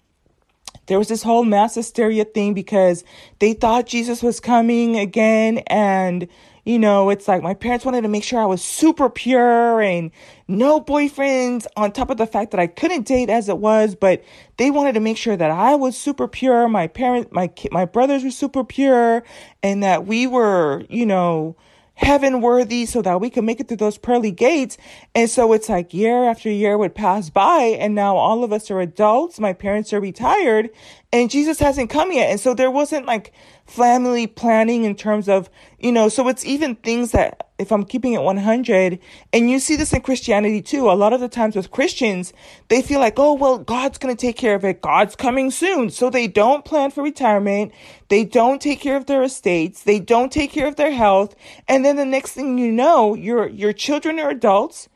there 0.92 1.00
was 1.00 1.08
this 1.08 1.24
whole 1.24 1.46
mass 1.46 1.76
hysteria 1.76 2.26
thing 2.26 2.54
because 2.54 3.06
they 3.39 3.54
thought 3.54 3.86
Jesus 3.86 4.22
was 4.22 4.42
coming 4.42 4.98
again 4.98 5.60
and 5.68 6.28
you 6.66 6.78
know, 6.78 7.10
it's 7.10 7.30
like 7.30 7.42
my 7.42 7.54
parents 7.54 7.86
wanted 7.86 8.02
to 8.02 8.10
make 8.10 8.26
sure 8.26 8.42
I 8.42 8.46
was 8.46 8.62
super 8.62 9.10
pure 9.10 9.80
and 9.80 10.12
no 10.50 10.82
boyfriends 10.82 11.66
on 11.78 11.94
top 11.94 12.10
of 12.10 12.18
the 12.18 12.28
fact 12.28 12.52
that 12.52 12.60
I 12.60 12.68
couldn't 12.68 13.08
date 13.08 13.30
as 13.30 13.48
it 13.48 13.58
was, 13.58 13.96
but 13.96 14.22
they 14.58 14.70
wanted 14.70 14.92
to 14.96 15.00
make 15.00 15.16
sure 15.16 15.38
that 15.38 15.50
I 15.50 15.76
was 15.76 15.96
super 15.98 16.28
pure. 16.28 16.68
My 16.68 16.88
parents, 16.88 17.32
my, 17.32 17.50
my 17.72 17.86
brothers 17.86 18.26
were 18.26 18.30
super 18.30 18.66
pure 18.66 19.24
and 19.64 19.82
that 19.84 20.06
we 20.06 20.28
were, 20.28 20.84
you 20.89 21.06
know, 21.06 21.56
heaven 22.02 22.41
worthy 22.41 22.86
so 22.86 23.02
that 23.02 23.22
we 23.22 23.30
could 23.30 23.43
make 23.43 23.60
it 23.60 23.68
through 23.68 23.78
those 23.78 23.97
pearly 23.97 24.32
gates. 24.32 24.78
And 25.16 25.30
so 25.30 25.54
it's 25.54 25.70
like 25.70 25.93
year 25.93 26.26
after 26.26 26.49
year 26.49 26.78
would 26.78 26.95
pass 26.95 27.30
by 27.30 27.78
and 27.80 27.95
now 27.95 28.18
all 28.18 28.43
of 28.43 28.52
us 28.52 28.72
are 28.72 28.82
adults. 28.82 29.39
My 29.39 29.54
parents 29.54 29.93
are 29.93 29.99
retired 29.99 30.70
and 31.14 31.30
Jesus 31.30 31.60
hasn't 31.60 31.89
come 31.89 32.12
yet. 32.12 32.30
And 32.30 32.39
so 32.39 32.54
there 32.54 32.72
wasn't 32.72 33.06
like 33.06 33.32
family 33.72 34.28
planning 34.28 34.84
in 34.84 34.95
terms 34.95 35.30
of, 35.30 35.49
you 35.80 35.91
know, 35.91 36.09
so 36.09 36.28
it's 36.28 36.45
even 36.45 36.76
things 36.76 37.11
that 37.11 37.47
if 37.57 37.72
I'm 37.72 37.86
keeping 37.86 38.13
it 38.13 38.22
100 38.22 38.99
and 39.32 39.49
you 39.49 39.59
see 39.59 39.78
this 39.78 39.93
in 39.93 40.01
Christianity 40.01 40.61
too, 40.61 40.89
a 40.89 40.93
lot 40.93 41.13
of 41.13 41.22
the 41.22 41.30
times 41.30 41.55
with 41.55 41.72
Christians, 41.72 42.34
they 42.67 42.82
feel 42.82 42.99
like, 42.99 43.17
oh, 43.17 43.34
well, 43.34 43.59
God's 43.59 43.97
going 43.97 44.13
to 44.13 44.19
take 44.19 44.36
care 44.36 44.55
of 44.55 44.65
it. 44.65 44.82
God's 44.82 45.15
coming 45.15 45.51
soon. 45.51 45.89
So 45.89 46.09
they 46.09 46.28
don't 46.28 46.65
plan 46.65 46.91
for 46.91 47.01
retirement. 47.01 47.72
They 48.09 48.26
don't 48.26 48.61
take 48.61 48.82
care 48.82 48.97
of 48.97 49.05
their 49.05 49.24
estates. 49.24 49.84
They 49.84 49.99
don't 49.99 50.32
take 50.32 50.51
care 50.51 50.67
of 50.67 50.76
their 50.76 50.91
health. 50.91 51.34
And 51.67 51.86
then 51.86 51.95
the 51.95 52.05
next 52.05 52.34
thing 52.34 52.57
you 52.57 52.72
know, 52.72 53.15
your, 53.15 53.47
your 53.47 53.72
children 53.72 54.19
are 54.19 54.32
adults 54.32 54.89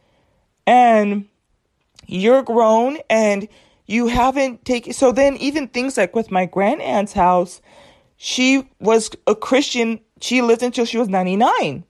and 0.67 1.29
you're 2.07 2.43
grown 2.43 2.97
and 3.09 3.47
you 3.85 4.07
haven't 4.07 4.65
taken, 4.65 4.91
so 4.91 5.13
then 5.13 5.37
even 5.37 5.69
things 5.69 5.95
like 5.95 6.13
with 6.13 6.29
my 6.29 6.45
grand 6.45 6.81
aunt's 6.81 7.13
house, 7.13 7.61
she 8.17 8.69
was 8.79 9.11
a 9.27 9.35
Christian. 9.35 9.99
She 10.21 10.41
lived 10.41 10.63
until 10.63 10.85
she 10.85 10.97
was 10.97 11.09
99 11.09 11.83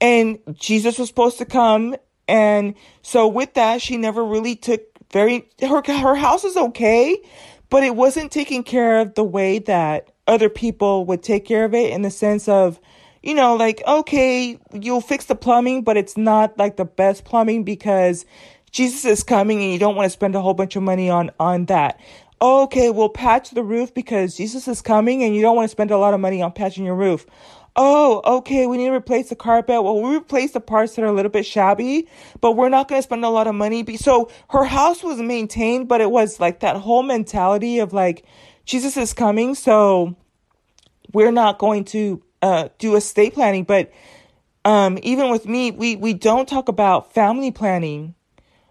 and 0.00 0.38
Jesus 0.54 0.98
was 0.98 1.08
supposed 1.08 1.38
to 1.38 1.44
come. 1.44 1.96
And 2.26 2.74
so 3.02 3.28
with 3.28 3.54
that, 3.54 3.82
she 3.82 3.96
never 3.96 4.24
really 4.24 4.56
took 4.56 4.82
very, 5.12 5.48
her, 5.60 5.82
her 5.86 6.14
house 6.14 6.44
is 6.44 6.56
okay, 6.56 7.20
but 7.68 7.82
it 7.82 7.96
wasn't 7.96 8.32
taken 8.32 8.62
care 8.62 9.00
of 9.00 9.14
the 9.14 9.24
way 9.24 9.58
that 9.60 10.10
other 10.26 10.48
people 10.48 11.04
would 11.06 11.22
take 11.22 11.44
care 11.44 11.64
of 11.64 11.74
it 11.74 11.92
in 11.92 12.02
the 12.02 12.10
sense 12.10 12.48
of, 12.48 12.80
you 13.22 13.34
know, 13.34 13.56
like, 13.56 13.82
okay, 13.86 14.58
you'll 14.72 15.00
fix 15.00 15.26
the 15.26 15.34
plumbing, 15.34 15.82
but 15.82 15.96
it's 15.96 16.16
not 16.16 16.56
like 16.56 16.76
the 16.76 16.84
best 16.84 17.24
plumbing 17.24 17.64
because 17.64 18.24
Jesus 18.70 19.04
is 19.04 19.22
coming 19.24 19.60
and 19.62 19.72
you 19.72 19.78
don't 19.78 19.96
want 19.96 20.06
to 20.06 20.10
spend 20.10 20.36
a 20.36 20.40
whole 20.40 20.54
bunch 20.54 20.76
of 20.76 20.82
money 20.82 21.10
on, 21.10 21.30
on 21.40 21.66
that. 21.66 22.00
Okay, 22.42 22.88
we'll 22.88 23.10
patch 23.10 23.50
the 23.50 23.62
roof 23.62 23.92
because 23.92 24.34
Jesus 24.34 24.66
is 24.66 24.80
coming 24.80 25.22
and 25.22 25.36
you 25.36 25.42
don't 25.42 25.56
want 25.56 25.66
to 25.66 25.70
spend 25.70 25.90
a 25.90 25.98
lot 25.98 26.14
of 26.14 26.20
money 26.20 26.40
on 26.40 26.52
patching 26.52 26.86
your 26.86 26.94
roof. 26.94 27.26
Oh, 27.76 28.22
okay, 28.38 28.66
we 28.66 28.78
need 28.78 28.86
to 28.86 28.94
replace 28.94 29.28
the 29.28 29.36
carpet. 29.36 29.82
Well, 29.82 30.00
we 30.00 30.16
replace 30.16 30.52
the 30.52 30.60
parts 30.60 30.96
that 30.96 31.02
are 31.02 31.08
a 31.08 31.12
little 31.12 31.30
bit 31.30 31.44
shabby, 31.44 32.08
but 32.40 32.52
we're 32.52 32.70
not 32.70 32.88
going 32.88 32.98
to 32.98 33.02
spend 33.02 33.26
a 33.26 33.28
lot 33.28 33.46
of 33.46 33.54
money. 33.54 33.84
So 33.96 34.30
her 34.48 34.64
house 34.64 35.02
was 35.02 35.18
maintained, 35.18 35.86
but 35.86 36.00
it 36.00 36.10
was 36.10 36.40
like 36.40 36.60
that 36.60 36.76
whole 36.76 37.02
mentality 37.02 37.78
of 37.78 37.92
like, 37.92 38.24
Jesus 38.64 38.96
is 38.96 39.12
coming. 39.12 39.54
So 39.54 40.16
we're 41.12 41.32
not 41.32 41.58
going 41.58 41.84
to, 41.86 42.22
uh, 42.40 42.68
do 42.78 42.96
estate 42.96 43.34
planning. 43.34 43.64
But, 43.64 43.92
um, 44.64 44.98
even 45.02 45.30
with 45.30 45.46
me, 45.46 45.72
we, 45.72 45.94
we 45.94 46.14
don't 46.14 46.48
talk 46.48 46.68
about 46.68 47.12
family 47.12 47.50
planning 47.50 48.14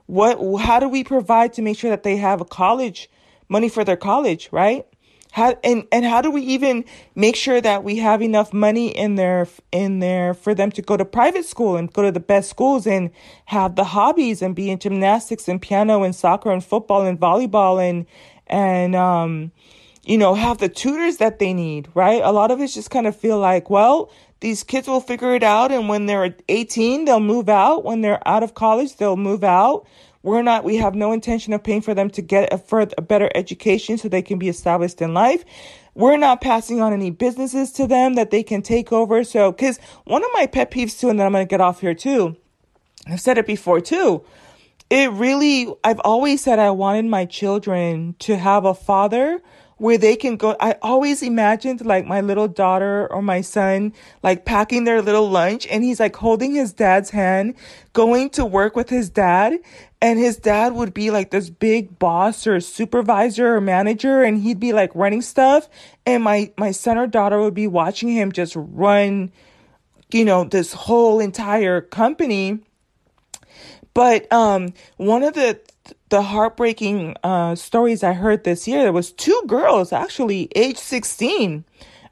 what, 0.07 0.39
how 0.59 0.79
do 0.79 0.89
we 0.89 1.03
provide 1.03 1.53
to 1.53 1.61
make 1.61 1.77
sure 1.77 1.91
that 1.91 2.01
they 2.01 2.17
have 2.17 2.41
a 2.41 2.45
college 2.45 3.11
money 3.49 3.67
for 3.67 3.83
their 3.83 3.97
college, 3.97 4.49
right? 4.51 4.85
How, 5.31 5.55
and, 5.63 5.85
and 5.91 6.05
how 6.05 6.21
do 6.21 6.31
we 6.31 6.41
even 6.41 6.85
make 7.13 7.35
sure 7.35 7.61
that 7.61 7.83
we 7.83 7.97
have 7.97 8.21
enough 8.21 8.51
money 8.51 8.87
in 8.87 9.15
there, 9.15 9.47
in 9.71 9.99
there 9.99 10.33
for 10.33 10.55
them 10.55 10.71
to 10.71 10.81
go 10.81 10.97
to 10.97 11.05
private 11.05 11.45
school 11.45 11.75
and 11.75 11.91
go 11.91 12.01
to 12.01 12.11
the 12.11 12.19
best 12.19 12.49
schools 12.49 12.87
and 12.87 13.11
have 13.45 13.75
the 13.75 13.83
hobbies 13.83 14.41
and 14.41 14.55
be 14.55 14.71
in 14.71 14.79
gymnastics 14.79 15.47
and 15.47 15.61
piano 15.61 16.01
and 16.01 16.15
soccer 16.15 16.51
and 16.51 16.63
football 16.63 17.05
and 17.05 17.19
volleyball 17.19 17.79
and, 17.79 18.07
and, 18.47 18.95
um, 18.95 19.51
you 20.03 20.17
know, 20.17 20.33
have 20.33 20.57
the 20.57 20.69
tutors 20.69 21.17
that 21.17 21.37
they 21.37 21.53
need, 21.53 21.87
right? 21.93 22.21
A 22.23 22.31
lot 22.31 22.49
of 22.49 22.59
us 22.59 22.73
just 22.73 22.89
kind 22.89 23.05
of 23.05 23.15
feel 23.15 23.37
like, 23.37 23.69
well, 23.69 24.09
these 24.39 24.63
kids 24.63 24.87
will 24.87 25.01
figure 25.01 25.35
it 25.35 25.43
out. 25.43 25.71
And 25.71 25.87
when 25.87 26.07
they're 26.07 26.35
18, 26.47 27.05
they'll 27.05 27.19
move 27.19 27.49
out. 27.49 27.83
When 27.83 28.01
they're 28.01 28.25
out 28.27 28.41
of 28.41 28.55
college, 28.55 28.95
they'll 28.95 29.17
move 29.17 29.43
out. 29.43 29.85
We're 30.21 30.41
not, 30.41 30.63
we 30.63 30.77
have 30.77 30.95
no 30.95 31.11
intention 31.13 31.53
of 31.53 31.63
paying 31.63 31.81
for 31.81 31.93
them 31.93 32.09
to 32.11 32.21
get 32.21 32.53
a, 32.53 32.57
further, 32.57 32.93
a 32.97 33.01
better 33.01 33.29
education 33.35 33.97
so 33.97 34.09
they 34.09 34.21
can 34.21 34.37
be 34.37 34.49
established 34.49 35.01
in 35.01 35.13
life. 35.13 35.45
We're 35.95 36.17
not 36.17 36.41
passing 36.41 36.81
on 36.81 36.91
any 36.93 37.09
businesses 37.09 37.71
to 37.73 37.87
them 37.87 38.15
that 38.15 38.29
they 38.29 38.43
can 38.43 38.61
take 38.61 38.91
over. 38.91 39.23
So, 39.23 39.51
cause 39.53 39.79
one 40.03 40.23
of 40.23 40.29
my 40.33 40.45
pet 40.45 40.71
peeves 40.71 40.99
too, 40.99 41.09
and 41.09 41.19
then 41.19 41.25
I'm 41.25 41.31
going 41.31 41.45
to 41.45 41.49
get 41.49 41.61
off 41.61 41.81
here 41.81 41.93
too. 41.93 42.35
I've 43.07 43.21
said 43.21 43.37
it 43.37 43.47
before 43.47 43.79
too. 43.79 44.23
It 44.89 45.11
really, 45.11 45.73
I've 45.83 46.01
always 46.01 46.41
said 46.41 46.59
I 46.59 46.71
wanted 46.71 47.05
my 47.05 47.25
children 47.25 48.15
to 48.19 48.37
have 48.37 48.65
a 48.65 48.73
father 48.73 49.41
where 49.79 49.97
they 49.97 50.15
can 50.15 50.35
go. 50.35 50.55
I 50.59 50.75
always 50.81 51.23
imagined 51.23 51.83
like 51.85 52.05
my 52.05 52.21
little 52.21 52.47
daughter 52.47 53.07
or 53.11 53.21
my 53.21 53.41
son 53.41 53.93
like 54.21 54.45
packing 54.45 54.83
their 54.83 55.01
little 55.01 55.29
lunch 55.29 55.65
and 55.67 55.83
he's 55.83 55.99
like 55.99 56.15
holding 56.17 56.53
his 56.53 56.73
dad's 56.73 57.09
hand, 57.09 57.55
going 57.93 58.29
to 58.31 58.45
work 58.45 58.75
with 58.75 58.89
his 58.89 59.09
dad. 59.09 59.57
And 60.01 60.19
his 60.19 60.37
dad 60.37 60.73
would 60.73 60.93
be 60.93 61.11
like 61.11 61.31
this 61.31 61.49
big 61.49 61.97
boss 61.97 62.45
or 62.45 62.59
supervisor 62.59 63.55
or 63.55 63.61
manager 63.61 64.21
and 64.21 64.41
he'd 64.41 64.59
be 64.59 64.73
like 64.73 64.91
running 64.93 65.21
stuff. 65.21 65.67
And 66.05 66.23
my, 66.23 66.51
my 66.57 66.71
son 66.71 66.97
or 66.97 67.07
daughter 67.07 67.39
would 67.39 67.53
be 67.53 67.67
watching 67.67 68.09
him 68.09 68.31
just 68.31 68.53
run, 68.55 69.31
you 70.11 70.25
know, 70.25 70.43
this 70.43 70.73
whole 70.73 71.19
entire 71.19 71.81
company. 71.81 72.59
But, 73.93 74.31
um, 74.31 74.73
one 74.97 75.23
of 75.23 75.33
the 75.33 75.59
the 76.09 76.21
heartbreaking 76.21 77.15
uh, 77.23 77.55
stories 77.55 78.03
I 78.03 78.13
heard 78.13 78.43
this 78.43 78.67
year, 78.67 78.83
there 78.83 78.93
was 78.93 79.11
two 79.11 79.41
girls 79.47 79.91
actually, 79.93 80.49
age 80.55 80.77
16. 80.77 81.65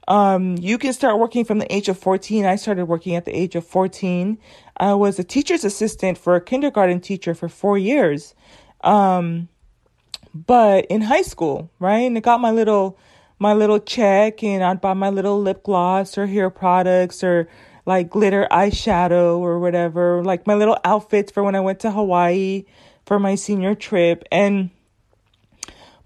Um, 0.08 0.56
you 0.56 0.78
can 0.78 0.94
start 0.94 1.18
working 1.18 1.44
from 1.44 1.58
the 1.58 1.72
age 1.74 1.88
of 1.88 1.98
14. 1.98 2.46
I 2.46 2.56
started 2.56 2.86
working 2.86 3.14
at 3.14 3.26
the 3.26 3.36
age 3.36 3.54
of 3.54 3.66
14. 3.66 4.38
I 4.78 4.94
was 4.94 5.18
a 5.18 5.24
teacher's 5.24 5.64
assistant 5.64 6.16
for 6.16 6.34
a 6.34 6.40
kindergarten 6.40 7.00
teacher 7.00 7.34
for 7.34 7.48
four 7.48 7.76
years. 7.76 8.34
Um, 8.82 9.48
but 10.34 10.86
in 10.86 11.02
high 11.02 11.22
school, 11.22 11.70
right? 11.78 11.98
And 11.98 12.16
I 12.16 12.20
got 12.20 12.40
my 12.40 12.50
little, 12.50 12.98
my 13.38 13.52
little 13.52 13.78
check 13.78 14.42
and 14.42 14.64
I'd 14.64 14.80
buy 14.80 14.94
my 14.94 15.10
little 15.10 15.40
lip 15.40 15.62
gloss 15.62 16.16
or 16.16 16.26
hair 16.26 16.48
products 16.48 17.22
or 17.22 17.48
like 17.84 18.10
glitter 18.10 18.46
eyeshadow 18.50 19.38
or 19.38 19.58
whatever, 19.58 20.22
like 20.24 20.46
my 20.46 20.54
little 20.54 20.78
outfits 20.84 21.32
for 21.32 21.42
when 21.42 21.54
I 21.54 21.60
went 21.60 21.80
to 21.80 21.90
Hawaii 21.90 22.64
for 23.08 23.18
my 23.18 23.34
senior 23.34 23.74
trip. 23.74 24.22
And, 24.30 24.68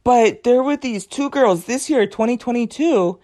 but 0.05 0.45
there 0.45 0.63
were 0.63 0.77
these 0.77 1.05
two 1.05 1.29
girls 1.31 1.65
this 1.65 1.91
year, 1.91 2.07
2022, 2.07 3.19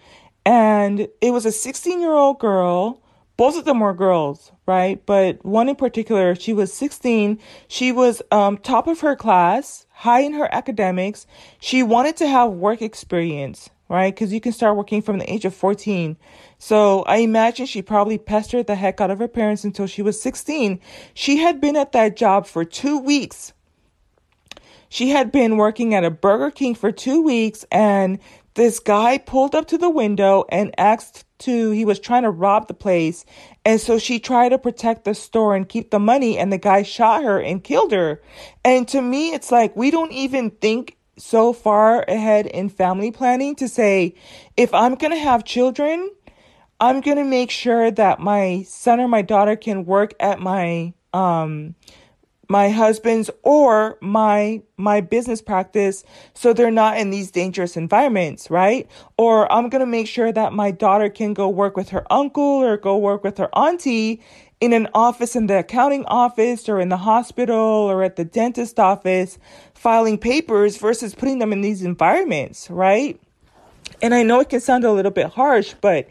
and 0.45 1.07
it 1.21 1.31
was 1.31 1.45
a 1.45 1.51
16 1.51 2.01
year 2.01 2.11
old 2.11 2.39
girl. 2.39 3.01
Both 3.37 3.57
of 3.57 3.63
them 3.63 3.79
were 3.79 3.93
girls, 3.93 4.51
right? 4.65 5.03
But 5.05 5.45
one 5.45 5.69
in 5.69 5.77
particular, 5.77 6.35
she 6.35 6.51
was 6.51 6.73
16. 6.73 7.39
She 7.69 7.93
was 7.93 8.21
um, 8.31 8.57
top 8.57 8.85
of 8.85 8.99
her 8.99 9.15
class, 9.15 9.87
high 9.91 10.19
in 10.19 10.33
her 10.33 10.53
academics. 10.53 11.25
She 11.61 11.81
wanted 11.81 12.17
to 12.17 12.27
have 12.27 12.51
work 12.51 12.81
experience, 12.81 13.69
right? 13.87 14.13
Because 14.13 14.33
you 14.33 14.41
can 14.41 14.51
start 14.51 14.75
working 14.75 15.01
from 15.01 15.19
the 15.19 15.33
age 15.33 15.45
of 15.45 15.55
14. 15.55 16.17
So 16.57 17.03
I 17.03 17.19
imagine 17.19 17.65
she 17.65 17.81
probably 17.81 18.17
pestered 18.17 18.67
the 18.67 18.75
heck 18.75 18.99
out 18.99 19.09
of 19.09 19.19
her 19.19 19.29
parents 19.29 19.63
until 19.63 19.87
she 19.87 20.01
was 20.01 20.21
16. 20.21 20.81
She 21.13 21.37
had 21.37 21.61
been 21.61 21.77
at 21.77 21.93
that 21.93 22.17
job 22.17 22.45
for 22.45 22.65
two 22.65 22.99
weeks 22.99 23.53
she 24.89 25.09
had 25.09 25.31
been 25.31 25.57
working 25.57 25.93
at 25.93 26.03
a 26.03 26.11
Burger 26.11 26.51
King 26.51 26.75
for 26.75 26.91
two 26.91 27.21
weeks 27.21 27.65
and 27.71 28.19
this 28.55 28.79
guy 28.79 29.17
pulled 29.17 29.55
up 29.55 29.67
to 29.67 29.77
the 29.77 29.89
window 29.89 30.43
and 30.49 30.73
asked 30.77 31.23
to, 31.39 31.71
he 31.71 31.85
was 31.85 31.99
trying 31.99 32.23
to 32.23 32.29
rob 32.29 32.67
the 32.67 32.73
place. 32.73 33.23
And 33.63 33.79
so 33.79 33.97
she 33.97 34.19
tried 34.19 34.49
to 34.49 34.57
protect 34.57 35.05
the 35.05 35.13
store 35.13 35.55
and 35.55 35.69
keep 35.69 35.91
the 35.91 35.99
money 35.99 36.37
and 36.37 36.51
the 36.51 36.57
guy 36.57 36.83
shot 36.83 37.23
her 37.23 37.39
and 37.39 37.63
killed 37.63 37.93
her. 37.93 38.21
And 38.65 38.87
to 38.89 39.01
me, 39.01 39.33
it's 39.33 39.51
like, 39.51 39.75
we 39.75 39.91
don't 39.91 40.11
even 40.11 40.49
think 40.49 40.97
so 41.17 41.53
far 41.53 42.03
ahead 42.03 42.47
in 42.47 42.69
family 42.69 43.11
planning 43.11 43.55
to 43.55 43.67
say, 43.67 44.15
if 44.57 44.73
I'm 44.73 44.95
going 44.95 45.13
to 45.13 45.19
have 45.19 45.45
children, 45.45 46.09
I'm 46.79 47.01
going 47.01 47.17
to 47.17 47.23
make 47.23 47.51
sure 47.51 47.91
that 47.91 48.19
my 48.19 48.63
son 48.67 48.99
or 48.99 49.07
my 49.07 49.21
daughter 49.21 49.55
can 49.55 49.85
work 49.85 50.13
at 50.19 50.39
my, 50.39 50.93
um, 51.13 51.75
my 52.49 52.69
husband's 52.69 53.29
or 53.43 53.97
my 54.01 54.61
my 54.75 54.99
business 54.99 55.41
practice 55.41 56.03
so 56.33 56.51
they're 56.51 56.71
not 56.71 56.97
in 56.97 57.11
these 57.11 57.29
dangerous 57.29 57.77
environments 57.77 58.49
right? 58.49 58.89
Or 59.17 59.49
i'm 59.51 59.69
going 59.69 59.81
to 59.81 59.85
make 59.85 60.07
sure 60.07 60.31
that 60.31 60.51
my 60.51 60.71
daughter 60.71 61.09
can 61.09 61.33
go 61.33 61.47
work 61.47 61.77
with 61.77 61.89
her 61.89 62.11
uncle 62.11 62.43
or 62.43 62.75
go 62.75 62.97
work 62.97 63.23
with 63.23 63.37
her 63.37 63.55
auntie 63.55 64.21
in 64.59 64.73
an 64.73 64.89
office 64.93 65.35
in 65.35 65.47
the 65.47 65.59
accounting 65.59 66.03
office 66.05 66.67
or 66.67 66.81
in 66.81 66.89
the 66.89 66.97
hospital 66.97 67.55
or 67.55 68.03
at 68.03 68.15
the 68.17 68.25
dentist 68.25 68.79
office 68.79 69.37
filing 69.75 70.17
papers 70.17 70.75
versus 70.77 71.15
putting 71.15 71.39
them 71.39 71.53
in 71.53 71.61
these 71.61 71.83
environments 71.83 72.69
right? 72.69 73.19
And 74.01 74.13
i 74.15 74.23
know 74.23 74.39
it 74.39 74.49
can 74.49 74.59
sound 74.59 74.85
a 74.85 74.91
little 74.91 75.11
bit 75.11 75.27
harsh 75.27 75.75
but 75.81 76.07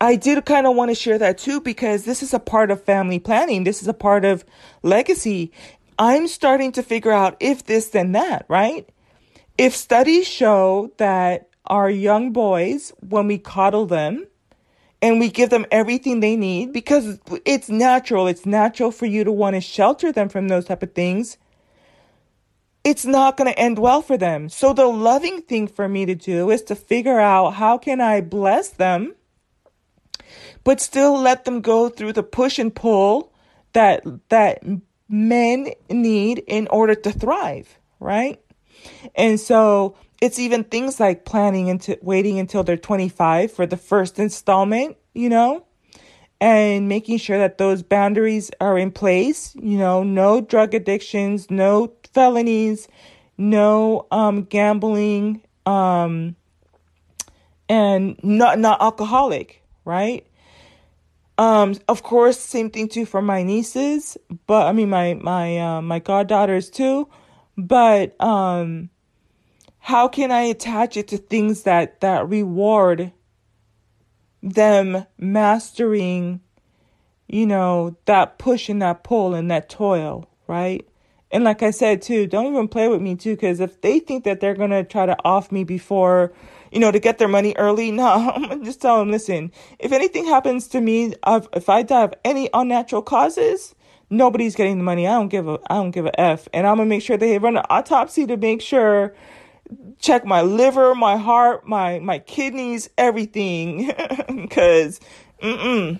I 0.00 0.16
did 0.16 0.44
kind 0.46 0.66
of 0.66 0.76
want 0.76 0.90
to 0.90 0.94
share 0.94 1.18
that 1.18 1.38
too 1.38 1.60
because 1.60 2.04
this 2.04 2.22
is 2.22 2.32
a 2.32 2.38
part 2.40 2.70
of 2.70 2.82
family 2.82 3.18
planning. 3.18 3.64
This 3.64 3.82
is 3.82 3.88
a 3.88 3.94
part 3.94 4.24
of 4.24 4.44
legacy. 4.82 5.52
I'm 5.98 6.26
starting 6.26 6.72
to 6.72 6.82
figure 6.82 7.12
out 7.12 7.36
if 7.40 7.66
this, 7.66 7.88
then 7.88 8.12
that, 8.12 8.46
right? 8.48 8.88
If 9.58 9.76
studies 9.76 10.26
show 10.26 10.92
that 10.96 11.50
our 11.66 11.90
young 11.90 12.32
boys, 12.32 12.92
when 13.00 13.26
we 13.26 13.36
coddle 13.38 13.84
them 13.86 14.26
and 15.02 15.20
we 15.20 15.28
give 15.28 15.50
them 15.50 15.66
everything 15.70 16.20
they 16.20 16.36
need, 16.36 16.72
because 16.72 17.18
it's 17.44 17.68
natural, 17.68 18.26
it's 18.26 18.46
natural 18.46 18.90
for 18.90 19.06
you 19.06 19.24
to 19.24 19.32
want 19.32 19.56
to 19.56 19.60
shelter 19.60 20.12
them 20.12 20.30
from 20.30 20.48
those 20.48 20.64
type 20.64 20.82
of 20.82 20.94
things. 20.94 21.36
it's 22.84 23.04
not 23.04 23.36
going 23.36 23.52
to 23.52 23.58
end 23.58 23.78
well 23.78 24.02
for 24.02 24.16
them. 24.16 24.48
So 24.48 24.72
the 24.72 24.86
loving 24.86 25.42
thing 25.42 25.68
for 25.68 25.88
me 25.88 26.06
to 26.06 26.14
do 26.14 26.50
is 26.50 26.62
to 26.64 26.74
figure 26.74 27.20
out 27.20 27.50
how 27.54 27.78
can 27.78 28.00
I 28.00 28.20
bless 28.20 28.70
them 28.70 29.14
but 30.64 30.80
still 30.80 31.18
let 31.20 31.44
them 31.44 31.60
go 31.60 31.88
through 31.88 32.12
the 32.12 32.22
push 32.22 32.58
and 32.58 32.74
pull 32.74 33.32
that 33.72 34.02
that 34.28 34.62
men 35.08 35.68
need 35.88 36.42
in 36.46 36.68
order 36.68 36.94
to 36.94 37.12
thrive, 37.12 37.78
right? 37.98 38.40
And 39.14 39.38
so 39.38 39.96
it's 40.20 40.38
even 40.38 40.64
things 40.64 41.00
like 41.00 41.24
planning 41.24 41.66
into 41.68 41.98
waiting 42.02 42.38
until 42.38 42.62
they're 42.62 42.76
25 42.76 43.52
for 43.52 43.66
the 43.66 43.76
first 43.76 44.18
installment, 44.18 44.96
you 45.14 45.28
know, 45.28 45.66
and 46.40 46.88
making 46.88 47.18
sure 47.18 47.38
that 47.38 47.58
those 47.58 47.82
boundaries 47.82 48.50
are 48.60 48.78
in 48.78 48.90
place, 48.90 49.54
you 49.56 49.78
know, 49.78 50.02
no 50.02 50.40
drug 50.40 50.74
addictions, 50.74 51.50
no 51.50 51.92
felonies, 52.12 52.88
no 53.36 54.06
um 54.10 54.44
gambling, 54.44 55.42
um 55.66 56.36
and 57.68 58.18
not 58.22 58.58
not 58.58 58.80
alcoholic, 58.82 59.62
right? 59.84 60.26
Um, 61.40 61.74
of 61.88 62.02
course, 62.02 62.38
same 62.38 62.68
thing 62.68 62.86
too 62.86 63.06
for 63.06 63.22
my 63.22 63.42
nieces, 63.42 64.18
but 64.46 64.66
I 64.66 64.72
mean 64.72 64.90
my 64.90 65.14
my 65.14 65.58
uh, 65.58 65.80
my 65.80 65.98
goddaughters 65.98 66.68
too. 66.68 67.08
But 67.56 68.14
um, 68.20 68.90
how 69.78 70.06
can 70.06 70.30
I 70.30 70.42
attach 70.42 70.98
it 70.98 71.08
to 71.08 71.16
things 71.16 71.62
that 71.62 72.02
that 72.02 72.28
reward 72.28 73.12
them 74.42 75.06
mastering, 75.16 76.42
you 77.26 77.46
know, 77.46 77.96
that 78.04 78.38
push 78.38 78.68
and 78.68 78.82
that 78.82 79.02
pull 79.02 79.34
and 79.34 79.50
that 79.50 79.70
toil, 79.70 80.28
right? 80.46 80.86
And 81.30 81.42
like 81.42 81.62
I 81.62 81.70
said 81.70 82.02
too, 82.02 82.26
don't 82.26 82.52
even 82.52 82.68
play 82.68 82.88
with 82.88 83.00
me 83.00 83.16
too, 83.16 83.34
because 83.34 83.60
if 83.60 83.80
they 83.80 83.98
think 83.98 84.24
that 84.24 84.40
they're 84.40 84.54
gonna 84.54 84.84
try 84.84 85.06
to 85.06 85.16
off 85.24 85.50
me 85.50 85.64
before 85.64 86.34
you 86.70 86.78
know, 86.78 86.90
to 86.90 86.98
get 86.98 87.18
their 87.18 87.28
money 87.28 87.54
early. 87.56 87.90
No, 88.00 88.06
I'm 88.06 88.64
just 88.64 88.80
tell 88.80 88.98
them, 88.98 89.10
listen, 89.10 89.52
if 89.78 89.92
anything 89.92 90.24
happens 90.24 90.68
to 90.68 90.80
me, 90.80 91.14
if 91.26 91.68
I 91.68 91.82
die 91.82 92.04
of 92.04 92.14
any 92.24 92.48
unnatural 92.54 93.02
causes, 93.02 93.74
nobody's 94.10 94.54
getting 94.54 94.78
the 94.78 94.84
money. 94.84 95.06
I 95.06 95.12
don't 95.12 95.28
give 95.28 95.48
a, 95.48 95.58
I 95.68 95.74
don't 95.74 95.90
give 95.90 96.06
a 96.06 96.20
f. 96.20 96.48
And 96.54 96.66
I'm 96.66 96.76
gonna 96.76 96.88
make 96.88 97.02
sure 97.02 97.16
they 97.16 97.38
run 97.38 97.56
an 97.56 97.64
autopsy 97.68 98.26
to 98.26 98.36
make 98.36 98.62
sure, 98.62 99.14
check 99.98 100.24
my 100.24 100.42
liver, 100.42 100.94
my 100.94 101.16
heart, 101.16 101.66
my 101.66 101.98
my 101.98 102.18
kidneys, 102.18 102.88
everything, 102.96 103.92
because, 104.28 105.00
mm 105.42 105.98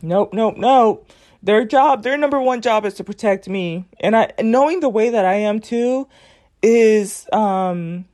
nope, 0.00 0.32
nope, 0.32 0.56
nope. 0.56 1.10
Their 1.42 1.64
job, 1.64 2.04
their 2.04 2.16
number 2.16 2.40
one 2.40 2.60
job 2.60 2.84
is 2.84 2.94
to 2.94 3.04
protect 3.04 3.48
me, 3.48 3.86
and 4.00 4.16
I 4.16 4.32
knowing 4.40 4.80
the 4.80 4.88
way 4.88 5.10
that 5.10 5.24
I 5.24 5.34
am 5.34 5.60
too, 5.60 6.08
is 6.62 7.26
um 7.32 8.04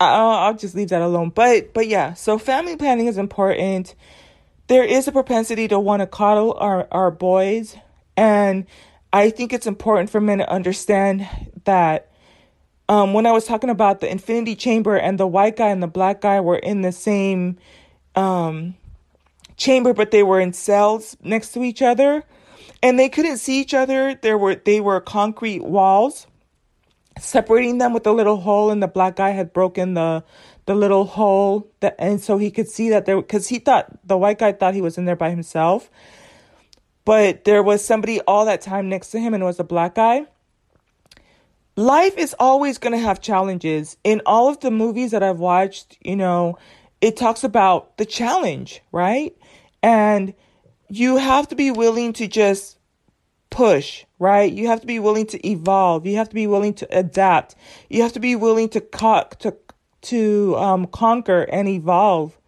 I'll, 0.00 0.30
I'll 0.30 0.54
just 0.54 0.74
leave 0.74 0.88
that 0.90 1.02
alone. 1.02 1.30
But 1.30 1.72
but 1.72 1.88
yeah, 1.88 2.14
so 2.14 2.38
family 2.38 2.76
planning 2.76 3.06
is 3.06 3.18
important. 3.18 3.94
There 4.68 4.84
is 4.84 5.06
a 5.06 5.12
propensity 5.12 5.68
to 5.68 5.78
want 5.78 6.00
to 6.00 6.06
coddle 6.06 6.54
our, 6.58 6.88
our 6.90 7.10
boys. 7.10 7.76
And 8.16 8.66
I 9.12 9.30
think 9.30 9.52
it's 9.52 9.66
important 9.66 10.10
for 10.10 10.20
men 10.20 10.38
to 10.38 10.50
understand 10.50 11.28
that 11.64 12.10
um, 12.88 13.14
when 13.14 13.26
I 13.26 13.32
was 13.32 13.44
talking 13.44 13.70
about 13.70 14.00
the 14.00 14.10
infinity 14.10 14.56
chamber 14.56 14.96
and 14.96 15.18
the 15.18 15.26
white 15.26 15.56
guy 15.56 15.68
and 15.68 15.82
the 15.82 15.88
black 15.88 16.20
guy 16.20 16.40
were 16.40 16.56
in 16.56 16.82
the 16.82 16.92
same 16.92 17.58
um, 18.16 18.74
chamber, 19.56 19.92
but 19.92 20.10
they 20.10 20.22
were 20.22 20.40
in 20.40 20.52
cells 20.52 21.16
next 21.22 21.52
to 21.52 21.62
each 21.62 21.82
other 21.82 22.24
and 22.82 22.98
they 22.98 23.08
couldn't 23.08 23.38
see 23.38 23.60
each 23.60 23.74
other. 23.74 24.14
There 24.14 24.38
were 24.38 24.56
they 24.56 24.80
were 24.80 25.00
concrete 25.00 25.62
walls 25.62 26.26
separating 27.18 27.78
them 27.78 27.92
with 27.92 28.06
a 28.06 28.12
little 28.12 28.36
hole 28.38 28.70
and 28.70 28.82
the 28.82 28.88
black 28.88 29.16
guy 29.16 29.30
had 29.30 29.52
broken 29.52 29.94
the 29.94 30.24
the 30.66 30.74
little 30.74 31.04
hole 31.04 31.70
that 31.80 31.94
and 31.98 32.20
so 32.20 32.38
he 32.38 32.50
could 32.50 32.68
see 32.68 32.90
that 32.90 33.06
there 33.06 33.16
because 33.16 33.48
he 33.48 33.58
thought 33.58 33.86
the 34.06 34.18
white 34.18 34.38
guy 34.38 34.52
thought 34.52 34.74
he 34.74 34.82
was 34.82 34.98
in 34.98 35.04
there 35.04 35.16
by 35.16 35.30
himself. 35.30 35.90
But 37.04 37.44
there 37.44 37.62
was 37.62 37.84
somebody 37.84 38.20
all 38.22 38.44
that 38.46 38.60
time 38.60 38.88
next 38.88 39.10
to 39.10 39.20
him 39.20 39.32
and 39.32 39.42
it 39.42 39.46
was 39.46 39.60
a 39.60 39.64
black 39.64 39.94
guy. 39.94 40.26
Life 41.76 42.16
is 42.16 42.34
always 42.38 42.78
going 42.78 42.94
to 42.94 42.98
have 42.98 43.20
challenges. 43.20 43.96
In 44.02 44.22
all 44.26 44.48
of 44.48 44.60
the 44.60 44.70
movies 44.70 45.12
that 45.12 45.22
i've 45.22 45.38
watched 45.38 45.96
you 46.00 46.16
know 46.16 46.58
it 47.00 47.16
talks 47.16 47.44
about 47.44 47.96
the 47.96 48.06
challenge 48.06 48.82
right? 48.92 49.36
And 49.82 50.34
you 50.88 51.16
have 51.16 51.48
to 51.48 51.54
be 51.54 51.70
willing 51.70 52.12
to 52.14 52.26
just 52.26 52.78
push, 53.50 54.04
right? 54.18 54.52
You 54.52 54.68
have 54.68 54.80
to 54.80 54.86
be 54.86 54.98
willing 54.98 55.26
to 55.26 55.46
evolve. 55.46 56.06
You 56.06 56.16
have 56.16 56.28
to 56.28 56.34
be 56.34 56.46
willing 56.46 56.74
to 56.74 56.88
adapt. 56.96 57.54
You 57.88 58.02
have 58.02 58.12
to 58.14 58.20
be 58.20 58.36
willing 58.36 58.68
to 58.70 58.80
co- 58.80 59.28
to 59.40 59.56
to 60.02 60.56
um, 60.56 60.86
conquer 60.86 61.42
and 61.42 61.68
evolve. 61.68 62.38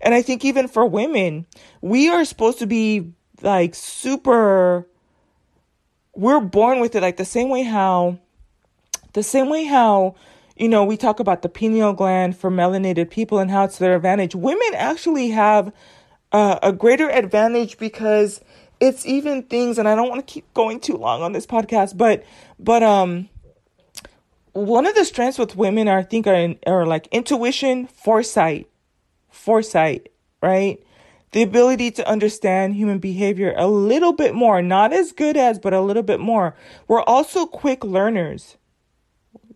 And 0.00 0.14
I 0.14 0.22
think 0.22 0.44
even 0.44 0.68
for 0.68 0.86
women, 0.86 1.46
we 1.80 2.08
are 2.08 2.24
supposed 2.24 2.58
to 2.60 2.66
be 2.66 3.12
like 3.42 3.74
super. 3.74 4.86
We're 6.14 6.40
born 6.40 6.80
with 6.80 6.94
it, 6.94 7.02
like 7.02 7.16
the 7.16 7.24
same 7.24 7.48
way 7.48 7.62
how, 7.62 8.18
the 9.12 9.22
same 9.22 9.48
way 9.48 9.64
how, 9.64 10.16
you 10.56 10.68
know, 10.68 10.84
we 10.84 10.96
talk 10.96 11.20
about 11.20 11.42
the 11.42 11.48
pineal 11.48 11.92
gland 11.92 12.36
for 12.36 12.50
melanated 12.50 13.10
people 13.10 13.38
and 13.38 13.50
how 13.50 13.64
it's 13.64 13.78
their 13.78 13.94
advantage. 13.94 14.34
Women 14.34 14.74
actually 14.74 15.30
have 15.30 15.72
uh, 16.32 16.58
a 16.60 16.72
greater 16.72 17.08
advantage 17.08 17.78
because 17.78 18.40
it's 18.80 19.04
even 19.06 19.42
things 19.42 19.78
and 19.78 19.88
I 19.88 19.94
don't 19.94 20.08
want 20.08 20.26
to 20.26 20.32
keep 20.32 20.52
going 20.54 20.80
too 20.80 20.96
long 20.96 21.22
on 21.22 21.32
this 21.32 21.46
podcast, 21.46 21.96
but 21.96 22.24
but 22.58 22.82
um 22.82 23.28
one 24.52 24.86
of 24.86 24.94
the 24.94 25.04
strengths 25.04 25.38
with 25.38 25.56
women 25.56 25.88
are, 25.88 25.98
I 25.98 26.02
think 26.02 26.26
are, 26.26 26.34
in, 26.34 26.58
are 26.66 26.86
like 26.86 27.06
intuition, 27.08 27.86
foresight, 27.86 28.68
foresight, 29.30 30.10
right? 30.42 30.82
The 31.32 31.42
ability 31.42 31.92
to 31.92 32.08
understand 32.08 32.74
human 32.74 32.98
behavior 32.98 33.54
a 33.56 33.68
little 33.68 34.12
bit 34.12 34.34
more, 34.34 34.62
not 34.62 34.92
as 34.92 35.12
good 35.12 35.36
as, 35.36 35.58
but 35.58 35.74
a 35.74 35.80
little 35.80 36.02
bit 36.02 36.18
more. 36.18 36.56
We're 36.88 37.02
also 37.02 37.46
quick 37.46 37.84
learners, 37.84 38.56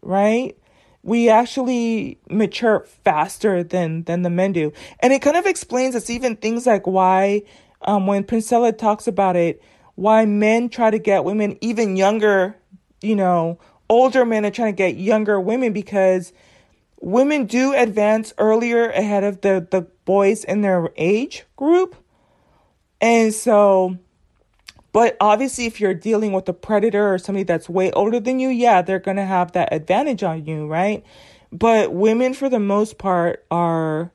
right? 0.02 0.56
We 1.02 1.28
actually 1.28 2.20
mature 2.30 2.86
faster 3.02 3.64
than, 3.64 4.04
than 4.04 4.22
the 4.22 4.30
men 4.30 4.52
do. 4.52 4.72
And 5.00 5.12
it 5.12 5.22
kind 5.22 5.36
of 5.36 5.46
explains 5.46 5.96
us 5.96 6.10
even 6.10 6.36
things 6.36 6.66
like 6.66 6.86
why 6.86 7.42
um, 7.82 8.06
when 8.06 8.24
Princella 8.24 8.76
talks 8.76 9.06
about 9.06 9.36
it, 9.36 9.62
why 9.94 10.24
men 10.24 10.68
try 10.68 10.90
to 10.90 10.98
get 10.98 11.24
women 11.24 11.58
even 11.60 11.96
younger, 11.96 12.56
you 13.00 13.14
know, 13.14 13.58
older 13.88 14.24
men 14.24 14.46
are 14.46 14.50
trying 14.50 14.72
to 14.72 14.76
get 14.76 14.96
younger 14.96 15.40
women 15.40 15.72
because 15.72 16.32
women 17.00 17.46
do 17.46 17.74
advance 17.74 18.32
earlier 18.38 18.88
ahead 18.90 19.24
of 19.24 19.40
the, 19.42 19.66
the 19.70 19.82
boys 20.04 20.44
in 20.44 20.62
their 20.62 20.90
age 20.96 21.44
group. 21.56 21.96
And 23.00 23.34
so, 23.34 23.98
but 24.92 25.16
obviously, 25.20 25.66
if 25.66 25.80
you're 25.80 25.94
dealing 25.94 26.32
with 26.32 26.48
a 26.48 26.52
predator 26.52 27.12
or 27.12 27.18
somebody 27.18 27.44
that's 27.44 27.68
way 27.68 27.90
older 27.92 28.20
than 28.20 28.38
you, 28.38 28.48
yeah, 28.48 28.82
they're 28.82 28.98
going 28.98 29.16
to 29.16 29.24
have 29.24 29.52
that 29.52 29.72
advantage 29.72 30.22
on 30.22 30.46
you, 30.46 30.66
right? 30.66 31.04
But 31.50 31.92
women, 31.92 32.32
for 32.34 32.48
the 32.48 32.60
most 32.60 32.98
part, 32.98 33.44
are 33.50 34.12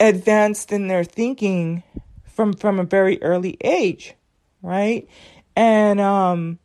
advanced 0.00 0.72
in 0.72 0.88
their 0.88 1.04
thinking 1.04 1.82
from 2.38 2.52
from 2.52 2.78
a 2.78 2.84
very 2.84 3.20
early 3.20 3.56
age, 3.62 4.14
right? 4.62 5.08
And 5.56 6.00
um 6.00 6.60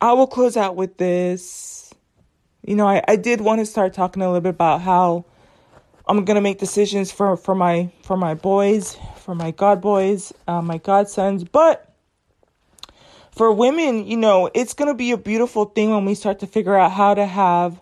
I 0.00 0.12
will 0.14 0.26
close 0.26 0.56
out 0.56 0.74
with 0.74 0.96
this. 0.96 1.94
You 2.66 2.74
know, 2.74 2.88
I, 2.88 3.00
I 3.06 3.14
did 3.14 3.40
want 3.40 3.60
to 3.60 3.64
start 3.64 3.94
talking 3.94 4.22
a 4.22 4.26
little 4.26 4.40
bit 4.40 4.48
about 4.48 4.80
how 4.80 5.24
I'm 6.08 6.24
gonna 6.24 6.40
make 6.40 6.58
decisions 6.58 7.12
for, 7.12 7.36
for 7.36 7.54
my 7.54 7.92
for 8.02 8.16
my 8.16 8.34
boys, 8.34 8.96
for 9.18 9.36
my 9.36 9.52
god 9.52 9.80
boys, 9.80 10.32
uh, 10.48 10.60
my 10.62 10.78
godsons, 10.78 11.44
but 11.44 11.94
for 13.30 13.52
women, 13.52 14.04
you 14.04 14.16
know, 14.16 14.50
it's 14.52 14.74
gonna 14.74 14.94
be 14.96 15.12
a 15.12 15.16
beautiful 15.16 15.66
thing 15.66 15.90
when 15.90 16.04
we 16.04 16.16
start 16.16 16.40
to 16.40 16.48
figure 16.48 16.74
out 16.74 16.90
how 16.90 17.14
to 17.14 17.24
have, 17.24 17.80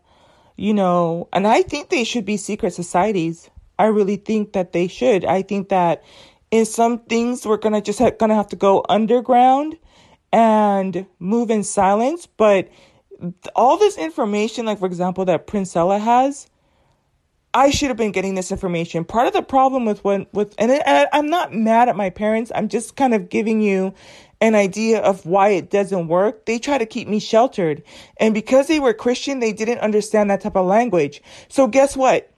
you 0.55 0.75
know, 0.75 1.29
and 1.33 1.47
I 1.47 1.63
think 1.63 1.89
they 1.89 2.05
should 2.05 2.27
be 2.27 2.37
secret 2.37 2.75
societies. 2.75 3.49
I 3.79 3.87
really 3.87 4.17
think 4.17 4.53
that 4.53 4.73
they 4.73 4.87
should. 4.87 5.25
I 5.25 5.41
think 5.41 5.71
that 5.71 6.05
in 6.55 6.65
some 6.65 7.01
things 7.01 7.45
we're 7.45 7.57
gonna 7.57 7.81
just 7.81 7.99
ha- 7.99 8.13
gonna 8.13 8.37
have 8.37 8.47
to 8.47 8.55
go 8.55 8.85
underground 8.89 9.77
and 10.33 11.05
move 11.19 11.51
in 11.51 11.65
silence 11.65 12.27
but 12.27 12.69
all 13.57 13.77
this 13.77 13.99
information 13.99 14.65
like 14.65 14.79
for 14.79 14.87
example 14.87 15.25
that 15.25 15.49
princella 15.49 15.99
has 15.99 16.47
i 17.55 17.71
should 17.71 17.89
have 17.89 17.97
been 17.97 18.13
getting 18.13 18.37
this 18.37 18.53
information. 18.53 19.05
Part 19.05 19.27
of 19.27 19.33
the 19.33 19.43
problem 19.43 19.85
with 19.85 20.05
when 20.05 20.27
with 20.33 20.55
and, 20.57 20.71
and 20.71 21.09
i'm 21.13 21.27
not 21.27 21.53
mad 21.53 21.89
at 21.89 21.97
my 21.97 22.11
parents 22.11 22.53
i'm 22.55 22.69
just 22.69 22.95
kind 22.95 23.15
of 23.15 23.29
giving 23.29 23.61
you 23.61 23.93
an 24.41 24.55
idea 24.55 25.01
of 25.01 25.27
why 25.27 25.49
it 25.49 25.71
doesn't 25.71 26.07
work. 26.07 26.47
They 26.47 26.61
try 26.61 26.79
to 26.79 26.87
keep 26.87 27.09
me 27.09 27.19
sheltered 27.19 27.83
and 28.19 28.33
because 28.33 28.69
they 28.69 28.79
were 28.79 28.95
christian 28.95 29.41
they 29.41 29.53
didn't 29.53 29.79
understand 29.79 30.31
that 30.31 30.43
type 30.43 30.57
of 30.57 30.67
language. 30.67 31.21
So 31.49 31.67
guess 31.67 31.97
what? 31.97 32.31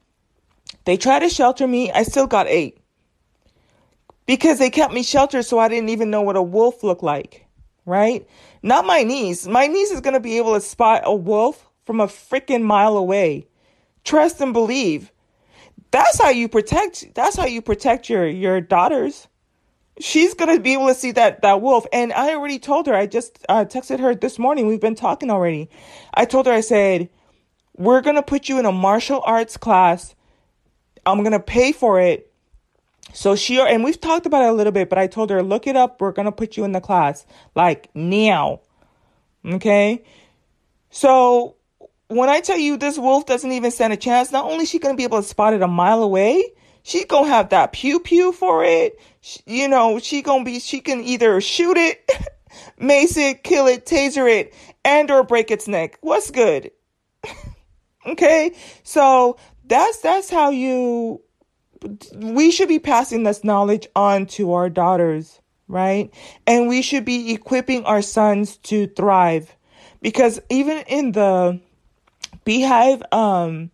They 0.86 0.96
try 0.96 1.18
to 1.18 1.28
shelter 1.28 1.66
me 1.68 1.92
i 1.92 2.02
still 2.02 2.26
got 2.26 2.46
eight 2.46 2.80
because 4.26 4.58
they 4.58 4.70
kept 4.70 4.92
me 4.92 5.02
sheltered 5.02 5.44
so 5.44 5.58
I 5.58 5.68
didn't 5.68 5.90
even 5.90 6.10
know 6.10 6.22
what 6.22 6.36
a 6.36 6.42
wolf 6.42 6.82
looked 6.82 7.02
like. 7.02 7.46
right? 7.86 8.26
Not 8.62 8.84
my 8.84 9.02
niece. 9.04 9.46
My 9.46 9.66
niece 9.68 9.92
is 9.92 10.00
going 10.00 10.14
to 10.14 10.20
be 10.20 10.38
able 10.38 10.54
to 10.54 10.60
spot 10.60 11.02
a 11.04 11.14
wolf 11.14 11.68
from 11.84 12.00
a 12.00 12.06
freaking 12.08 12.62
mile 12.62 12.96
away. 12.96 13.46
Trust 14.04 14.40
and 14.40 14.52
believe. 14.52 15.12
That's 15.92 16.20
how 16.20 16.30
you 16.30 16.48
protect 16.48 17.14
that's 17.14 17.36
how 17.36 17.46
you 17.46 17.62
protect 17.62 18.10
your 18.10 18.26
your 18.26 18.60
daughters. 18.60 19.28
She's 20.00 20.34
going 20.34 20.54
to 20.54 20.60
be 20.60 20.74
able 20.74 20.88
to 20.88 20.94
see 20.94 21.12
that 21.12 21.42
that 21.42 21.62
wolf 21.62 21.86
and 21.92 22.12
I 22.12 22.34
already 22.34 22.58
told 22.58 22.86
her. 22.88 22.94
I 22.94 23.06
just 23.06 23.38
uh, 23.48 23.64
texted 23.64 24.00
her 24.00 24.14
this 24.14 24.38
morning. 24.38 24.66
We've 24.66 24.80
been 24.80 24.96
talking 24.96 25.30
already. 25.30 25.70
I 26.12 26.24
told 26.24 26.46
her 26.46 26.52
I 26.52 26.60
said, 26.60 27.08
"We're 27.76 28.02
going 28.02 28.16
to 28.16 28.22
put 28.22 28.48
you 28.48 28.58
in 28.58 28.66
a 28.66 28.72
martial 28.72 29.22
arts 29.24 29.56
class. 29.56 30.14
I'm 31.06 31.20
going 31.20 31.32
to 31.32 31.40
pay 31.40 31.72
for 31.72 32.00
it." 32.00 32.32
So 33.16 33.34
she 33.34 33.58
and 33.58 33.82
we've 33.82 33.98
talked 33.98 34.26
about 34.26 34.44
it 34.44 34.50
a 34.50 34.52
little 34.52 34.74
bit, 34.74 34.90
but 34.90 34.98
I 34.98 35.06
told 35.06 35.30
her, 35.30 35.42
"Look 35.42 35.66
it 35.66 35.74
up. 35.74 36.02
We're 36.02 36.12
going 36.12 36.26
to 36.26 36.32
put 36.32 36.58
you 36.58 36.64
in 36.64 36.72
the 36.72 36.82
class 36.82 37.24
like 37.54 37.88
now." 37.94 38.60
Okay? 39.42 40.04
So 40.90 41.56
when 42.08 42.28
I 42.28 42.40
tell 42.40 42.58
you 42.58 42.76
this 42.76 42.98
wolf 42.98 43.24
doesn't 43.24 43.50
even 43.50 43.70
stand 43.70 43.94
a 43.94 43.96
chance, 43.96 44.32
not 44.32 44.44
only 44.44 44.64
is 44.64 44.68
she 44.68 44.78
going 44.78 44.94
to 44.94 44.98
be 44.98 45.04
able 45.04 45.22
to 45.22 45.26
spot 45.26 45.54
it 45.54 45.62
a 45.62 45.66
mile 45.66 46.02
away, 46.02 46.52
she's 46.82 47.06
going 47.06 47.24
to 47.24 47.30
have 47.30 47.48
that 47.48 47.72
pew 47.72 48.00
pew 48.00 48.32
for 48.32 48.62
it. 48.62 49.00
She, 49.22 49.40
you 49.46 49.68
know, 49.68 49.98
she 49.98 50.20
to 50.20 50.44
be, 50.44 50.60
she 50.60 50.80
can 50.80 51.00
either 51.00 51.40
shoot 51.40 51.78
it, 51.78 52.06
mace 52.78 53.16
it, 53.16 53.42
kill 53.42 53.66
it, 53.66 53.86
taser 53.86 54.30
it, 54.30 54.52
and 54.84 55.10
or 55.10 55.22
break 55.22 55.50
its 55.50 55.66
neck. 55.66 55.96
What's 56.02 56.30
good? 56.30 56.70
okay. 58.06 58.54
So 58.82 59.38
that's, 59.64 60.00
that's 60.00 60.28
how 60.28 60.50
you, 60.50 61.22
we 62.14 62.50
should 62.50 62.68
be 62.68 62.78
passing 62.78 63.22
this 63.22 63.44
knowledge 63.44 63.86
on 63.94 64.26
to 64.26 64.52
our 64.52 64.68
daughters, 64.70 65.40
right? 65.68 66.12
And 66.46 66.68
we 66.68 66.82
should 66.82 67.04
be 67.04 67.32
equipping 67.32 67.84
our 67.84 68.02
sons 68.02 68.56
to 68.58 68.86
thrive. 68.88 69.54
Because 70.00 70.40
even 70.50 70.78
in 70.86 71.12
the 71.12 71.60
beehive 72.44 73.02
um 73.12 73.70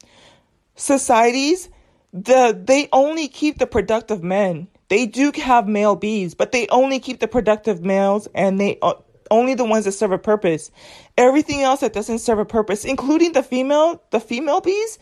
societies 0.74 1.68
the 2.12 2.58
they 2.64 2.88
only 2.92 3.28
keep 3.28 3.58
the 3.58 3.66
productive 3.66 4.22
men. 4.22 4.66
They 4.88 5.06
do 5.06 5.30
have 5.36 5.68
male 5.68 5.94
bees 5.94 6.34
but 6.34 6.52
they 6.52 6.66
only 6.68 6.98
keep 6.98 7.20
the 7.20 7.28
productive 7.28 7.82
males 7.82 8.28
and 8.34 8.58
they 8.58 8.78
uh, 8.82 8.94
only 9.30 9.54
the 9.54 9.64
ones 9.64 9.84
that 9.84 9.92
serve 9.92 10.12
a 10.12 10.18
purpose. 10.18 10.70
Everything 11.16 11.62
else 11.62 11.80
that 11.80 11.92
doesn't 11.92 12.18
serve 12.18 12.38
a 12.38 12.44
purpose 12.44 12.84
including 12.84 13.32
the 13.32 13.42
female 13.42 14.02
the 14.10 14.20
female 14.20 14.60
bees 14.60 14.98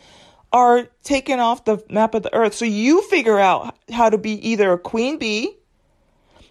are 0.53 0.89
taken 1.03 1.41
off 1.41 1.65
the 1.65 1.83
map 1.91 2.15
of 2.15 2.23
the 2.23 2.35
earth. 2.35 2.55
So 2.55 2.65
you 2.65 3.03
figure 3.03 3.39
out 3.39 3.77
how 3.91 4.11
to 4.11 4.19
be 4.19 4.33
either 4.49 4.73
a 4.73 4.79
queen 4.79 5.19
bee 5.19 5.57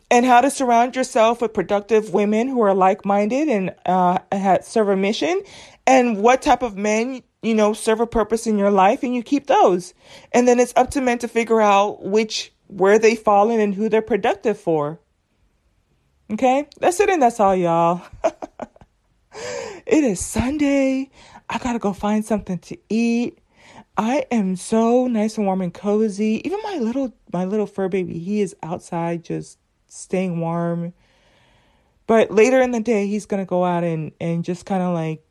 and 0.09 0.25
how 0.25 0.41
to 0.41 0.49
surround 0.49 0.95
yourself 0.95 1.41
with 1.41 1.53
productive 1.53 2.13
women 2.13 2.47
who 2.47 2.61
are 2.61 2.73
like-minded 2.73 3.47
and 3.49 3.75
uh, 3.85 4.59
serve 4.61 4.89
a 4.89 4.95
mission 4.95 5.41
and 5.85 6.21
what 6.21 6.41
type 6.41 6.61
of 6.61 6.77
men 6.77 7.21
you 7.41 7.53
know 7.55 7.73
serve 7.73 7.99
a 7.99 8.07
purpose 8.07 8.47
in 8.47 8.57
your 8.57 8.71
life 8.71 9.03
and 9.03 9.13
you 9.15 9.23
keep 9.23 9.47
those. 9.47 9.93
And 10.31 10.47
then 10.47 10.59
it's 10.59 10.73
up 10.75 10.91
to 10.91 11.01
men 11.01 11.19
to 11.19 11.27
figure 11.27 11.61
out 11.61 12.03
which 12.03 12.53
where 12.67 12.99
they 12.99 13.15
fall 13.15 13.49
in 13.49 13.59
and 13.59 13.73
who 13.73 13.89
they're 13.89 14.01
productive 14.01 14.59
for. 14.59 14.99
Okay? 16.31 16.67
That's 16.79 16.99
it 16.99 17.09
and 17.09 17.21
that's 17.21 17.39
all 17.39 17.55
y'all. 17.55 18.01
It 19.89 20.03
is 20.03 20.19
sunday. 20.19 21.09
I 21.49 21.57
gotta 21.57 21.79
go 21.79 21.93
find 21.93 22.23
something 22.23 22.59
to 22.59 22.77
eat 22.89 23.39
i 23.99 24.25
am 24.31 24.55
so 24.55 25.05
nice 25.05 25.37
and 25.37 25.45
warm 25.45 25.61
and 25.61 25.73
cozy 25.73 26.41
even 26.43 26.59
my 26.63 26.77
little 26.77 27.13
my 27.31 27.45
little 27.45 27.67
fur 27.67 27.87
baby 27.87 28.17
he 28.17 28.41
is 28.41 28.55
outside 28.63 29.23
just 29.23 29.59
staying 29.87 30.39
warm 30.39 30.93
but 32.07 32.31
later 32.31 32.59
in 32.61 32.71
the 32.71 32.79
day 32.79 33.05
he's 33.05 33.27
gonna 33.27 33.45
go 33.45 33.63
out 33.63 33.83
and 33.83 34.11
and 34.19 34.43
just 34.43 34.65
kind 34.65 34.81
of 34.81 34.93
like 34.95 35.23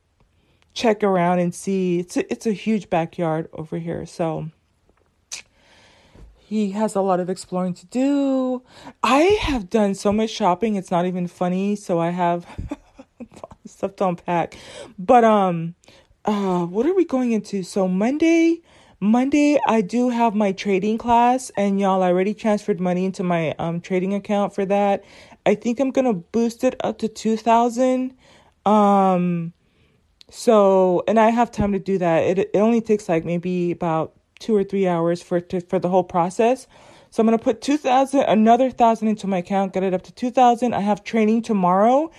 check 0.78 1.02
around 1.02 1.40
and 1.40 1.52
see. 1.52 1.98
It's 1.98 2.16
a, 2.16 2.32
it's 2.32 2.46
a 2.46 2.52
huge 2.52 2.88
backyard 2.88 3.48
over 3.52 3.78
here, 3.78 4.06
so 4.06 4.50
he 6.36 6.70
has 6.70 6.94
a 6.94 7.00
lot 7.00 7.18
of 7.18 7.28
exploring 7.28 7.74
to 7.74 7.86
do. 7.86 8.62
I 9.02 9.22
have 9.42 9.68
done 9.68 9.94
so 9.94 10.12
much 10.12 10.30
shopping, 10.30 10.76
it's 10.76 10.90
not 10.90 11.04
even 11.04 11.26
funny, 11.26 11.74
so 11.74 11.98
I 11.98 12.10
have 12.10 12.46
stuff 13.66 13.96
to 13.96 14.08
unpack. 14.08 14.56
But 14.98 15.24
um 15.24 15.74
uh 16.28 16.66
what 16.66 16.86
are 16.86 16.94
we 16.94 17.06
going 17.06 17.32
into? 17.32 17.64
So 17.64 17.88
Monday 17.88 18.62
Monday 19.00 19.58
I 19.66 19.80
do 19.82 20.10
have 20.10 20.34
my 20.34 20.52
trading 20.52 20.98
class 20.98 21.50
and 21.56 21.80
y'all 21.80 22.02
I 22.04 22.08
already 22.08 22.34
transferred 22.34 22.80
money 22.80 23.06
into 23.06 23.24
my 23.24 23.54
um 23.58 23.80
trading 23.80 24.14
account 24.14 24.54
for 24.54 24.66
that. 24.66 25.04
I 25.46 25.56
think 25.56 25.80
I'm 25.80 25.92
to 25.92 26.14
boost 26.14 26.64
it 26.64 26.76
up 26.84 26.98
to 26.98 27.08
2000. 27.08 28.14
Um 28.66 29.54
so, 30.30 31.04
and 31.08 31.18
I 31.18 31.30
have 31.30 31.50
time 31.50 31.72
to 31.72 31.78
do 31.78 31.98
that. 31.98 32.24
It 32.24 32.38
it 32.38 32.58
only 32.58 32.82
takes 32.82 33.08
like 33.08 33.24
maybe 33.24 33.72
about 33.72 34.14
two 34.40 34.54
or 34.56 34.64
three 34.64 34.86
hours 34.86 35.22
for 35.22 35.40
to, 35.40 35.60
for 35.62 35.78
the 35.78 35.88
whole 35.88 36.04
process. 36.04 36.66
So 37.10 37.22
I'm 37.22 37.26
gonna 37.26 37.38
put 37.38 37.62
two 37.62 37.78
thousand, 37.78 38.22
another 38.22 38.70
thousand 38.70 39.08
into 39.08 39.26
my 39.26 39.38
account, 39.38 39.72
get 39.74 39.84
it 39.84 39.94
up 39.94 40.02
to 40.04 40.12
two 40.12 40.30
thousand. 40.30 40.74
I 40.74 40.80
have 40.80 41.04
training 41.04 41.42
tomorrow, 41.42 42.10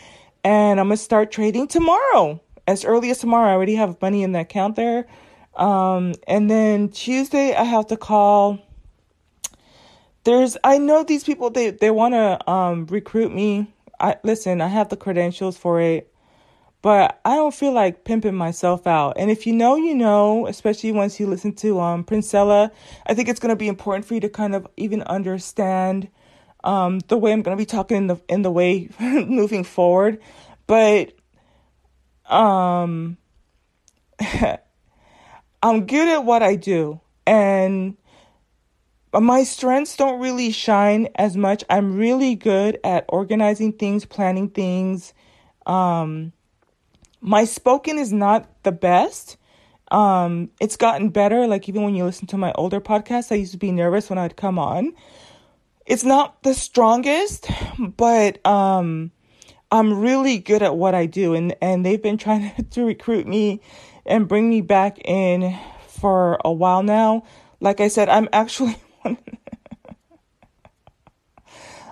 and 0.43 0.79
I'm 0.79 0.87
gonna 0.87 0.97
start 0.97 1.31
trading 1.31 1.67
tomorrow, 1.67 2.41
as 2.69 2.85
early 2.85 3.09
as 3.09 3.17
tomorrow. 3.17 3.49
I 3.49 3.53
already 3.53 3.75
have 3.75 4.01
money 4.01 4.23
in 4.23 4.31
the 4.31 4.41
account 4.41 4.75
there. 4.75 5.07
Um, 5.55 6.13
and 6.27 6.49
then 6.49 6.89
Tuesday 6.89 7.53
I 7.53 7.63
have 7.63 7.87
to 7.87 7.97
call. 7.97 8.59
There's 10.23 10.57
I 10.63 10.77
know 10.77 11.03
these 11.03 11.23
people 11.23 11.49
they 11.49 11.71
they 11.71 11.91
want 11.91 12.13
to 12.13 12.49
um 12.49 12.85
recruit 12.87 13.33
me. 13.33 13.73
I 13.99 14.17
listen. 14.23 14.61
I 14.61 14.67
have 14.67 14.89
the 14.89 14.97
credentials 14.97 15.57
for 15.57 15.81
it 15.81 16.09
but 16.81 17.19
I 17.25 17.35
don't 17.35 17.53
feel 17.53 17.73
like 17.73 18.05
pimping 18.05 18.35
myself 18.35 18.87
out. 18.87 19.15
And 19.17 19.29
if 19.29 19.45
you 19.45 19.53
know, 19.53 19.75
you 19.75 19.93
know, 19.93 20.47
especially 20.47 20.91
once 20.91 21.19
you 21.19 21.27
listen 21.27 21.53
to 21.55 21.79
um 21.79 22.03
Princella, 22.03 22.71
I 23.05 23.13
think 23.13 23.27
it's 23.27 23.39
going 23.39 23.49
to 23.49 23.55
be 23.55 23.67
important 23.67 24.05
for 24.05 24.13
you 24.13 24.21
to 24.21 24.29
kind 24.29 24.55
of 24.55 24.67
even 24.77 25.01
understand 25.03 26.09
um 26.63 26.99
the 27.07 27.17
way 27.17 27.31
I'm 27.33 27.41
going 27.41 27.57
to 27.57 27.61
be 27.61 27.65
talking 27.65 27.97
in 27.97 28.07
the 28.07 28.21
in 28.29 28.43
the 28.43 28.51
way 28.51 28.89
moving 28.99 29.63
forward. 29.63 30.19
But 30.67 31.13
um 32.29 33.17
I'm 35.61 35.85
good 35.85 36.07
at 36.07 36.23
what 36.25 36.41
I 36.41 36.55
do 36.55 37.01
and 37.27 37.97
my 39.13 39.43
strengths 39.43 39.97
don't 39.97 40.19
really 40.19 40.51
shine 40.51 41.09
as 41.15 41.35
much. 41.35 41.63
I'm 41.69 41.95
really 41.95 42.35
good 42.35 42.79
at 42.83 43.05
organizing 43.09 43.73
things, 43.73 44.05
planning 44.05 44.49
things, 44.49 45.13
um 45.65 46.33
my 47.21 47.45
spoken 47.45 47.99
is 47.99 48.13
not 48.13 48.49
the 48.63 48.71
best. 48.71 49.37
Um, 49.91 50.51
it's 50.59 50.77
gotten 50.77 51.09
better. 51.09 51.47
Like 51.47 51.67
even 51.67 51.83
when 51.83 51.95
you 51.95 52.05
listen 52.05 52.27
to 52.27 52.37
my 52.37 52.51
older 52.53 52.79
podcasts, 52.79 53.31
I 53.31 53.35
used 53.35 53.51
to 53.53 53.57
be 53.57 53.71
nervous 53.71 54.09
when 54.09 54.19
I'd 54.19 54.37
come 54.37 54.59
on. 54.59 54.93
It's 55.85 56.03
not 56.03 56.43
the 56.43 56.53
strongest, 56.53 57.49
but 57.79 58.45
um, 58.45 59.11
I'm 59.71 59.99
really 59.99 60.39
good 60.39 60.63
at 60.63 60.75
what 60.75 60.95
I 60.95 61.05
do, 61.05 61.33
and 61.33 61.55
and 61.61 61.85
they've 61.85 62.01
been 62.01 62.17
trying 62.17 62.51
to 62.71 62.85
recruit 62.85 63.27
me 63.27 63.61
and 64.05 64.27
bring 64.27 64.49
me 64.49 64.61
back 64.61 64.99
in 65.05 65.57
for 65.87 66.39
a 66.43 66.51
while 66.51 66.83
now. 66.83 67.23
Like 67.59 67.79
I 67.79 67.87
said, 67.87 68.09
I'm 68.09 68.29
actually 68.33 68.77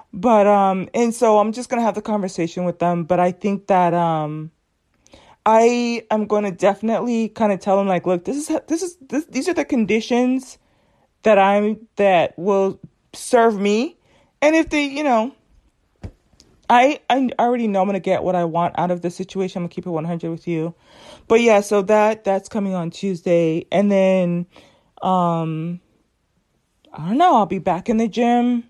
but 0.14 0.48
um 0.48 0.90
and 0.94 1.14
so 1.14 1.40
I'm 1.40 1.52
just 1.52 1.70
going 1.70 1.80
to 1.80 1.86
have 1.86 1.96
the 1.96 2.02
conversation 2.02 2.66
with 2.66 2.80
them, 2.80 3.04
but 3.04 3.20
I 3.20 3.32
think 3.32 3.68
that 3.68 3.94
um 3.94 4.52
I 5.46 6.06
am 6.12 6.26
going 6.26 6.44
to 6.44 6.52
definitely 6.52 7.30
kind 7.30 7.54
of 7.54 7.62
tell 7.62 7.78
them 7.78 7.88
like, 7.88 8.06
look, 8.06 8.26
this 8.26 8.50
is 8.50 8.60
this 8.68 8.82
is 8.84 8.98
this, 9.08 9.26
these 9.26 9.48
are 9.48 9.54
the 9.54 9.66
conditions 9.66 10.58
that 11.24 11.40
I'm 11.40 11.88
that 11.96 12.38
will 12.38 12.80
serve 13.14 13.58
me, 13.60 13.98
and 14.42 14.56
if 14.56 14.70
they, 14.70 14.86
you 14.86 15.04
know, 15.04 15.34
I 16.70 17.00
I 17.10 17.30
already 17.40 17.68
know 17.68 17.82
I'm 17.82 17.88
gonna 17.88 18.00
get 18.00 18.24
what 18.24 18.36
I 18.36 18.46
want 18.46 18.78
out 18.78 18.92
of 18.92 19.02
the 19.02 19.10
situation. 19.10 19.60
I'm 19.60 19.64
gonna 19.64 19.74
keep 19.74 19.86
it 19.86 19.90
100 19.92 20.30
with 20.30 20.48
you, 20.48 20.76
but 21.28 21.42
yeah, 21.42 21.62
so 21.62 21.82
that 21.84 22.24
that's 22.24 22.50
coming 22.50 22.74
on 22.74 22.92
Tuesday, 22.92 23.66
and 23.72 23.92
then 23.92 24.46
um, 25.02 25.80
I 26.94 27.08
don't 27.08 27.18
know. 27.18 27.38
I'll 27.38 27.46
be 27.46 27.60
back 27.60 27.90
in 27.90 27.98
the 27.98 28.08
gym 28.08 28.64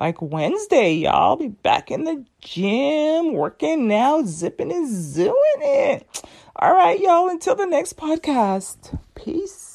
like 0.00 0.20
Wednesday, 0.22 0.94
y'all. 0.94 1.30
I'll 1.30 1.36
be 1.36 1.48
back 1.48 1.90
in 1.90 2.04
the 2.04 2.24
gym, 2.40 3.34
working 3.34 3.88
now, 3.88 4.22
zipping 4.24 4.72
and 4.72 4.88
zooing 4.88 5.32
it. 5.60 6.22
All 6.56 6.72
right, 6.72 6.98
y'all. 7.00 7.28
Until 7.28 7.54
the 7.56 7.66
next 7.66 7.96
podcast. 7.96 8.98
Peace. 9.14 9.73